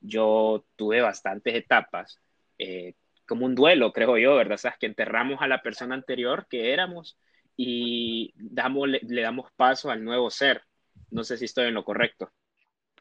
yo 0.00 0.66
tuve 0.76 1.00
bastantes 1.00 1.54
etapas, 1.54 2.20
eh, 2.58 2.94
como 3.26 3.46
un 3.46 3.54
duelo, 3.54 3.92
creo 3.92 4.16
yo, 4.18 4.36
¿verdad? 4.36 4.56
Sabes 4.56 4.78
que 4.78 4.86
enterramos 4.86 5.40
a 5.42 5.48
la 5.48 5.62
persona 5.62 5.94
anterior 5.94 6.46
que 6.48 6.72
éramos 6.72 7.18
y 7.56 8.32
damos, 8.36 8.88
le 8.88 9.22
damos 9.22 9.50
paso 9.56 9.90
al 9.90 10.04
nuevo 10.04 10.30
ser. 10.30 10.62
No 11.10 11.24
sé 11.24 11.36
si 11.36 11.46
estoy 11.46 11.66
en 11.66 11.74
lo 11.74 11.84
correcto. 11.84 12.30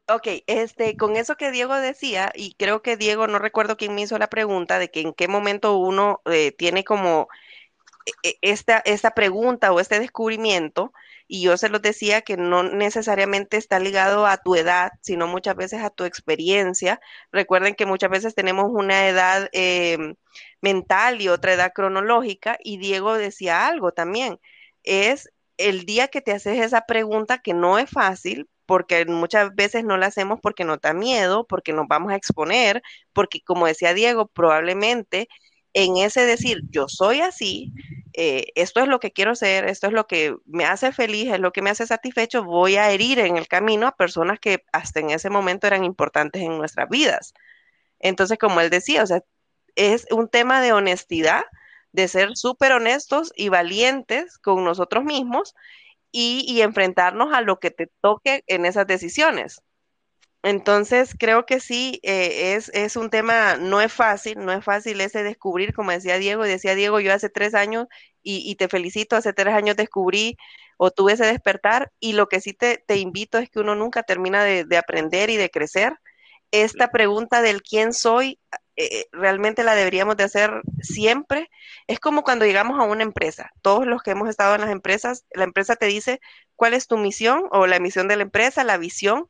Ok, 0.07 0.27
este, 0.45 0.97
con 0.97 1.15
eso 1.15 1.35
que 1.35 1.49
Diego 1.49 1.73
decía, 1.75 2.31
y 2.35 2.53
creo 2.55 2.83
que 2.83 2.95
Diego, 2.95 3.25
no 3.25 3.39
recuerdo 3.39 3.75
quién 3.75 3.95
me 3.95 4.01
hizo 4.01 4.19
la 4.19 4.29
pregunta 4.29 4.77
de 4.77 4.91
que 4.91 5.01
en 5.01 5.13
qué 5.13 5.27
momento 5.27 5.77
uno 5.77 6.21
eh, 6.25 6.51
tiene 6.51 6.83
como 6.83 7.27
e, 8.05 8.29
e, 8.29 8.37
esta, 8.41 8.79
esta 8.85 9.11
pregunta 9.11 9.71
o 9.73 9.79
este 9.79 9.99
descubrimiento, 9.99 10.93
y 11.27 11.41
yo 11.43 11.57
se 11.57 11.69
los 11.69 11.81
decía 11.81 12.21
que 12.21 12.37
no 12.37 12.63
necesariamente 12.63 13.57
está 13.57 13.79
ligado 13.79 14.27
a 14.27 14.37
tu 14.37 14.55
edad, 14.55 14.91
sino 15.01 15.27
muchas 15.27 15.55
veces 15.55 15.81
a 15.81 15.89
tu 15.89 16.03
experiencia. 16.05 16.99
Recuerden 17.31 17.75
que 17.75 17.85
muchas 17.85 18.09
veces 18.11 18.35
tenemos 18.35 18.67
una 18.69 19.07
edad 19.07 19.49
em, 19.53 20.15
mental 20.61 21.21
y 21.21 21.29
otra 21.29 21.53
edad 21.53 21.73
cronológica, 21.73 22.57
y 22.63 22.77
Diego 22.77 23.15
decía 23.17 23.67
algo 23.67 23.91
también, 23.91 24.39
es 24.83 25.29
el 25.57 25.85
día 25.85 26.07
que 26.09 26.21
te 26.21 26.33
haces 26.33 26.59
esa 26.59 26.85
pregunta 26.85 27.39
que 27.39 27.53
no 27.53 27.79
es 27.79 27.89
fácil, 27.89 28.49
porque 28.65 29.05
muchas 29.05 29.53
veces 29.55 29.83
no 29.83 29.97
la 29.97 30.07
hacemos 30.07 30.39
porque 30.41 30.63
nos 30.65 30.81
da 30.81 30.93
miedo, 30.93 31.45
porque 31.47 31.73
nos 31.73 31.87
vamos 31.87 32.11
a 32.11 32.15
exponer, 32.15 32.81
porque 33.13 33.41
como 33.41 33.67
decía 33.67 33.93
Diego, 33.93 34.27
probablemente 34.27 35.27
en 35.75 35.97
ese 35.97 36.25
decir, 36.25 36.61
yo 36.71 36.87
soy 36.87 37.19
así, 37.19 37.73
eh, 38.13 38.47
esto 38.55 38.79
es 38.79 38.87
lo 38.87 39.01
que 39.01 39.11
quiero 39.11 39.35
ser, 39.35 39.65
esto 39.65 39.87
es 39.87 39.93
lo 39.93 40.07
que 40.07 40.33
me 40.45 40.63
hace 40.63 40.93
feliz, 40.93 41.33
es 41.33 41.41
lo 41.41 41.51
que 41.51 41.61
me 41.61 41.69
hace 41.69 41.85
satisfecho, 41.85 42.45
voy 42.45 42.77
a 42.77 42.89
herir 42.91 43.19
en 43.19 43.35
el 43.35 43.49
camino 43.49 43.85
a 43.85 43.95
personas 43.97 44.39
que 44.39 44.63
hasta 44.71 45.01
en 45.01 45.09
ese 45.09 45.29
momento 45.29 45.67
eran 45.67 45.83
importantes 45.83 46.41
en 46.41 46.57
nuestras 46.57 46.87
vidas. 46.87 47.33
Entonces, 47.99 48.37
como 48.37 48.61
él 48.61 48.69
decía, 48.69 49.03
o 49.03 49.05
sea, 49.05 49.21
es 49.75 50.07
un 50.11 50.29
tema 50.29 50.61
de 50.61 50.71
honestidad, 50.71 51.43
de 51.91 52.07
ser 52.07 52.37
súper 52.37 52.71
honestos 52.71 53.33
y 53.35 53.49
valientes 53.49 54.37
con 54.37 54.63
nosotros 54.63 55.03
mismos 55.03 55.55
y, 56.09 56.61
enfrentarnos 56.61 57.33
a 57.33 57.41
lo 57.41 57.59
que 57.59 57.71
te 57.71 57.91
toque 58.01 58.45
en 58.47 58.65
esas 58.65 58.87
decisiones. 58.87 59.61
Entonces, 60.45 61.15
creo 61.17 61.47
que 61.47 61.59
sí, 61.59 61.99
eh, 62.03 62.53
es, 62.55 62.69
es, 62.75 62.95
un 62.97 63.09
tema, 63.09 63.57
no 63.57 63.81
es 63.81 63.91
fácil, 63.91 64.45
no 64.45 64.51
es 64.51 64.63
fácil 64.63 65.01
ese 65.01 65.23
descubrir, 65.23 65.73
como 65.73 65.89
decía 65.89 66.19
Diego, 66.19 66.45
y 66.45 66.49
decía 66.49 66.75
Diego, 66.75 66.99
yo 66.99 67.11
hace 67.13 67.29
tres 67.29 67.55
años, 67.55 67.87
y, 68.21 68.55
te 68.55 68.67
felicito, 68.67 69.15
hace 69.15 69.33
tres 69.33 69.55
años 69.55 69.75
descubrí 69.75 70.37
o 70.77 70.91
tuve 70.91 71.13
ese 71.13 71.25
despertar, 71.25 71.91
y 71.99 72.13
lo 72.13 72.27
que 72.27 72.41
sí 72.41 72.53
te, 72.53 72.77
te 72.77 72.97
invito 72.97 73.39
es 73.39 73.49
que 73.49 73.59
uno 73.59 73.73
nunca 73.73 74.03
termina 74.03 74.43
de, 74.43 74.65
de 74.65 74.77
aprender 74.77 75.31
y 75.31 75.37
de 75.37 75.49
crecer. 75.49 75.93
Esta 76.51 76.91
pregunta 76.91 77.41
del 77.41 77.63
quién 77.63 77.91
soy 77.91 78.39
eh, 78.77 79.05
realmente 79.13 79.63
la 79.63 79.73
deberíamos 79.73 80.15
de 80.17 80.25
hacer 80.25 80.61
siempre. 80.81 81.49
Es 81.87 81.99
como 81.99 82.23
cuando 82.23 82.45
llegamos 82.45 82.79
a 82.79 82.83
una 82.83 83.03
empresa. 83.03 83.51
Todos 83.63 83.87
los 83.87 84.03
que 84.03 84.11
hemos 84.11 84.29
estado 84.29 84.53
en 84.55 84.61
las 84.61 84.69
empresas, 84.69 85.25
la 85.33 85.45
empresa 85.45 85.75
te 85.75 85.87
dice 85.87 86.19
cuál 86.55 86.75
es 86.75 86.87
tu 86.87 86.97
misión 86.97 87.45
o 87.51 87.65
la 87.67 87.79
misión 87.79 88.07
de 88.07 88.17
la 88.17 88.23
empresa, 88.23 88.63
la 88.63 88.77
visión, 88.77 89.27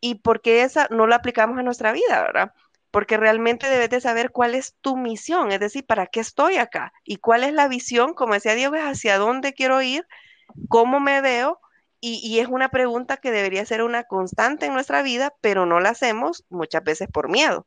y 0.00 0.16
por 0.16 0.40
qué 0.40 0.62
esa 0.62 0.88
no 0.90 1.06
la 1.06 1.16
aplicamos 1.16 1.58
a 1.58 1.62
nuestra 1.62 1.92
vida, 1.92 2.22
¿verdad? 2.22 2.52
Porque 2.90 3.16
realmente 3.16 3.68
debes 3.68 3.90
de 3.90 4.00
saber 4.00 4.30
cuál 4.30 4.54
es 4.54 4.74
tu 4.80 4.96
misión, 4.96 5.52
es 5.52 5.60
decir, 5.60 5.86
para 5.86 6.06
qué 6.06 6.20
estoy 6.20 6.56
acá 6.56 6.92
y 7.04 7.16
cuál 7.16 7.44
es 7.44 7.52
la 7.52 7.68
visión, 7.68 8.14
como 8.14 8.34
decía 8.34 8.54
Diego, 8.54 8.74
es 8.74 8.82
hacia 8.82 9.18
dónde 9.18 9.52
quiero 9.52 9.82
ir, 9.82 10.06
cómo 10.68 11.00
me 11.00 11.20
veo. 11.20 11.60
Y, 12.02 12.38
es 12.40 12.48
una 12.48 12.70
pregunta 12.70 13.18
que 13.18 13.30
debería 13.30 13.66
ser 13.66 13.82
una 13.82 14.04
constante 14.04 14.64
en 14.66 14.72
nuestra 14.72 15.02
vida, 15.02 15.34
pero 15.42 15.66
no 15.66 15.80
la 15.80 15.90
hacemos 15.90 16.46
muchas 16.48 16.82
veces 16.82 17.08
por 17.12 17.28
miedo 17.28 17.66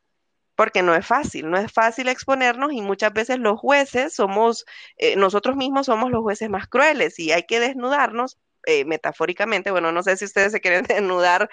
porque 0.55 0.83
no 0.83 0.95
es 0.95 1.05
fácil, 1.05 1.49
no 1.49 1.57
es 1.57 1.71
fácil 1.71 2.07
exponernos 2.07 2.73
y 2.73 2.81
muchas 2.81 3.13
veces 3.13 3.39
los 3.39 3.59
jueces 3.59 4.13
somos, 4.13 4.65
eh, 4.97 5.15
nosotros 5.15 5.55
mismos 5.55 5.87
somos 5.87 6.11
los 6.11 6.21
jueces 6.21 6.49
más 6.49 6.67
crueles 6.67 7.19
y 7.19 7.31
hay 7.31 7.43
que 7.43 7.59
desnudarnos 7.59 8.37
eh, 8.65 8.85
metafóricamente, 8.85 9.71
bueno, 9.71 9.91
no 9.91 10.03
sé 10.03 10.17
si 10.17 10.25
ustedes 10.25 10.51
se 10.51 10.61
quieren 10.61 10.83
desnudar 10.87 11.49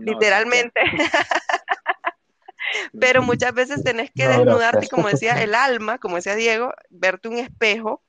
literalmente, 0.00 0.80
pero 3.00 3.22
muchas 3.22 3.54
veces 3.54 3.82
tenés 3.82 4.10
que 4.14 4.28
desnudarte, 4.28 4.88
como 4.88 5.08
decía 5.08 5.42
el 5.42 5.54
alma, 5.54 5.98
como 5.98 6.16
decía 6.16 6.34
Diego, 6.34 6.72
verte 6.90 7.28
un 7.28 7.38
espejo 7.38 8.02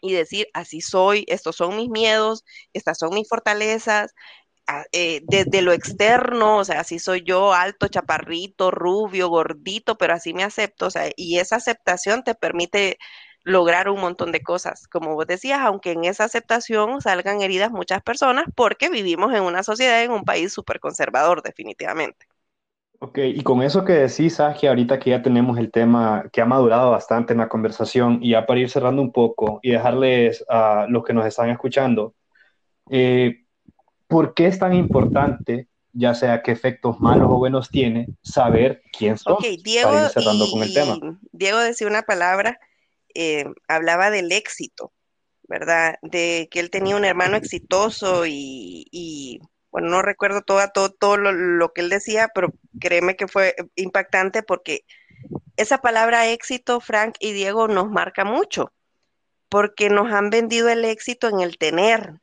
y 0.00 0.12
decir, 0.12 0.48
así 0.54 0.80
soy, 0.80 1.24
estos 1.28 1.56
son 1.56 1.76
mis 1.76 1.88
miedos, 1.88 2.44
estas 2.72 2.98
son 2.98 3.14
mis 3.14 3.28
fortalezas, 3.28 4.14
eh, 4.92 5.22
desde 5.24 5.62
lo 5.62 5.72
externo, 5.72 6.58
o 6.58 6.64
sea, 6.64 6.80
así 6.80 6.98
soy 6.98 7.22
yo, 7.22 7.54
alto, 7.54 7.88
chaparrito, 7.88 8.70
rubio, 8.70 9.28
gordito, 9.28 9.96
pero 9.96 10.12
así 10.12 10.34
me 10.34 10.44
acepto, 10.44 10.86
o 10.86 10.90
sea, 10.90 11.10
y 11.16 11.38
esa 11.38 11.56
aceptación 11.56 12.22
te 12.22 12.34
permite 12.34 12.98
lograr 13.48 13.88
un 13.88 14.00
montón 14.00 14.32
de 14.32 14.42
cosas. 14.42 14.86
Como 14.86 15.14
vos 15.14 15.26
decías, 15.26 15.60
aunque 15.60 15.92
en 15.92 16.04
esa 16.04 16.24
aceptación 16.24 17.00
salgan 17.00 17.42
heridas 17.42 17.70
muchas 17.70 18.02
personas, 18.02 18.44
porque 18.54 18.90
vivimos 18.90 19.34
en 19.34 19.42
una 19.42 19.62
sociedad, 19.62 20.02
en 20.02 20.12
un 20.12 20.24
país 20.24 20.52
súper 20.52 20.80
conservador, 20.80 21.42
definitivamente. 21.42 22.26
Ok, 23.00 23.18
y 23.18 23.42
con 23.42 23.62
eso 23.62 23.84
que 23.84 23.92
decís, 23.92 24.38
que 24.58 24.68
ahorita 24.68 24.98
que 24.98 25.10
ya 25.10 25.22
tenemos 25.22 25.56
el 25.58 25.70
tema 25.70 26.24
que 26.32 26.40
ha 26.40 26.46
madurado 26.46 26.90
bastante 26.90 27.32
en 27.32 27.38
la 27.38 27.48
conversación, 27.48 28.18
y 28.20 28.30
ya 28.30 28.44
para 28.44 28.58
ir 28.58 28.70
cerrando 28.70 29.00
un 29.00 29.12
poco 29.12 29.60
y 29.62 29.70
dejarles 29.70 30.44
a 30.48 30.86
los 30.88 31.04
que 31.04 31.12
nos 31.12 31.24
están 31.24 31.48
escuchando, 31.48 32.14
eh, 32.90 33.44
¿por 34.08 34.34
qué 34.34 34.46
es 34.46 34.58
tan 34.58 34.74
importante, 34.74 35.68
ya 35.92 36.12
sea 36.14 36.42
qué 36.42 36.50
efectos 36.50 36.98
malos 36.98 37.28
o 37.30 37.38
buenos 37.38 37.70
tiene, 37.70 38.08
saber 38.22 38.82
quién 38.92 39.16
son? 39.16 39.34
Ok, 39.34 39.44
Diego, 39.62 39.90
con 40.50 40.62
el 40.64 40.74
tema. 40.74 40.98
Diego 41.30 41.58
decía 41.58 41.86
una 41.86 42.02
palabra, 42.02 42.58
eh, 43.14 43.44
hablaba 43.68 44.10
del 44.10 44.32
éxito, 44.32 44.92
¿verdad? 45.48 45.96
De 46.02 46.48
que 46.50 46.60
él 46.60 46.70
tenía 46.70 46.96
un 46.96 47.04
hermano 47.04 47.36
exitoso 47.36 48.24
y, 48.26 49.40
bueno, 49.70 49.88
no 49.88 50.02
recuerdo 50.02 50.42
todo, 50.42 50.60
todo, 50.72 50.90
todo 50.90 51.16
lo, 51.16 51.32
lo, 51.32 51.72
que 51.72 51.80
él 51.82 51.90
decía, 51.90 52.30
pero 52.34 52.52
créeme 52.80 53.16
que 53.16 53.28
fue 53.28 53.54
impactante 53.76 54.42
porque 54.42 54.84
esa 55.56 55.78
palabra 55.78 56.28
éxito, 56.28 56.80
Frank 56.80 57.16
y 57.20 57.32
Diego, 57.32 57.68
nos 57.68 57.90
marca 57.90 58.24
mucho, 58.24 58.72
porque 59.48 59.90
nos 59.90 60.12
han 60.12 60.30
vendido 60.30 60.68
el 60.68 60.84
éxito 60.84 61.28
en 61.28 61.40
el 61.40 61.58
tener, 61.58 62.20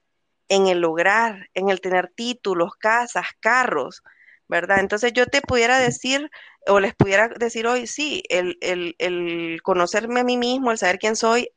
en 0.47 0.67
el 0.67 0.79
lograr, 0.79 1.49
en 1.53 1.69
el 1.69 1.81
tener 1.81 2.11
títulos, 2.15 2.75
casas, 2.75 3.27
carros, 3.39 4.03
¿verdad? 4.47 4.79
Entonces 4.79 5.13
yo 5.13 5.25
te 5.25 5.41
pudiera 5.41 5.79
decir 5.79 6.29
o 6.67 6.80
les 6.80 6.95
pudiera 6.95 7.28
decir 7.28 7.67
hoy, 7.67 7.88
sí, 7.88 8.23
el, 8.30 8.58
el, 8.62 9.62
conocerme 9.63 10.21
a 10.21 10.23
mí 10.23 10.38
mismo, 10.38 10.71
el 10.71 10.78
saber 10.78 10.99
quién 10.99 11.15
soy, 11.15 11.49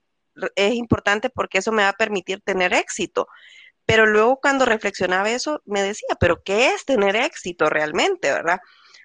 es 0.54 0.74
importante 0.74 1.30
porque 1.30 1.58
eso 1.58 1.72
me 1.72 1.82
va 1.82 1.90
a 1.90 1.94
permitir 1.94 2.40
tener 2.42 2.72
éxito. 2.74 3.28
Pero 3.86 4.06
luego 4.06 4.38
cuando 4.40 4.66
reflexionaba 4.66 5.30
eso, 5.30 5.62
me 5.64 5.82
decía, 5.82 6.16
pero 6.20 6.42
¿qué 6.42 6.68
es 6.70 6.84
tener 6.84 7.16
éxito 7.16 7.70
realmente, 7.70 8.30
verdad? 8.30 8.60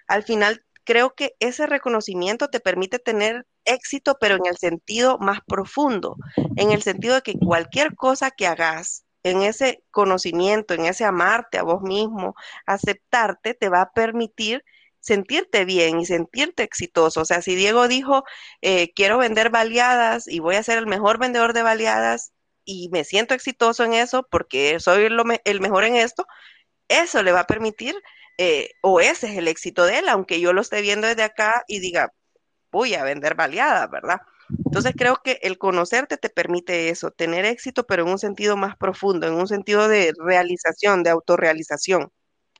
Al 0.06 0.22
final 0.24 0.64
creo 0.84 1.14
que 1.14 1.34
ese 1.40 1.66
reconocimiento 1.66 2.48
te 2.48 2.60
permite 2.60 2.98
tener 2.98 3.46
éxito, 3.64 4.16
pero 4.20 4.36
en 4.36 4.46
el 4.46 4.58
sentido 4.58 5.18
más 5.18 5.40
profundo, 5.46 6.16
en 6.56 6.70
el 6.70 6.82
sentido 6.82 7.14
de 7.14 7.22
que 7.22 7.38
cualquier 7.38 7.94
cosa 7.94 8.30
que 8.30 8.46
hagas, 8.46 9.04
en 9.22 9.40
ese 9.40 9.82
conocimiento, 9.90 10.74
en 10.74 10.84
ese 10.84 11.04
amarte 11.04 11.58
a 11.58 11.62
vos 11.62 11.80
mismo, 11.80 12.34
aceptarte, 12.66 13.54
te 13.54 13.70
va 13.70 13.80
a 13.80 13.92
permitir 13.92 14.62
sentirte 15.04 15.64
bien 15.66 16.00
y 16.00 16.06
sentirte 16.06 16.62
exitoso. 16.62 17.20
O 17.22 17.24
sea, 17.26 17.42
si 17.42 17.54
Diego 17.54 17.88
dijo, 17.88 18.24
eh, 18.62 18.92
quiero 18.94 19.18
vender 19.18 19.50
baleadas 19.50 20.26
y 20.28 20.40
voy 20.40 20.56
a 20.56 20.62
ser 20.62 20.78
el 20.78 20.86
mejor 20.86 21.18
vendedor 21.18 21.52
de 21.52 21.62
baleadas 21.62 22.32
y 22.64 22.88
me 22.90 23.04
siento 23.04 23.34
exitoso 23.34 23.84
en 23.84 23.92
eso 23.94 24.26
porque 24.30 24.80
soy 24.80 25.04
el 25.44 25.60
mejor 25.60 25.84
en 25.84 25.96
esto, 25.96 26.26
eso 26.88 27.22
le 27.22 27.32
va 27.32 27.40
a 27.40 27.46
permitir, 27.46 27.94
eh, 28.38 28.70
o 28.82 29.00
ese 29.00 29.28
es 29.28 29.36
el 29.38 29.48
éxito 29.48 29.84
de 29.86 29.98
él, 29.98 30.08
aunque 30.08 30.40
yo 30.40 30.52
lo 30.54 30.62
esté 30.62 30.80
viendo 30.82 31.06
desde 31.08 31.24
acá 31.24 31.64
y 31.68 31.80
diga, 31.80 32.10
voy 32.72 32.94
a 32.94 33.04
vender 33.04 33.34
baleadas, 33.36 33.90
¿verdad? 33.90 34.20
Entonces 34.66 34.94
creo 34.96 35.20
que 35.24 35.38
el 35.42 35.58
conocerte 35.58 36.16
te 36.18 36.30
permite 36.30 36.90
eso, 36.90 37.10
tener 37.10 37.44
éxito, 37.46 37.86
pero 37.86 38.04
en 38.04 38.10
un 38.10 38.18
sentido 38.18 38.56
más 38.56 38.76
profundo, 38.76 39.26
en 39.26 39.34
un 39.34 39.48
sentido 39.48 39.88
de 39.88 40.12
realización, 40.18 41.02
de 41.02 41.10
autorrealización. 41.10 42.12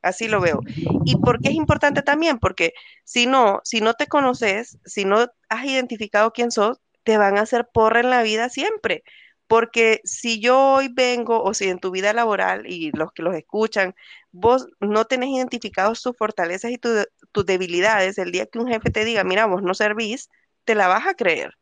Así 0.04 0.28
lo 0.28 0.38
veo. 0.38 0.60
¿Y 1.06 1.16
por 1.16 1.40
qué 1.40 1.48
es 1.48 1.54
importante 1.54 2.02
también? 2.02 2.38
Porque 2.38 2.74
si 3.04 3.26
no, 3.26 3.60
si 3.64 3.80
no 3.80 3.94
te 3.94 4.06
conoces, 4.06 4.78
si 4.84 5.06
no 5.06 5.26
has 5.48 5.64
identificado 5.64 6.30
quién 6.32 6.50
sos, 6.50 6.78
te 7.04 7.16
van 7.16 7.38
a 7.38 7.42
hacer 7.42 7.68
porra 7.72 8.00
en 8.00 8.10
la 8.10 8.22
vida 8.22 8.50
siempre. 8.50 9.02
Porque 9.46 10.02
si 10.04 10.40
yo 10.40 10.74
hoy 10.74 10.88
vengo, 10.92 11.42
o 11.42 11.54
si 11.54 11.70
en 11.70 11.78
tu 11.78 11.90
vida 11.90 12.12
laboral 12.12 12.66
y 12.66 12.90
los 12.92 13.12
que 13.12 13.22
los 13.22 13.34
escuchan, 13.34 13.94
vos 14.30 14.68
no 14.78 15.06
tenés 15.06 15.30
identificados 15.30 16.02
tus 16.02 16.14
fortalezas 16.18 16.70
y 16.70 16.76
tus 16.78 17.46
debilidades, 17.46 18.18
el 18.18 18.30
día 18.30 18.46
que 18.46 18.58
un 18.58 18.68
jefe 18.68 18.90
te 18.90 19.06
diga, 19.06 19.24
mira, 19.24 19.46
vos 19.46 19.62
no 19.62 19.72
servís, 19.72 20.28
te 20.64 20.74
la 20.74 20.86
vas 20.86 21.06
a 21.06 21.14
creer. 21.14 21.54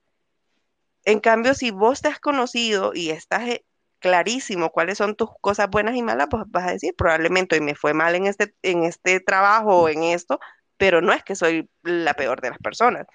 En 1.05 1.21
cambio, 1.21 1.55
si 1.55 1.71
vos 1.71 2.01
te 2.01 2.09
has 2.09 2.19
conocido 2.19 2.93
y 2.93 3.11
estás 3.11 3.49
eh, 3.49 3.65
clarísimo 4.03 4.71
cuáles 4.71 4.99
son 4.99 5.17
tus 5.17 5.31
cosas 5.41 5.71
buenas 5.71 5.97
y 5.97 6.03
malas, 6.03 6.29
pues 6.31 6.45
vas 6.49 6.69
a 6.69 6.73
decir, 6.73 6.95
probablemente 6.95 7.55
hoy 7.55 7.63
me 7.63 7.75
fue 7.75 7.95
mal 7.95 8.15
en 8.15 8.27
este, 8.27 8.55
en 8.63 8.85
este 8.85 9.21
trabajo 9.21 9.83
o 9.83 9.89
en 9.89 10.03
esto, 10.03 10.39
pero 10.77 11.01
no 11.01 11.13
es 11.13 11.23
que 11.23 11.35
soy 11.35 11.71
la 11.83 12.15
peor 12.15 12.43
de 12.43 12.51
las 12.51 12.59
personas. 12.59 13.07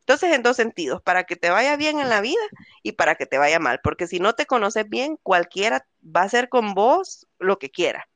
Entonces, 0.00 0.32
en 0.32 0.42
dos 0.42 0.56
sentidos, 0.56 1.02
para 1.02 1.24
que 1.24 1.36
te 1.36 1.50
vaya 1.50 1.76
bien 1.76 2.00
en 2.00 2.08
la 2.08 2.20
vida 2.20 2.42
y 2.82 2.92
para 2.92 3.14
que 3.14 3.26
te 3.26 3.38
vaya 3.38 3.60
mal, 3.60 3.80
porque 3.84 4.08
si 4.08 4.18
no 4.18 4.32
te 4.34 4.46
conoces 4.46 4.88
bien, 4.88 5.18
cualquiera 5.22 5.86
va 6.04 6.22
a 6.22 6.24
hacer 6.24 6.48
con 6.48 6.74
vos 6.74 7.28
lo 7.38 7.58
que 7.58 7.70
quiera. 7.70 8.08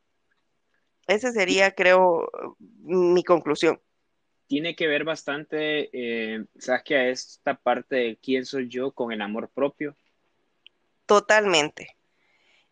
Esa 1.06 1.30
sería, 1.30 1.72
creo, 1.72 2.28
mi 2.58 3.22
conclusión 3.22 3.80
tiene 4.46 4.76
que 4.76 4.87
ver 4.87 5.04
bastante, 5.04 5.90
eh, 5.92 6.44
¿sabes 6.58 6.82
qué? 6.84 6.96
A 6.96 7.08
esta 7.08 7.54
parte 7.54 7.96
de 7.96 8.18
quién 8.22 8.44
soy 8.44 8.68
yo 8.68 8.92
con 8.92 9.10
el 9.10 9.22
amor 9.22 9.48
propio. 9.48 9.96
Totalmente. 11.06 11.96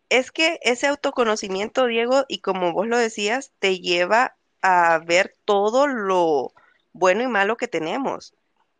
Es 0.09 0.31
que 0.31 0.59
ese 0.63 0.87
autoconocimiento, 0.87 1.85
Diego, 1.87 2.25
y 2.27 2.39
como 2.39 2.73
vos 2.73 2.87
lo 2.87 2.97
decías, 2.97 3.53
te 3.59 3.79
lleva 3.79 4.35
a 4.61 4.99
ver 4.99 5.35
todo 5.45 5.87
lo 5.87 6.53
bueno 6.93 7.23
y 7.23 7.27
malo 7.27 7.57
que 7.57 7.67
tenemos, 7.67 8.33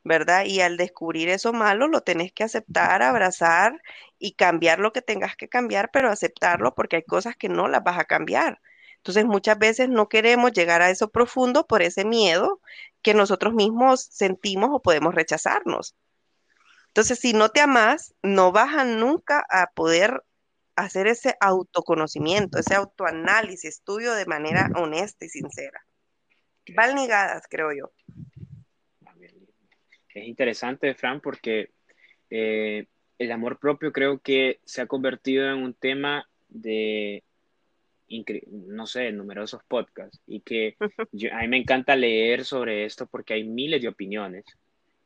¿verdad? 0.04 0.46
Y 0.46 0.62
al 0.62 0.78
descubrir 0.78 1.30
eso 1.30 1.54
malo, 1.54 1.88
lo 1.88 2.02
tenés 2.02 2.32
que 2.32 2.44
aceptar, 2.44 3.02
abrazar 3.02 3.82
y 4.20 4.34
cambiar 4.34 4.80
lo 4.80 4.94
que 4.94 5.02
tengas 5.02 5.36
que 5.36 5.50
cambiar, 5.50 5.90
pero 5.92 6.10
aceptarlo 6.10 6.76
porque 6.76 6.98
hay 6.98 7.04
cosas 7.04 7.36
que 7.36 7.50
no 7.50 7.68
las 7.68 7.84
vas 7.84 8.00
a 8.00 8.06
cambiar. 8.06 8.62
Entonces, 8.98 9.26
muchas 9.26 9.58
veces 9.60 9.90
no 9.90 10.08
queremos 10.08 10.54
llegar 10.54 10.82
a 10.82 10.90
eso 10.90 11.10
profundo 11.10 11.68
por 11.68 11.82
ese 11.82 12.06
miedo 12.06 12.62
que 13.02 13.14
nosotros 13.14 13.54
mismos 13.54 14.02
sentimos 14.02 14.70
o 14.72 14.82
podemos 14.82 15.14
rechazarnos. 15.14 15.96
Entonces, 16.88 17.20
si 17.20 17.34
no 17.34 17.50
te 17.50 17.60
amas, 17.60 18.14
no 18.22 18.52
vas 18.52 18.76
a 18.78 18.86
nunca 18.86 19.46
a 19.50 19.72
poder 19.72 20.24
hacer 20.76 21.08
ese 21.08 21.36
autoconocimiento, 21.40 22.60
ese 22.60 22.76
autoanálisis 22.76 23.82
tuyo 23.84 24.14
de 24.14 24.26
manera 24.26 24.70
honesta 24.76 25.26
y 25.26 25.30
sincera. 25.30 25.80
Van 26.76 26.96
ligadas, 26.96 27.44
creo 27.50 27.72
yo. 27.74 27.92
Es 30.14 30.26
interesante, 30.26 30.94
Fran, 30.94 31.22
porque 31.22 31.72
eh, 32.30 32.88
el 33.18 33.32
amor 33.32 33.60
propio 33.60 33.92
creo 33.92 34.20
que 34.20 34.60
se 34.64 34.82
ha 34.82 34.88
convertido 34.88 35.50
en 35.52 35.64
un 35.64 35.74
tema 35.74 36.30
de, 36.50 37.24
no 38.48 38.86
sé, 38.86 39.12
numerosos 39.12 39.64
podcasts 39.68 40.22
y 40.28 40.42
que 40.42 40.78
a 41.32 41.42
mí 41.42 41.48
me 41.48 41.58
encanta 41.58 41.96
leer 41.96 42.46
sobre 42.46 42.86
esto 42.86 43.08
porque 43.08 43.34
hay 43.34 43.44
miles 43.44 43.82
de 43.82 43.88
opiniones 43.88 44.46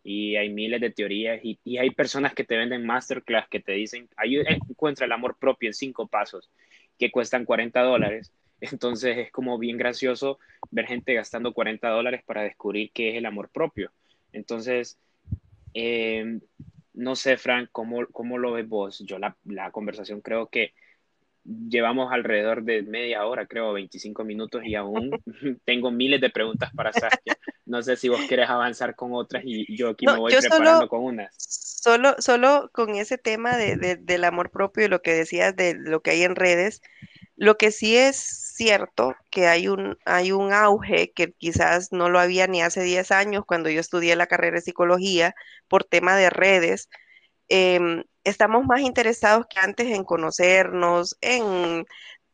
y 0.09 0.37
hay 0.37 0.47
miles 0.49 0.79
de 0.79 0.89
teorías 0.89 1.41
y, 1.43 1.59
hay 1.77 1.89
personas 1.89 2.33
que 2.33 2.45
te 2.45 2.55
venden 2.55 2.85
masterclass 2.85 3.49
que 3.49 3.59
te 3.59 3.73
dicen, 3.73 4.07
ahí 4.15 4.37
encuentra 4.69 5.05
el 5.05 5.11
amor 5.11 5.35
propio 5.37 5.67
en 5.67 5.73
cinco 5.73 6.07
pasos 6.07 6.49
que 6.97 7.11
cuestan 7.11 7.43
40 7.43 7.81
dólares. 7.81 8.31
Entonces 8.61 9.17
es 9.17 9.31
como 9.33 9.57
bien 9.57 9.75
gracioso 9.75 10.39
ver 10.71 10.87
gente 10.87 11.13
gastando 11.13 11.53
40 11.53 11.89
dólares 11.89 12.23
para 12.25 12.43
descubrir 12.43 12.91
qué 12.93 13.09
es 13.09 13.15
el 13.15 13.25
amor 13.25 13.49
propio. 13.49 13.91
Entonces, 14.31 14.97
eh, 15.73 16.39
no 16.93 17.17
sé, 17.17 17.35
Frank, 17.35 17.67
¿cómo, 17.73 18.07
¿cómo, 18.07 18.37
lo 18.37 18.53
ves 18.53 18.67
vos? 18.67 18.99
Yo 18.99 19.19
la, 19.19 19.35
la 19.43 19.71
conversación 19.71 20.21
creo 20.21 20.47
que 20.47 20.71
llevamos 21.47 22.11
alrededor 22.11 22.63
de 22.63 22.83
media 22.83 23.25
hora, 23.25 23.45
creo, 23.45 23.73
25 23.73 24.23
minutos 24.23 24.61
y 24.65 24.75
aún 24.75 25.11
tengo 25.65 25.91
miles 25.91 26.21
de 26.21 26.29
preguntas 26.29 26.71
para 26.75 26.93
Saskia. 26.93 27.37
No 27.65 27.81
sé 27.81 27.95
si 27.95 28.09
vos 28.09 28.21
querés 28.27 28.49
avanzar 28.49 28.95
con 28.95 29.13
otras 29.13 29.43
y 29.45 29.75
yo 29.75 29.89
aquí 29.89 30.05
me 30.05 30.17
voy 30.17 30.33
preparando 30.33 30.87
con 30.87 31.03
unas. 31.03 31.33
Solo, 31.37 32.15
solo 32.19 32.69
con 32.73 32.95
ese 32.95 33.17
tema 33.17 33.55
de, 33.55 33.77
de, 33.77 33.95
del 33.95 34.23
amor 34.23 34.51
propio 34.51 34.85
y 34.85 34.89
lo 34.89 35.01
que 35.01 35.13
decías 35.13 35.55
de 35.55 35.75
lo 35.75 36.01
que 36.01 36.11
hay 36.11 36.23
en 36.23 36.35
redes, 36.35 36.81
lo 37.35 37.57
que 37.57 37.71
sí 37.71 37.95
es 37.95 38.17
cierto 38.55 39.15
que 39.29 39.47
hay 39.47 39.67
un, 39.67 39.97
hay 40.05 40.31
un 40.31 40.51
auge 40.51 41.11
que 41.11 41.31
quizás 41.31 41.91
no 41.91 42.09
lo 42.09 42.19
había 42.19 42.47
ni 42.47 42.61
hace 42.61 42.81
10 42.81 43.11
años 43.11 43.45
cuando 43.45 43.69
yo 43.69 43.79
estudié 43.79 44.15
la 44.15 44.27
carrera 44.27 44.55
de 44.55 44.61
psicología 44.61 45.35
por 45.67 45.83
tema 45.83 46.15
de 46.15 46.29
redes. 46.29 46.89
Eh, 47.49 48.03
estamos 48.23 48.65
más 48.65 48.81
interesados 48.81 49.45
que 49.49 49.59
antes 49.59 49.87
en 49.87 50.03
conocernos, 50.03 51.17
en 51.21 51.85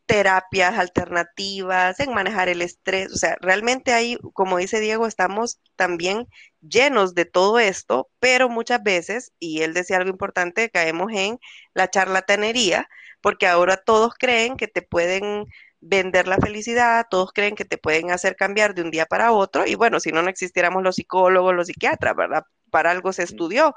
terapias 0.06 0.78
alternativas, 0.78 2.00
en 2.00 2.14
manejar 2.14 2.50
el 2.50 2.62
estrés. 2.62 3.12
O 3.14 3.18
sea, 3.18 3.38
realmente 3.42 3.94
ahí, 3.94 4.18
como 4.34 4.58
dice 4.58 4.80
Diego, 4.80 5.08
estamos 5.08 5.60
también 5.76 6.28
llenos 6.62 7.16
de 7.16 7.26
todo 7.26 7.60
esto, 7.60 8.10
pero 8.20 8.50
muchas 8.50 8.84
veces, 8.84 9.32
y 9.40 9.62
él 9.62 9.74
decía 9.74 9.98
algo 9.98 10.10
importante, 10.10 10.70
caemos 10.70 11.12
en 11.14 11.40
la 11.74 11.90
charlatanería, 11.90 12.88
porque 13.22 13.48
ahora 13.48 13.78
todos 13.78 14.14
creen 14.16 14.58
que 14.58 14.68
te 14.68 14.82
pueden 14.82 15.46
vender 15.80 16.28
la 16.28 16.38
felicidad, 16.38 17.06
todos 17.10 17.32
creen 17.34 17.56
que 17.56 17.66
te 17.66 17.78
pueden 17.78 18.12
hacer 18.12 18.36
cambiar 18.36 18.74
de 18.76 18.82
un 18.84 18.92
día 18.92 19.06
para 19.06 19.32
otro, 19.32 19.66
y 19.66 19.76
bueno, 19.76 20.00
si 20.00 20.12
no, 20.12 20.22
no 20.22 20.30
existiéramos 20.30 20.84
los 20.84 20.96
psicólogos, 20.96 21.56
los 21.56 21.68
psiquiatras, 21.68 22.16
¿verdad? 22.16 22.44
Para 22.70 22.92
algo 22.92 23.14
se 23.14 23.24
estudió. 23.24 23.76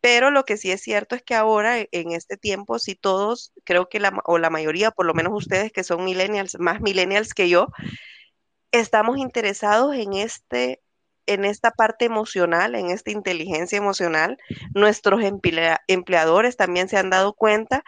Pero 0.00 0.30
lo 0.30 0.44
que 0.44 0.56
sí 0.56 0.70
es 0.70 0.80
cierto 0.82 1.14
es 1.14 1.22
que 1.22 1.34
ahora, 1.34 1.78
e, 1.78 1.88
en 1.92 2.12
este 2.12 2.36
tiempo, 2.36 2.78
sí 2.78 2.94
todos, 2.94 3.52
creo 3.64 3.88
que 3.88 4.00
la, 4.00 4.18
o 4.24 4.38
la 4.38 4.50
mayoría, 4.50 4.90
por 4.90 5.06
lo 5.06 5.14
menos 5.14 5.32
ustedes 5.34 5.72
que 5.72 5.84
son 5.84 6.04
millennials, 6.04 6.58
más 6.58 6.80
millennials 6.80 7.34
que 7.34 7.48
yo, 7.48 7.68
estamos 8.72 9.18
interesados 9.18 9.94
en 9.96 10.14
este 10.14 10.80
en 11.26 11.44
esta 11.44 11.70
parte 11.70 12.06
emocional, 12.06 12.74
en 12.74 12.90
esta 12.90 13.12
inteligencia 13.12 13.78
emocional. 13.78 14.36
Nuestros 14.74 15.22
empleadores 15.86 16.56
también 16.56 16.88
se 16.88 16.96
han 16.96 17.10
dado 17.10 17.34
cuenta 17.34 17.84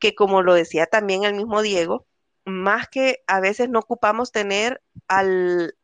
que, 0.00 0.16
como 0.16 0.42
lo 0.42 0.54
decía 0.54 0.86
también 0.86 1.24
el 1.24 1.34
mismo 1.34 1.62
Diego, 1.62 2.06
más 2.44 2.88
que 2.88 3.22
a 3.28 3.38
veces 3.38 3.68
no 3.68 3.78
ocupamos 3.78 4.32
tener 4.32 4.82
al, 5.06 5.76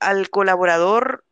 al 0.00 0.30
colaborador 0.30 1.24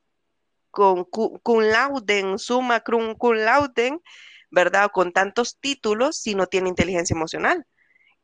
con 0.77 1.05
cum 1.05 1.61
lauden, 1.63 2.39
summa 2.39 2.81
cum, 2.81 3.17
lauden, 3.33 4.03
¿verdad? 4.51 4.91
Con 4.93 5.11
tantos 5.15 5.59
títulos 5.59 6.19
si 6.19 6.35
no 6.35 6.49
tiene 6.49 6.69
inteligencia 6.69 7.15
emocional. 7.15 7.65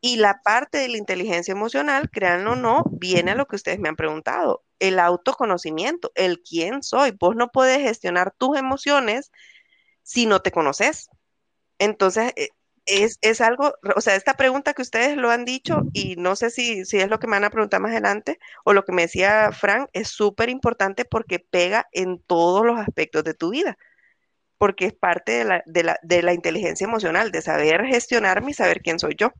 Y 0.03 0.17
la 0.17 0.43
parte 0.43 0.77
de 0.77 0.89
la 0.89 0.99
inteligencia 0.99 1.53
emocional, 1.53 2.11
créanlo 2.11 2.53
o 2.53 2.57
no, 2.57 2.85
viene 2.91 3.31
a 3.31 3.37
lo 3.37 3.47
que 3.47 3.57
ustedes 3.57 3.79
me 3.79 3.89
han 3.89 3.97
preguntado, 3.97 4.63
el 4.81 4.99
autoconocimiento, 4.99 6.13
el 6.15 6.43
quién 6.43 6.83
soy. 6.83 7.13
Vos 7.19 7.37
no 7.37 7.49
puedes 7.49 7.79
gestionar 7.79 8.35
tus 8.37 8.59
emociones 8.59 9.31
si 10.03 10.27
no 10.27 10.41
te 10.43 10.53
conoces. 10.53 11.09
Entonces, 11.79 12.35
eh, 12.87 13.09
es, 13.21 13.41
algo, 13.41 13.75
o 13.95 14.01
sea, 14.01 14.17
esta 14.17 14.35
pregunta 14.35 14.75
que 14.75 14.83
ustedes 14.83 15.17
lo 15.17 15.31
han 15.31 15.45
dicho 15.45 15.83
y 15.93 16.17
no 16.17 16.35
sé 16.37 16.51
si, 16.51 16.85
si 16.85 16.99
es 16.99 17.09
lo 17.09 17.19
que 17.19 17.27
me 17.27 17.37
van 17.37 17.45
a 17.45 17.51
preguntar 17.51 17.81
más 17.81 17.93
adelante 17.93 18.39
o 18.65 18.73
lo 18.73 18.85
que 18.85 18.93
me 18.93 19.03
decía 19.03 19.51
Frank, 19.53 19.89
es 19.93 20.09
súper 20.09 20.49
importante 20.49 21.05
porque 21.05 21.39
pega 21.39 21.87
en 21.93 22.21
todos 22.21 22.65
los 22.65 22.79
aspectos 22.79 23.25
de 23.25 23.35
tu 23.35 23.51
vida, 23.51 23.79
porque 24.59 24.87
es 24.87 24.95
parte 24.95 25.33
de 25.33 25.45
la, 25.45 25.63
de 25.67 25.85
la, 25.85 25.99
de 26.03 26.23
la 26.23 26.35
inteligencia 26.35 26.87
emocional, 26.87 27.31
de 27.31 27.43
saber 27.43 27.85
gestionarme 27.85 28.51
y 28.51 28.55
saber 28.55 28.81
quién 28.81 28.99
soy 28.99 29.15
yo. 29.17 29.33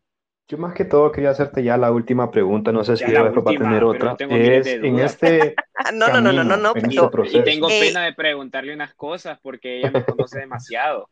Yo 0.49 0.59
más 0.59 0.75
que 0.75 0.85
todo 0.85 1.11
quería 1.11 1.31
hacerte 1.31 1.63
ya 1.63 1.77
la 1.77 1.91
última 1.91 2.31
pregunta, 2.31 2.73
no 2.73 2.85
sé 2.85 2.97
si 2.97 3.05
después 3.05 3.45
va 3.45 3.51
a 3.53 3.57
tener 3.57 3.85
otra. 3.85 4.17
Es 4.19 4.67
en 4.67 4.99
este 4.99 5.55
no, 5.95 6.09
no, 6.09 6.21
no, 6.21 6.33
no, 6.33 6.45
no, 6.45 6.57
no, 6.57 6.73
y, 6.77 7.39
y, 7.39 7.43
tengo 7.43 7.69
pena 7.69 8.05
de 8.05 8.13
preguntarle 8.13 8.75
unas 8.75 8.95
cosas 8.95 9.39
porque 9.41 9.79
ella 9.79 9.91
me 9.91 10.05
conoce 10.05 10.41
demasiado. 10.41 11.09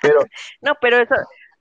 Pero, 0.00 0.20
no, 0.60 0.72
pero 0.80 0.98
eso, 0.98 1.14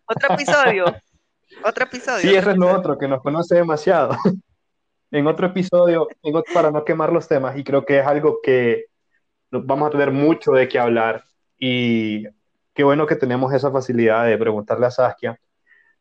otro 0.07 0.33
episodio. 0.33 0.85
otro 1.63 1.85
episodio. 1.85 2.21
Sí, 2.21 2.35
ese 2.35 2.51
es 2.51 2.57
lo 2.57 2.73
otro, 2.73 2.97
que 2.97 3.07
nos 3.07 3.21
conoce 3.21 3.55
demasiado. 3.55 4.15
en 5.11 5.27
otro 5.27 5.47
episodio, 5.47 6.07
para 6.53 6.71
no 6.71 6.83
quemar 6.83 7.11
los 7.11 7.27
temas, 7.27 7.57
y 7.57 7.63
creo 7.63 7.85
que 7.85 7.99
es 7.99 8.07
algo 8.07 8.39
que 8.41 8.85
vamos 9.51 9.87
a 9.87 9.91
tener 9.91 10.11
mucho 10.11 10.51
de 10.51 10.67
qué 10.67 10.79
hablar. 10.79 11.23
Y 11.59 12.25
qué 12.73 12.83
bueno 12.83 13.07
que 13.07 13.15
tenemos 13.15 13.53
esa 13.53 13.71
facilidad 13.71 14.25
de 14.25 14.37
preguntarle 14.37 14.85
a 14.85 14.91
Saskia. 14.91 15.39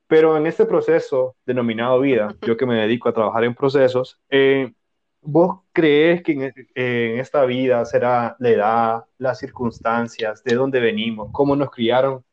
Pero 0.07 0.37
en 0.37 0.47
este 0.47 0.67
proceso 0.67 1.35
denominado 1.45 2.01
vida, 2.01 2.35
yo 2.43 2.57
que 2.57 2.67
me 2.67 2.77
dedico 2.77 3.09
a 3.09 3.15
trabajar 3.15 3.43
en 3.45 3.55
procesos, 3.55 4.21
eh, 4.31 4.73
¿vos 5.21 5.63
crees 5.73 6.23
que 6.23 6.33
en, 6.33 6.43
en, 6.75 7.19
esta 7.19 7.45
vida 7.45 7.85
será 7.87 8.37
la 8.39 8.49
edad, 8.51 9.05
las 9.19 9.39
circunstancias, 9.39 10.45
de 10.45 10.55
dónde 10.55 10.79
venimos, 10.79 11.31
cómo 11.33 11.57
nos 11.57 11.71
criaron, 11.71 12.25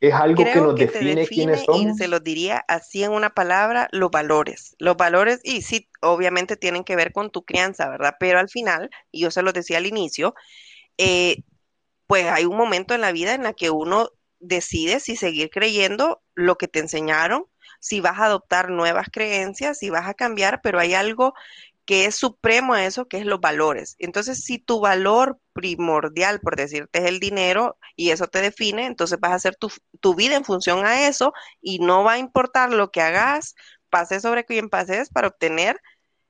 es 0.00 0.14
algo 0.14 0.44
que 0.44 0.60
nos 0.60 0.76
define, 0.76 1.26
quiénes 1.26 1.64
somos. 1.64 1.94
Y 1.94 1.98
se 1.98 2.08
lo 2.08 2.20
diría 2.20 2.64
así 2.68 3.02
en 3.02 3.12
una 3.12 3.30
palabra, 3.30 3.88
los 3.90 4.10
valores. 4.10 4.76
Los 4.78 4.96
valores, 4.96 5.40
y 5.42 5.62
sí, 5.62 5.88
obviamente 6.00 6.56
tienen 6.56 6.84
que 6.84 6.96
ver 6.96 7.12
con 7.12 7.30
tu 7.30 7.44
crianza, 7.44 7.88
¿verdad? 7.88 8.14
Pero 8.20 8.38
al 8.38 8.48
final, 8.48 8.90
y 9.10 9.22
yo 9.22 9.30
se 9.30 9.42
lo 9.42 9.52
decía 9.52 9.78
al 9.78 9.86
inicio, 9.86 10.34
eh, 10.98 11.42
pues 12.06 12.26
hay 12.26 12.44
un 12.44 12.56
momento 12.56 12.94
en 12.94 13.00
la 13.00 13.12
vida 13.12 13.34
en 13.34 13.42
la 13.42 13.52
que 13.52 13.70
uno 13.70 14.10
decide 14.40 15.00
si 15.00 15.16
seguir 15.16 15.50
creyendo 15.50 16.22
lo 16.34 16.56
que 16.56 16.68
te 16.68 16.78
enseñaron, 16.78 17.46
si 17.80 18.00
vas 18.00 18.18
a 18.18 18.26
adoptar 18.26 18.70
nuevas 18.70 19.08
creencias, 19.12 19.78
si 19.78 19.90
vas 19.90 20.06
a 20.06 20.14
cambiar, 20.14 20.60
pero 20.62 20.78
hay 20.78 20.94
algo 20.94 21.34
que 21.88 22.04
es 22.04 22.16
supremo 22.16 22.74
a 22.74 22.84
eso, 22.84 23.08
que 23.08 23.16
es 23.16 23.24
los 23.24 23.40
valores. 23.40 23.96
Entonces, 23.98 24.44
si 24.44 24.58
tu 24.58 24.78
valor 24.78 25.40
primordial, 25.54 26.38
por 26.38 26.54
decirte, 26.54 26.98
es 26.98 27.06
el 27.06 27.18
dinero 27.18 27.78
y 27.96 28.10
eso 28.10 28.26
te 28.26 28.42
define, 28.42 28.84
entonces 28.84 29.18
vas 29.18 29.32
a 29.32 29.36
hacer 29.36 29.56
tu, 29.56 29.72
tu 30.00 30.14
vida 30.14 30.36
en 30.36 30.44
función 30.44 30.84
a 30.84 31.08
eso 31.08 31.32
y 31.62 31.78
no 31.78 32.04
va 32.04 32.12
a 32.12 32.18
importar 32.18 32.74
lo 32.74 32.90
que 32.90 33.00
hagas, 33.00 33.54
pases 33.88 34.20
sobre 34.20 34.44
quien 34.44 34.68
pases 34.68 35.08
para 35.08 35.28
obtener 35.28 35.80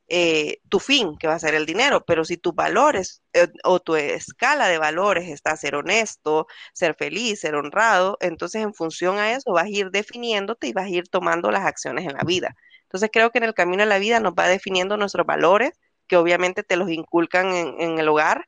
eh, 0.06 0.60
tu 0.68 0.78
fin, 0.78 1.18
que 1.18 1.26
va 1.26 1.34
a 1.34 1.40
ser 1.40 1.56
el 1.56 1.66
dinero. 1.66 2.04
Pero 2.06 2.24
si 2.24 2.36
tus 2.36 2.54
valores 2.54 3.22
eh, 3.32 3.48
o 3.64 3.80
tu 3.80 3.96
escala 3.96 4.68
de 4.68 4.78
valores 4.78 5.28
está 5.28 5.56
ser 5.56 5.74
honesto, 5.74 6.46
ser 6.72 6.94
feliz, 6.94 7.40
ser 7.40 7.56
honrado, 7.56 8.16
entonces 8.20 8.62
en 8.62 8.74
función 8.74 9.18
a 9.18 9.32
eso 9.32 9.50
vas 9.52 9.64
a 9.64 9.68
ir 9.68 9.90
definiéndote 9.90 10.68
y 10.68 10.72
vas 10.72 10.86
a 10.86 10.90
ir 10.90 11.08
tomando 11.08 11.50
las 11.50 11.66
acciones 11.66 12.06
en 12.06 12.14
la 12.14 12.22
vida. 12.24 12.54
Entonces 12.88 13.10
creo 13.12 13.30
que 13.30 13.38
en 13.38 13.44
el 13.44 13.54
camino 13.54 13.82
de 13.82 13.88
la 13.88 13.98
vida 13.98 14.18
nos 14.18 14.32
va 14.32 14.48
definiendo 14.48 14.96
nuestros 14.96 15.26
valores, 15.26 15.72
que 16.06 16.16
obviamente 16.16 16.62
te 16.62 16.76
los 16.76 16.90
inculcan 16.90 17.52
en, 17.54 17.98
el 17.98 18.08
hogar, 18.08 18.46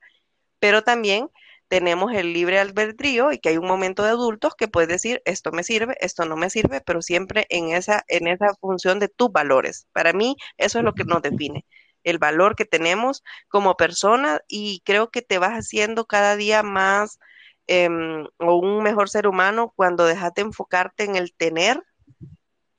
pero 0.61 0.83
también 0.83 1.29
tenemos 1.69 2.13
el 2.15 2.33
libre 2.33 2.59
albedrío 2.59 3.33
y 3.33 3.39
que 3.39 3.51
hay 3.51 3.59
un 3.59 3.67
momento 3.67 4.03
de 4.03 4.11
adultos 4.11 4.55
que 4.57 4.67
puedes 4.67 4.89
decir, 4.89 5.23
esto 5.27 5.53
me 5.53 5.63
sirve, 5.63 5.97
esto 6.01 6.25
no 6.25 6.37
me 6.37 6.51
sirve, 6.51 6.81
pero 6.81 7.03
siempre 7.03 7.47
en 7.51 7.71
esa, 7.73 8.03
en 8.09 8.29
esa 8.29 8.55
función 8.61 8.99
de 8.99 9.09
tus 9.09 9.31
valores. 9.31 9.87
Para 9.93 10.13
mí, 10.15 10.37
eso 10.57 10.79
es 10.79 10.85
lo 10.85 10.95
que 10.95 11.05
nos 11.05 11.23
define, 11.23 11.67
el 12.03 12.19
valor 12.19 12.57
que 12.57 12.65
tenemos 12.65 13.23
como 13.49 13.77
persona 13.77 14.41
y 14.49 14.83
creo 14.85 15.11
que 15.11 15.23
te 15.23 15.39
vas 15.39 15.53
haciendo 15.53 16.07
cada 16.07 16.37
día 16.37 16.63
más 16.63 17.19
em, 17.67 18.27
o 18.39 18.57
un 18.57 18.83
mejor 18.83 19.11
ser 19.11 19.27
humano 19.29 19.73
cuando 19.77 20.07
dejas 20.07 20.33
de 20.35 20.43
enfocarte 20.43 21.05
en 21.05 21.17
el 21.17 21.35
tener, 21.35 21.85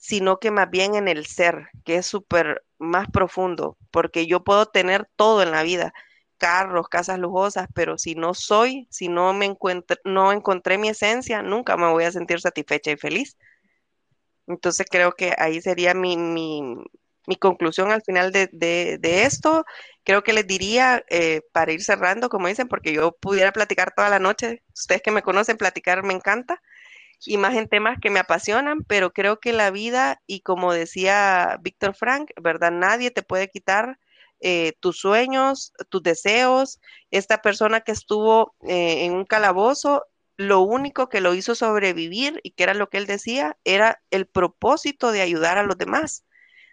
sino 0.02 0.40
que 0.40 0.50
más 0.50 0.70
bien 0.72 0.96
en 0.96 1.08
el 1.08 1.28
ser, 1.28 1.70
que 1.86 1.98
es 1.98 2.08
súper 2.08 2.64
más 2.80 3.08
profundo, 3.12 3.78
porque 3.92 4.26
yo 4.26 4.44
puedo 4.44 4.66
tener 4.66 5.08
todo 5.16 5.44
en 5.44 5.52
la 5.52 5.62
vida, 5.62 5.94
carros, 6.40 6.90
casas 6.90 7.20
lujosas, 7.20 7.68
pero 7.76 8.00
si 8.00 8.16
no 8.16 8.34
soy, 8.34 8.88
si 8.90 9.10
no 9.10 9.32
me 9.34 9.46
encuentro, 9.46 9.98
no 10.04 10.32
encontré 10.32 10.80
mi 10.80 10.90
esencia, 10.90 11.44
nunca 11.44 11.78
me 11.78 11.88
voy 11.92 12.06
a 12.06 12.12
sentir 12.12 12.42
satisfecha 12.42 12.90
y 12.92 12.98
feliz. 12.98 13.38
Entonces 14.48 14.88
creo 14.90 15.12
que 15.12 15.36
ahí 15.38 15.62
sería 15.62 15.94
mi, 15.94 16.18
conclusión 17.40 17.92
al 17.92 18.02
final 18.02 18.32
de, 18.32 19.00
esto. 19.04 19.66
Creo 20.04 20.24
que 20.24 20.34
les 20.34 20.48
diría, 20.48 21.06
eh, 21.10 21.42
para 21.52 21.74
ir 21.74 21.84
cerrando, 21.84 22.28
como 22.30 22.48
dicen, 22.48 22.68
porque 22.68 22.92
yo 22.92 23.12
pudiera 23.12 23.52
platicar 23.52 23.94
toda 23.96 24.10
la 24.10 24.20
noche, 24.20 24.64
ustedes 24.76 25.04
que 25.04 25.12
me 25.12 25.22
conocen, 25.22 25.58
platicar 25.58 26.04
me 26.04 26.14
encanta, 26.14 26.60
y 27.26 27.38
más 27.38 27.56
en 27.56 27.68
temas 27.68 28.00
que 28.02 28.10
me 28.10 28.20
apasionan, 28.20 28.84
pero 28.84 29.14
creo 29.14 29.40
que 29.40 29.54
la 29.54 29.72
vida, 29.72 30.22
y 30.28 30.42
como 30.42 30.74
decía 30.74 31.58
Víctor 31.62 31.96
Frank, 31.96 32.32
¿verdad? 32.42 32.72
Nadie 32.72 33.12
te 33.12 33.24
puede 33.24 33.50
quitar 33.50 34.00
eh, 34.42 34.74
tus 34.80 35.00
sueños, 35.00 35.74
tus 35.90 36.02
deseos. 36.04 36.80
Esta 37.12 37.42
persona 37.42 37.82
que 37.82 37.92
estuvo 37.92 38.56
eh, 38.68 39.06
en 39.06 39.14
un 39.14 39.26
calabozo, 39.26 40.04
lo 40.38 40.62
único 40.62 41.10
que 41.10 41.22
lo 41.22 41.36
hizo 41.36 41.56
sobrevivir 41.56 42.40
y 42.44 42.52
que 42.52 42.64
era 42.64 42.74
lo 42.74 42.90
que 42.90 42.98
él 42.98 43.06
decía, 43.06 43.58
era 43.64 44.02
el 44.10 44.26
propósito 44.28 45.12
de 45.12 45.22
ayudar 45.22 45.58
a 45.58 45.64
los 45.64 45.78
demás. 45.78 46.26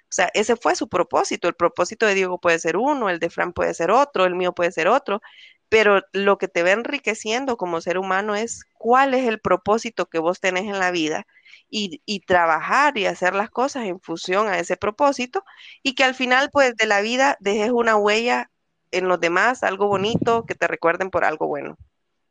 O 0.05 0.13
sea, 0.13 0.31
ese 0.35 0.57
fue 0.57 0.75
su 0.75 0.89
propósito. 0.89 1.49
El 1.49 1.55
propósito 1.55 2.07
de 2.07 2.15
Diego 2.15 2.41
puede 2.41 2.59
ser 2.59 2.77
uno, 2.79 3.11
el 3.11 3.19
de 3.19 3.29
Fran 3.31 3.53
puede 3.53 3.75
ser 3.75 3.91
otro, 3.91 4.25
el 4.25 4.35
mío 4.35 4.55
puede 4.55 4.73
ser 4.73 4.89
otro, 4.89 5.21
pero 5.69 6.03
lo 6.13 6.39
que 6.39 6.49
te 6.49 6.63
va 6.63 6.71
enriqueciendo 6.71 7.57
como 7.57 7.81
ser 7.81 7.99
humano 7.99 8.35
es 8.35 8.65
cuál 8.75 9.15
es 9.15 9.27
el 9.27 9.41
propósito 9.41 10.07
que 10.07 10.19
vos 10.19 10.41
tenés 10.41 10.65
en 10.65 10.79
la 10.79 10.91
vida 10.91 11.27
y, 11.71 12.21
trabajar 12.27 12.97
y 12.97 13.07
hacer 13.07 13.35
las 13.35 13.51
cosas 13.51 13.85
en 13.85 14.01
función 14.01 14.49
a 14.49 14.59
ese 14.59 14.77
propósito 14.77 15.45
y 15.83 15.95
que 15.95 16.05
al 16.05 16.15
final 16.15 16.51
pues 16.51 16.75
de 16.77 16.87
la 16.87 17.01
vida 17.01 17.37
dejes 17.41 17.71
una 17.71 17.97
huella 17.97 18.51
en 18.91 19.09
los 19.09 19.21
demás, 19.21 19.63
algo 19.63 19.87
bonito, 19.87 20.47
que 20.47 20.55
te 20.55 20.67
recuerden 20.67 21.11
por 21.11 21.25
algo 21.25 21.47
bueno. 21.47 21.77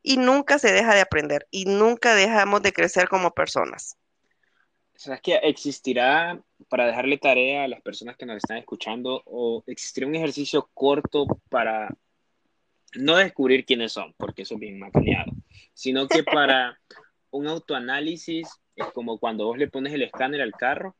Y 0.02 0.16
nunca 0.16 0.58
se 0.58 0.72
deja 0.72 0.94
de 0.94 1.00
aprender 1.00 1.46
y 1.50 1.66
nunca 1.66 2.14
dejamos 2.14 2.62
de 2.62 2.72
crecer 2.72 3.08
como 3.08 3.32
personas. 3.32 3.96
¿Sabes 4.96 5.20
que 5.20 5.36
existirá, 5.36 6.40
para 6.68 6.86
dejarle 6.86 7.18
tarea 7.18 7.62
a 7.62 7.68
las 7.68 7.80
personas 7.82 8.16
que 8.16 8.26
nos 8.26 8.38
están 8.38 8.56
escuchando, 8.56 9.22
o 9.26 9.62
existirá 9.68 10.08
un 10.08 10.16
ejercicio 10.16 10.68
corto 10.74 11.26
para 11.48 11.88
no 12.98 13.16
descubrir 13.16 13.64
quiénes 13.64 13.92
son, 13.92 14.14
porque 14.16 14.42
eso 14.42 14.54
es 14.54 14.60
bien 14.60 14.78
macaneado, 14.78 15.32
sino 15.72 16.08
que 16.08 16.22
para 16.22 16.78
un 17.30 17.46
autoanálisis, 17.46 18.48
es 18.74 18.86
como 18.92 19.18
cuando 19.18 19.46
vos 19.46 19.58
le 19.58 19.68
pones 19.68 19.92
el 19.92 20.02
escáner 20.02 20.40
al 20.40 20.52
carro. 20.52 20.96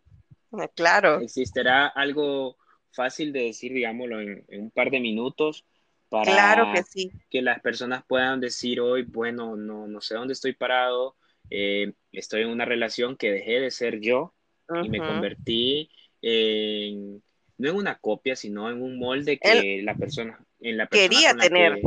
Ah, 0.52 0.68
claro. 0.74 1.20
Existirá 1.20 1.87
algo 1.87 2.56
fácil 2.92 3.32
de 3.32 3.44
decir, 3.44 3.72
digámoslo, 3.72 4.20
en, 4.20 4.44
un 4.48 4.70
par 4.70 4.90
de 4.90 5.00
minutos 5.00 5.64
para 6.08 6.32
claro 6.32 6.72
que, 6.72 6.82
sí. 6.82 7.12
que 7.28 7.42
las 7.42 7.61
personas 7.61 8.02
puedan 8.06 8.40
decir 8.40 8.80
hoy, 8.80 9.02
bueno, 9.02 9.56
no, 9.56 9.87
no 9.87 10.00
sé 10.00 10.14
dónde 10.14 10.32
estoy 10.32 10.54
parado, 10.54 11.16
eh, 11.50 11.92
estoy 12.12 12.42
en 12.42 12.48
una 12.48 12.64
relación 12.64 13.16
que 13.16 13.30
dejé 13.30 13.61
de 13.61 13.70
ser 13.70 14.00
yo 14.00 14.34
y 14.82 14.88
me 14.88 14.98
convertí 14.98 15.90
en, 16.22 17.22
no 17.58 17.68
en 17.70 17.76
una 17.76 17.98
copia, 17.98 18.37
sino 18.37 18.70
en 18.70 18.82
un 18.82 18.98
molde 18.98 19.38
que 19.38 19.82
la 19.82 19.94
persona 19.94 20.38
en 20.60 20.76
la 20.76 20.86
quería 20.86 21.34
tener. 21.34 21.80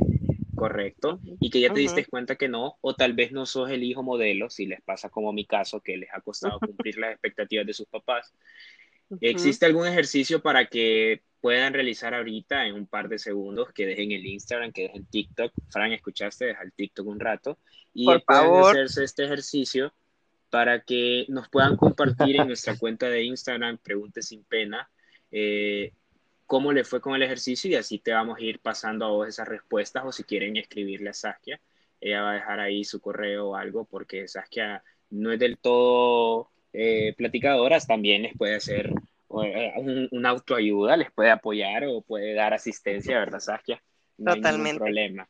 correcto, 0.55 1.19
y 1.39 1.49
que 1.49 1.59
ya 1.59 1.73
te 1.73 1.79
diste 1.79 2.05
cuenta 2.05 2.35
que 2.35 2.47
no, 2.47 2.77
o 2.81 2.93
tal 2.93 3.13
vez 3.13 3.31
no 3.31 3.45
sos 3.45 3.69
el 3.71 3.83
hijo 3.83 4.03
modelo, 4.03 4.49
si 4.49 4.65
les 4.65 4.81
pasa 4.81 5.09
como 5.09 5.33
mi 5.33 5.45
caso, 5.45 5.81
que 5.81 5.97
les 5.97 6.09
ha 6.13 6.21
costado 6.21 6.59
cumplir 6.59 6.97
las 6.97 7.11
expectativas 7.11 7.65
de 7.65 7.73
sus 7.73 7.87
papás. 7.87 8.33
¿Existe 9.19 9.65
algún 9.65 9.87
ejercicio 9.87 10.41
para 10.41 10.67
que 10.67 11.21
puedan 11.41 11.73
realizar 11.73 12.13
ahorita 12.13 12.67
en 12.67 12.75
un 12.75 12.87
par 12.87 13.09
de 13.09 13.19
segundos, 13.19 13.73
que 13.73 13.85
dejen 13.85 14.11
el 14.11 14.25
Instagram, 14.25 14.71
que 14.71 14.83
dejen 14.83 15.05
TikTok? 15.05 15.51
Fran, 15.69 15.91
escuchaste, 15.91 16.45
deja 16.45 16.63
el 16.63 16.71
TikTok 16.71 17.07
un 17.07 17.19
rato. 17.19 17.57
Y 17.93 18.05
Por 18.05 18.23
favor. 18.23 18.71
hacerse 18.71 19.03
este 19.03 19.25
ejercicio 19.25 19.93
para 20.49 20.81
que 20.81 21.25
nos 21.29 21.49
puedan 21.49 21.75
compartir 21.75 22.39
en 22.39 22.47
nuestra 22.47 22.77
cuenta 22.77 23.09
de 23.09 23.23
Instagram, 23.23 23.79
Pregunte 23.79 24.21
sin 24.21 24.43
pena, 24.43 24.89
eh, 25.31 25.93
cómo 26.51 26.73
le 26.73 26.83
fue 26.83 26.99
con 26.99 27.15
el 27.15 27.23
ejercicio 27.23 27.71
y 27.71 27.75
así 27.75 27.99
te 27.99 28.11
vamos 28.11 28.37
a 28.37 28.43
ir 28.43 28.59
pasando 28.59 29.05
a 29.05 29.09
vos 29.09 29.25
esas 29.25 29.47
respuestas 29.47 30.03
o 30.05 30.11
si 30.11 30.25
quieren 30.25 30.57
escribirle 30.57 31.11
a 31.11 31.13
Saskia, 31.13 31.61
ella 32.01 32.23
va 32.23 32.31
a 32.31 32.33
dejar 32.33 32.59
ahí 32.59 32.83
su 32.83 32.99
correo 32.99 33.51
o 33.51 33.55
algo 33.55 33.85
porque 33.85 34.27
Saskia 34.27 34.83
no 35.11 35.31
es 35.31 35.39
del 35.39 35.57
todo 35.57 36.49
eh, 36.73 37.13
platicadoras, 37.15 37.87
también 37.87 38.23
les 38.23 38.35
puede 38.35 38.55
hacer 38.55 38.91
eh, 39.45 40.09
una 40.11 40.31
autoayuda, 40.31 40.97
les 40.97 41.09
puede 41.13 41.31
apoyar 41.31 41.85
o 41.85 42.01
puede 42.01 42.33
dar 42.33 42.53
asistencia, 42.53 43.17
¿verdad 43.17 43.39
Saskia? 43.39 43.81
No 44.17 44.35
Totalmente. 44.35 44.71
Hay 44.71 44.77
problema. 44.77 45.29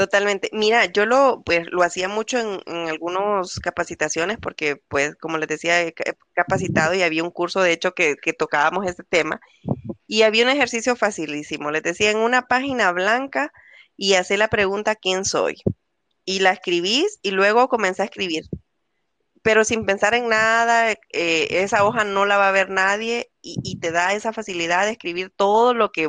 Totalmente. 0.00 0.48
Mira, 0.54 0.86
yo 0.86 1.04
lo, 1.04 1.42
pues, 1.44 1.66
lo 1.70 1.82
hacía 1.82 2.08
mucho 2.08 2.38
en, 2.38 2.62
en 2.64 2.88
algunas 2.88 3.60
capacitaciones 3.60 4.38
porque, 4.40 4.76
pues, 4.88 5.14
como 5.16 5.36
les 5.36 5.46
decía, 5.46 5.82
he 5.82 5.92
capacitado 6.32 6.94
y 6.94 7.02
había 7.02 7.22
un 7.22 7.30
curso, 7.30 7.60
de 7.60 7.72
hecho, 7.72 7.92
que, 7.92 8.16
que 8.16 8.32
tocábamos 8.32 8.86
este 8.86 9.04
tema 9.04 9.42
y 10.06 10.22
había 10.22 10.44
un 10.44 10.48
ejercicio 10.48 10.96
facilísimo. 10.96 11.70
Les 11.70 11.82
decía 11.82 12.10
en 12.10 12.16
una 12.16 12.46
página 12.48 12.90
blanca 12.92 13.52
y 13.94 14.14
hacer 14.14 14.38
la 14.38 14.48
pregunta 14.48 14.96
¿quién 14.96 15.26
soy? 15.26 15.56
Y 16.24 16.38
la 16.38 16.52
escribís 16.52 17.18
y 17.20 17.32
luego 17.32 17.68
comencé 17.68 18.00
a 18.00 18.06
escribir. 18.06 18.44
Pero 19.42 19.64
sin 19.64 19.84
pensar 19.84 20.14
en 20.14 20.30
nada, 20.30 20.92
eh, 20.92 20.98
esa 21.50 21.84
hoja 21.84 22.04
no 22.04 22.24
la 22.24 22.38
va 22.38 22.48
a 22.48 22.52
ver 22.52 22.70
nadie 22.70 23.30
y, 23.42 23.78
te 23.80 23.90
da 23.90 24.14
esa 24.14 24.32
facilidad 24.32 24.86
de 24.86 24.92
escribir 24.92 25.28
todo 25.28 25.74
lo 25.74 25.92
que, 25.92 26.04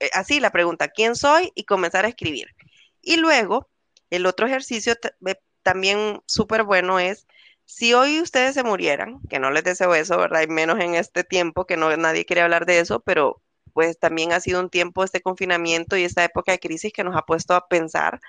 eh, 0.00 0.10
así 0.14 0.40
la 0.40 0.50
pregunta, 0.50 0.88
¿quién 0.88 1.14
soy? 1.14 1.52
Y 1.54 1.62
comenzar 1.62 2.04
a 2.06 2.08
escribir. 2.08 2.48
Y 3.02 3.16
luego, 3.16 3.68
el 4.10 4.26
otro 4.26 4.46
ejercicio 4.46 4.94
también 5.62 6.22
súper 6.26 6.64
bueno 6.64 6.98
es, 6.98 7.26
si 7.64 7.94
hoy 7.94 8.20
ustedes 8.20 8.54
se 8.54 8.64
murieran, 8.64 9.20
que 9.28 9.38
no 9.38 9.50
les 9.50 9.62
deseo 9.62 9.94
eso, 9.94 10.18
¿verdad? 10.18 10.42
Y 10.42 10.48
menos 10.48 10.80
en 10.80 10.96
este 10.96 11.22
tiempo, 11.22 11.66
que 11.66 11.76
no 11.76 11.96
nadie 11.96 12.24
quiere 12.24 12.42
hablar 12.42 12.66
de 12.66 12.80
eso, 12.80 13.00
pero 13.00 13.40
pues 13.72 13.98
también 13.98 14.32
ha 14.32 14.40
sido 14.40 14.60
un 14.60 14.70
tiempo 14.70 15.04
este 15.04 15.20
confinamiento 15.20 15.96
y 15.96 16.02
esta 16.02 16.24
época 16.24 16.52
de 16.52 16.58
crisis 16.58 16.92
que 16.92 17.04
nos 17.04 17.16
ha 17.16 17.22
puesto 17.22 17.54
a 17.54 17.68
pensar, 17.68 18.20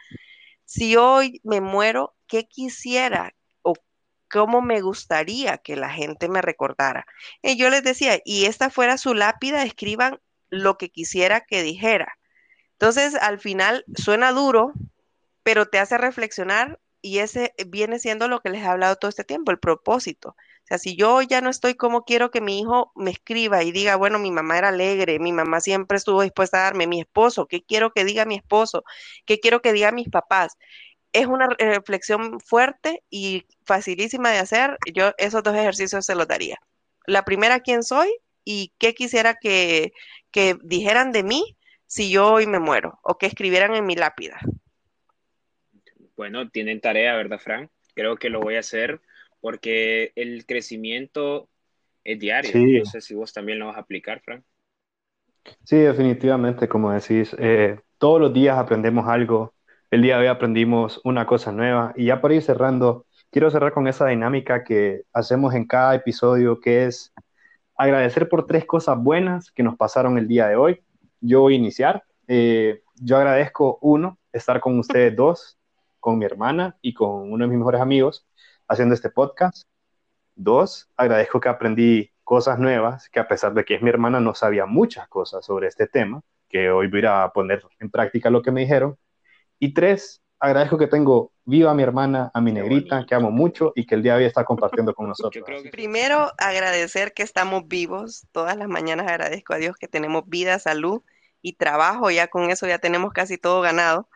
si 0.66 0.96
hoy 0.96 1.42
me 1.44 1.60
muero, 1.60 2.16
¿qué 2.28 2.48
quisiera 2.48 3.34
o 3.64 3.74
cómo 4.30 4.62
me 4.62 4.82
gustaría 4.82 5.58
que 5.58 5.76
la 5.76 5.90
gente 5.90 6.30
me 6.30 6.42
recordara? 6.42 7.06
Y 7.42 7.58
yo 7.58 7.70
les 7.70 7.84
decía, 7.84 8.22
y 8.24 8.46
esta 8.46 8.70
fuera 8.70 8.98
su 8.98 9.14
lápida, 9.14 9.64
escriban 9.64 10.20
lo 10.50 10.78
que 10.78 10.90
quisiera 10.90 11.42
que 11.42 11.64
dijera. 11.64 12.18
Entonces, 12.82 13.13
al 13.13 13.39
final 13.39 13.86
suena 13.96 14.32
duro, 14.32 14.74
pero 15.44 15.67
te 15.67 15.78
hace 15.78 16.00
reflexionar 16.00 16.80
y 17.00 17.20
ese 17.20 17.54
viene 17.67 18.00
siendo 18.00 18.28
lo 18.28 18.39
que 18.39 18.50
les 18.50 18.63
he 18.63 18.65
hablado 18.65 18.96
todo 18.96 19.10
este 19.10 19.24
tiempo, 19.24 19.52
el 19.52 19.60
propósito. 19.60 20.30
O 20.30 20.65
sea, 20.67 20.80
si 20.80 20.96
yo 20.96 21.22
ya 21.22 21.41
no 21.41 21.52
estoy 21.52 21.76
como 21.76 22.06
quiero 22.06 22.32
que 22.32 22.41
mi 22.41 22.60
hijo 22.60 22.91
me 22.96 23.12
escriba 23.12 23.62
y 23.62 23.72
diga, 23.72 23.98
bueno, 23.98 24.17
mi 24.17 24.32
mamá 24.32 24.58
era 24.58 24.70
alegre, 24.70 25.20
mi 25.20 25.32
mamá 25.32 25.62
siempre 25.62 25.98
estuvo 25.98 26.24
dispuesta 26.24 26.58
a 26.58 26.63
darme, 26.63 26.88
mi 26.88 27.02
esposo, 27.02 27.46
¿qué 27.46 27.62
quiero 27.63 27.91
que 27.94 28.04
diga 28.04 28.26
mi 28.26 28.38
esposo? 28.38 28.84
¿Qué 29.28 29.39
quiero 29.39 29.62
que 29.62 29.74
diga 29.74 29.91
mis 29.91 30.10
papás? 30.10 30.58
Es 31.13 31.28
una 31.28 31.50
reflexión 31.60 32.39
fuerte 32.39 33.04
y 33.12 33.46
facilísima 33.63 34.32
de 34.32 34.39
hacer. 34.39 34.80
Yo 34.91 35.12
esos 35.20 35.44
dos 35.44 35.56
ejercicios 35.56 36.04
se 36.04 36.15
los 36.15 36.28
daría. 36.28 36.58
La 37.06 37.26
primera, 37.26 37.60
¿quién 37.60 37.84
soy? 37.84 38.10
Y 38.44 38.74
qué 38.80 38.96
quisiera 38.96 39.36
que, 39.36 39.94
que 40.32 40.58
dijeran 40.63 41.12
de 41.12 41.22
mí 41.22 41.58
si 41.92 42.10
yo 42.10 42.32
hoy 42.32 42.48
me 42.48 42.60
muero 42.60 43.00
o 43.04 43.18
que 43.18 43.26
escribieran 43.26 43.76
en 43.76 43.86
mi 43.86 43.96
lápida. 43.96 44.40
Bueno, 46.16 46.50
tienen 46.50 46.80
tarea, 46.80 47.18
¿verdad, 47.18 47.38
Frank? 47.38 47.70
Creo 47.94 48.16
que 48.16 48.30
lo 48.30 48.40
voy 48.40 48.56
a 48.56 48.60
hacer 48.60 49.02
porque 49.42 50.14
el 50.16 50.46
crecimiento 50.46 51.50
es 52.06 52.18
diario. 52.18 52.54
No 52.80 52.86
sé 52.86 53.02
si 53.02 53.14
vos 53.14 53.34
también 53.34 53.60
lo 53.60 53.68
vas 53.68 53.76
a 53.76 53.82
aplicar, 53.82 54.22
Frank. 54.22 54.42
Sí, 55.66 55.76
definitivamente, 55.80 56.70
como 56.70 56.94
decís, 56.94 57.36
eh, 57.38 57.82
todos 57.98 58.22
los 58.22 58.34
días 58.34 58.58
aprendemos 58.58 59.10
algo. 59.10 59.54
El 59.89 60.02
día 60.02 60.16
de 60.16 60.22
hoy 60.22 60.28
aprendimos 60.28 61.02
una 61.04 61.26
cosa 61.26 61.52
nueva 61.52 61.92
y 61.98 62.06
ya 62.06 62.22
por 62.22 62.32
ir 62.32 62.42
cerrando, 62.42 63.06
quiero 63.32 63.52
cerrar 63.52 63.74
con 63.74 63.89
esa 63.89 64.08
dinámica 64.08 64.64
que 64.64 65.02
hacemos 65.12 65.54
en 65.56 65.68
cada 65.68 65.94
episodio, 65.96 66.62
que 66.62 66.86
es 66.86 67.12
agradecer 67.76 68.30
por 68.30 68.48
tres 68.48 68.64
cosas 68.64 68.98
buenas 68.98 69.52
que 69.52 69.64
nos 69.64 69.76
pasaron 69.76 70.18
el 70.18 70.30
día 70.30 70.48
de 70.48 70.56
hoy 70.56 70.82
yo 71.22 71.41
voy 71.41 71.53
a 71.53 71.57
iniciar. 71.57 72.03
Eh, 72.28 72.84
yo 72.95 73.17
agradezco, 73.17 73.78
uno, 73.82 74.19
estar 74.34 74.59
con 74.59 74.80
ustedes 74.80 75.15
dos. 75.15 75.57
con 75.99 76.17
mi 76.17 76.26
hermana 76.26 76.78
y 76.82 76.93
con 76.93 77.32
uno 77.32 77.45
de 77.45 77.49
mis 77.49 77.59
mejores 77.59 77.82
amigos 77.82 78.26
haciendo 78.67 78.95
este 78.95 79.09
podcast. 79.09 79.67
Dos, 80.36 80.89
agradezco 80.97 81.39
que 81.39 81.49
aprendí 81.49 82.11
cosas 82.24 82.59
nuevas, 82.59 83.09
que 83.09 83.19
a 83.19 83.28
pesar 83.28 83.53
de 83.53 83.65
que 83.65 83.76
es 83.76 83.82
mi 83.82 83.89
hermana, 83.89 84.19
no 84.19 84.34
sabía 84.34 84.65
muchas 84.65 85.07
cosas 85.09 85.45
sobre 85.45 85.67
este 85.67 85.88
tema, 85.88 86.22
que 86.49 86.72
hoy 86.72 86.88
voy 86.88 87.05
a 87.05 87.30
poner 87.34 87.63
en 87.80 87.91
práctica 87.91 88.30
lo 88.30 88.41
que 88.41 88.51
me 88.51 88.61
dijeron. 88.61 88.97
Y 89.59 89.74
tres, 89.74 90.20
agradezco 90.42 90.78
que 90.78 90.88
tengo 90.88 91.32
viva 91.46 91.72
a 91.72 91.74
mi 91.74 91.84
hermana, 91.84 92.32
a 92.34 92.42
mi 92.42 92.52
negrita, 92.52 93.06
que 93.06 93.14
amo 93.14 93.30
mucho 93.30 93.72
y 93.76 93.86
que 93.86 93.96
el 93.96 94.04
día 94.04 94.14
de 94.14 94.20
hoy 94.20 94.26
está 94.26 94.44
compartiendo 94.44 94.94
con 94.94 95.08
nosotros. 95.08 95.46
Primero, 95.72 96.32
agradecer 96.38 97.14
que 97.14 97.24
estamos 97.24 97.68
vivos. 97.68 98.26
Todas 98.32 98.58
las 98.58 98.68
mañanas 98.68 99.08
agradezco 99.08 99.54
a 99.54 99.58
Dios 99.58 99.78
que 99.78 99.88
tenemos 99.88 100.24
vida, 100.26 100.58
salud 100.60 101.04
y 101.42 101.54
trabajo. 101.54 102.10
Ya 102.10 102.28
con 102.28 102.50
eso 102.50 102.68
ya 102.68 102.80
tenemos 102.80 103.14
casi 103.14 103.38
todo 103.38 103.62
ganado. 103.62 104.10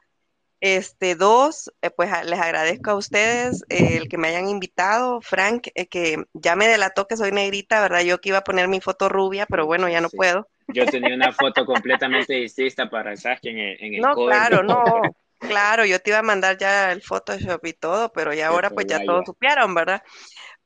Este, 0.61 1.13
dos, 1.13 1.71
eh, 1.83 1.91
pues 1.91 2.09
les 2.25 2.39
agradezco 2.39 2.89
a 2.89 2.95
ustedes 2.95 3.63
eh, 3.69 3.97
el 3.97 4.09
que 4.09 4.17
me 4.17 4.29
hayan 4.29 4.49
invitado. 4.49 5.21
Frank, 5.21 5.67
eh, 5.75 5.85
que 5.85 6.23
ya 6.33 6.55
me 6.55 6.67
delató 6.67 7.07
que 7.07 7.17
soy 7.17 7.31
negrita, 7.31 7.81
¿verdad? 7.81 8.01
Yo 8.01 8.19
que 8.19 8.29
iba 8.29 8.39
a 8.39 8.43
poner 8.43 8.67
mi 8.67 8.81
foto 8.81 9.09
rubia, 9.09 9.45
pero 9.45 9.67
bueno, 9.67 9.87
ya 9.89 10.01
no 10.01 10.09
puedo. 10.09 10.47
Yo 10.69 10.87
tenía 10.87 11.13
una 11.13 11.31
foto 11.31 11.65
completamente 11.65 12.33
distinta 12.33 12.89
para 12.89 13.15
Saskia 13.15 13.51
en 13.51 13.59
el, 13.59 13.77
en 13.79 13.93
el 13.93 14.01
No, 14.01 14.15
claro, 14.15 14.63
no. 14.63 14.83
Claro, 15.47 15.85
yo 15.85 15.99
te 15.99 16.11
iba 16.11 16.19
a 16.19 16.23
mandar 16.23 16.57
ya 16.57 16.91
el 16.91 17.01
Photoshop 17.01 17.65
y 17.65 17.73
todo, 17.73 18.11
pero 18.11 18.33
ya 18.33 18.47
ahora 18.47 18.69
pues 18.69 18.85
ya 18.87 19.03
todos 19.05 19.25
supieron, 19.25 19.73
¿verdad? 19.73 20.01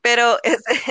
Pero 0.02 0.38
este, 0.44 0.82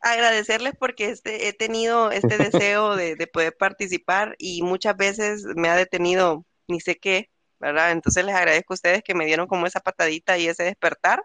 agradecerles 0.00 0.74
porque 0.78 1.06
este, 1.10 1.48
he 1.48 1.52
tenido 1.52 2.10
este 2.10 2.38
deseo 2.38 2.96
de, 2.96 3.16
poder 3.32 3.56
participar 3.56 4.34
y 4.38 4.62
muchas 4.62 4.96
veces 4.96 5.44
me 5.56 5.68
ha 5.68 5.76
detenido 5.76 6.44
ni 6.68 6.80
sé 6.80 6.96
qué, 6.96 7.30
¿verdad? 7.58 7.92
Entonces 7.92 8.24
les 8.24 8.34
agradezco 8.34 8.74
a 8.74 8.76
ustedes 8.76 9.02
que 9.02 9.14
me 9.14 9.26
dieron 9.26 9.46
como 9.46 9.66
esa 9.66 9.80
patadita 9.80 10.38
y 10.38 10.48
ese 10.48 10.64
despertar, 10.64 11.22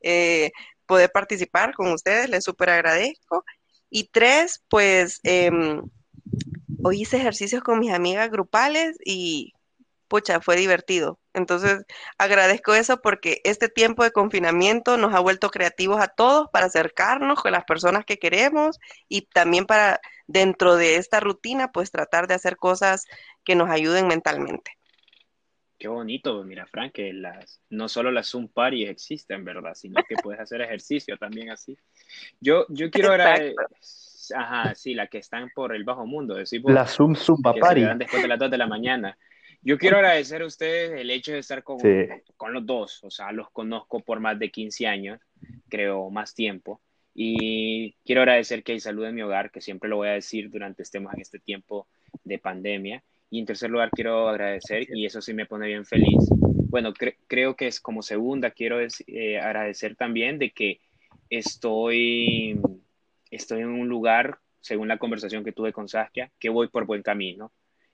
eh, 0.00 0.50
poder 0.86 1.10
participar 1.12 1.74
con 1.74 1.92
ustedes, 1.92 2.28
les 2.28 2.44
súper 2.44 2.70
agradezco. 2.70 3.44
Y 3.90 4.08
tres, 4.08 4.62
pues 4.68 5.20
em, 5.24 5.82
hoy 6.82 7.02
hice 7.02 7.16
ejercicios 7.16 7.62
con 7.62 7.78
mis 7.78 7.92
amigas 7.92 8.30
grupales 8.30 8.96
y 9.04 9.52
pucha, 10.10 10.40
fue 10.40 10.56
divertido. 10.56 11.19
Entonces, 11.32 11.84
agradezco 12.18 12.74
eso 12.74 13.00
porque 13.00 13.40
este 13.44 13.68
tiempo 13.68 14.02
de 14.02 14.10
confinamiento 14.10 14.96
nos 14.96 15.14
ha 15.14 15.20
vuelto 15.20 15.50
creativos 15.50 16.00
a 16.00 16.08
todos 16.08 16.48
para 16.52 16.66
acercarnos 16.66 17.40
con 17.40 17.52
las 17.52 17.64
personas 17.64 18.04
que 18.04 18.18
queremos 18.18 18.78
y 19.08 19.22
también 19.22 19.66
para, 19.66 20.00
dentro 20.26 20.76
de 20.76 20.96
esta 20.96 21.20
rutina, 21.20 21.70
pues 21.72 21.90
tratar 21.90 22.26
de 22.26 22.34
hacer 22.34 22.56
cosas 22.56 23.06
que 23.44 23.54
nos 23.54 23.70
ayuden 23.70 24.08
mentalmente. 24.08 24.72
Qué 25.78 25.88
bonito, 25.88 26.44
mira, 26.44 26.66
Frank, 26.66 26.92
que 26.92 27.12
las, 27.12 27.62
no 27.70 27.88
solo 27.88 28.10
las 28.10 28.28
Zoom 28.28 28.48
Parties 28.48 28.90
existen, 28.90 29.44
¿verdad? 29.44 29.72
Sino 29.74 30.02
que 30.06 30.14
puedes 30.22 30.38
hacer 30.38 30.60
ejercicio 30.60 31.16
también 31.16 31.50
así. 31.50 31.78
Yo, 32.38 32.66
yo 32.68 32.90
quiero 32.90 33.12
agradecer... 33.12 33.54
Ajá, 34.36 34.74
sí, 34.74 34.94
la 34.94 35.06
que 35.08 35.18
están 35.18 35.50
por 35.54 35.74
el 35.74 35.82
bajo 35.84 36.06
mundo. 36.06 36.36
la 36.64 36.86
Zoom 36.86 37.16
Zumba 37.16 37.54
Party. 37.54 37.84
Después 37.96 38.22
de 38.22 38.28
las 38.28 38.38
2 38.38 38.50
de 38.50 38.58
la 38.58 38.66
mañana. 38.66 39.16
Yo 39.62 39.78
quiero 39.78 39.96
agradecer 39.96 40.42
a 40.42 40.46
ustedes 40.46 40.98
el 40.98 41.10
hecho 41.10 41.32
de 41.32 41.38
estar 41.38 41.62
con, 41.62 41.78
con 42.36 42.52
los 42.54 42.64
dos, 42.64 43.04
o 43.04 43.10
sea, 43.10 43.30
los 43.32 43.50
conozco 43.50 44.00
por 44.00 44.18
más 44.18 44.38
de 44.38 44.50
15 44.50 44.86
años, 44.86 45.20
creo, 45.68 46.08
más 46.10 46.34
tiempo. 46.34 46.80
Y 47.14 47.92
quiero 48.04 48.22
agradecer 48.22 48.62
que 48.62 48.72
hay 48.72 48.80
salud 48.80 49.04
en 49.04 49.14
mi 49.14 49.22
hogar, 49.22 49.50
que 49.50 49.60
siempre 49.60 49.90
lo 49.90 49.96
voy 49.96 50.08
a 50.08 50.12
decir 50.12 50.48
durante 50.50 50.82
estemos 50.82 51.12
en 51.12 51.20
este 51.20 51.38
tiempo 51.38 51.86
de 52.24 52.38
pandemia. 52.38 53.02
Y 53.28 53.38
en 53.38 53.46
tercer 53.46 53.70
lugar, 53.70 53.90
quiero 53.90 54.28
agradecer, 54.28 54.86
y 54.88 55.04
eso 55.04 55.20
sí 55.20 55.34
me 55.34 55.46
pone 55.46 55.66
bien 55.66 55.84
feliz. 55.84 56.18
Bueno, 56.70 56.92
creo 57.26 57.54
que 57.56 57.66
es 57.66 57.80
como 57.80 58.02
segunda, 58.02 58.52
quiero 58.52 58.78
eh, 58.80 59.38
agradecer 59.38 59.96
también 59.96 60.38
de 60.38 60.50
que 60.52 60.80
estoy, 61.28 62.60
estoy 63.30 63.60
en 63.60 63.68
un 63.68 63.88
lugar, 63.88 64.38
según 64.60 64.88
la 64.88 64.98
conversación 64.98 65.44
que 65.44 65.52
tuve 65.52 65.72
con 65.72 65.88
Saskia, 65.88 66.30
que 66.38 66.48
voy 66.48 66.68
por 66.68 66.86
buen 66.86 67.02
camino. 67.02 67.52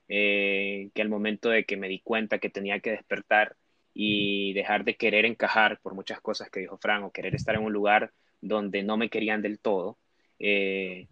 Eh, 0.09 0.91
que 0.95 1.03
al 1.03 1.09
momento 1.09 1.49
de 1.49 1.65
que 1.65 1.77
me 1.77 1.89
di 1.89 2.01
cuenta 2.01 2.39
que 2.39 2.49
tenía 2.49 2.81
que 2.81 2.91
despertar 2.93 3.57
y 3.93 4.53
dejar 4.53 4.85
de 4.85 4.97
querer 4.97 5.25
encajar 5.25 5.81
por 5.81 5.95
muchas 5.95 6.21
cosas 6.21 6.51
que 6.51 6.61
dijo 6.61 6.79
Fran 6.79 7.03
o 7.03 7.11
querer 7.11 7.35
estar 7.35 7.55
en 7.55 7.63
un 7.63 7.73
lugar 7.73 8.13
donde 8.41 8.83
no 8.83 8.97
me 8.97 9.11
querían 9.11 9.43
del 9.43 9.59
todo, 9.59 9.99
eh, 10.39 11.09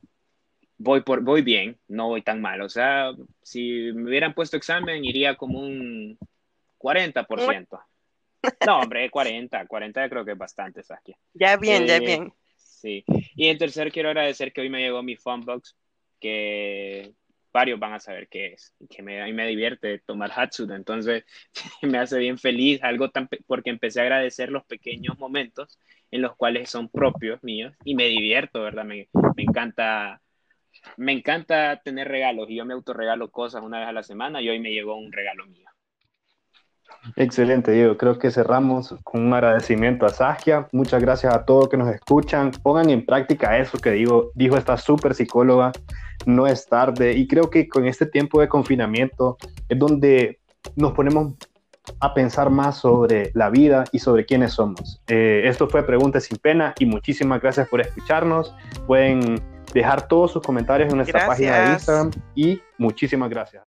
voy, 0.78 1.02
por, 1.02 1.22
voy 1.22 1.42
bien, 1.42 1.78
no 1.88 2.08
voy 2.08 2.22
tan 2.22 2.40
mal. 2.40 2.60
O 2.60 2.68
sea, 2.68 3.12
si 3.42 3.90
me 3.94 4.08
hubieran 4.08 4.34
puesto 4.34 4.56
examen, 4.56 5.04
iría 5.04 5.36
como 5.36 5.60
un 5.60 6.18
40%. 6.78 7.80
No, 8.66 8.80
hombre, 8.80 9.08
40, 9.10 9.66
40 9.66 10.08
creo 10.10 10.24
que 10.24 10.32
es 10.32 10.38
bastante, 10.38 10.82
Saskia. 10.82 11.16
Ya 11.32 11.56
bien, 11.56 11.86
ya 11.86 11.96
eh, 11.96 12.00
bien. 12.00 12.32
Sí. 12.56 13.02
Y 13.34 13.46
en 13.48 13.56
tercer, 13.56 13.90
quiero 13.90 14.10
agradecer 14.10 14.52
que 14.52 14.60
hoy 14.60 14.68
me 14.68 14.80
llegó 14.80 15.02
mi 15.02 15.16
Funbox, 15.16 15.74
que 16.20 17.14
varios 17.54 17.78
van 17.78 17.94
a 17.94 18.00
saber 18.00 18.28
qué 18.28 18.48
es, 18.54 18.74
que 18.90 19.02
me, 19.02 19.22
a 19.22 19.26
mí 19.26 19.32
me 19.32 19.46
divierte 19.46 20.00
tomar 20.00 20.32
Hatsuda, 20.34 20.76
entonces 20.76 21.24
me 21.82 21.98
hace 21.98 22.18
bien 22.18 22.38
feliz, 22.38 22.82
algo 22.82 23.10
tan, 23.10 23.28
porque 23.46 23.70
empecé 23.70 24.00
a 24.00 24.02
agradecer 24.02 24.50
los 24.50 24.64
pequeños 24.64 25.18
momentos 25.18 25.78
en 26.10 26.22
los 26.22 26.36
cuales 26.36 26.68
son 26.68 26.88
propios 26.88 27.42
míos 27.44 27.72
y 27.84 27.94
me 27.94 28.06
divierto, 28.08 28.62
¿verdad? 28.62 28.84
Me, 28.84 29.08
me 29.36 29.44
encanta, 29.44 30.20
me 30.96 31.12
encanta 31.12 31.80
tener 31.84 32.08
regalos 32.08 32.50
y 32.50 32.56
yo 32.56 32.64
me 32.66 32.74
autorregalo 32.74 33.30
cosas 33.30 33.62
una 33.62 33.78
vez 33.80 33.88
a 33.88 33.92
la 33.92 34.02
semana 34.02 34.42
y 34.42 34.48
hoy 34.48 34.58
me 34.60 34.72
llegó 34.72 34.96
un 34.96 35.12
regalo 35.12 35.46
mío. 35.46 35.73
Excelente, 37.16 37.72
Diego. 37.72 37.96
Creo 37.96 38.18
que 38.18 38.30
cerramos 38.30 38.94
con 39.02 39.26
un 39.26 39.34
agradecimiento 39.34 40.06
a 40.06 40.08
Saskia. 40.08 40.68
Muchas 40.72 41.02
gracias 41.02 41.34
a 41.34 41.44
todos 41.44 41.68
que 41.68 41.76
nos 41.76 41.88
escuchan. 41.88 42.50
Pongan 42.62 42.90
en 42.90 43.04
práctica 43.04 43.58
eso 43.58 43.78
que 43.78 43.90
digo, 43.90 44.30
dijo 44.34 44.56
esta 44.56 44.76
súper 44.76 45.14
psicóloga. 45.14 45.72
No 46.26 46.46
es 46.46 46.66
tarde. 46.66 47.12
Y 47.12 47.26
creo 47.26 47.50
que 47.50 47.68
con 47.68 47.86
este 47.86 48.06
tiempo 48.06 48.40
de 48.40 48.48
confinamiento 48.48 49.36
es 49.68 49.78
donde 49.78 50.38
nos 50.76 50.92
ponemos 50.92 51.34
a 52.00 52.14
pensar 52.14 52.50
más 52.50 52.78
sobre 52.78 53.30
la 53.34 53.50
vida 53.50 53.84
y 53.92 53.98
sobre 53.98 54.24
quiénes 54.24 54.52
somos. 54.52 55.02
Eh, 55.06 55.42
esto 55.44 55.68
fue 55.68 55.82
Preguntas 55.82 56.24
sin 56.24 56.38
Pena 56.38 56.74
y 56.78 56.86
muchísimas 56.86 57.40
gracias 57.40 57.68
por 57.68 57.80
escucharnos. 57.80 58.54
Pueden 58.86 59.42
dejar 59.72 60.08
todos 60.08 60.32
sus 60.32 60.42
comentarios 60.42 60.90
en 60.90 60.96
nuestra 60.96 61.26
página 61.26 61.60
de 61.60 61.72
Instagram 61.74 62.10
y 62.34 62.60
muchísimas 62.78 63.28
gracias. 63.28 63.62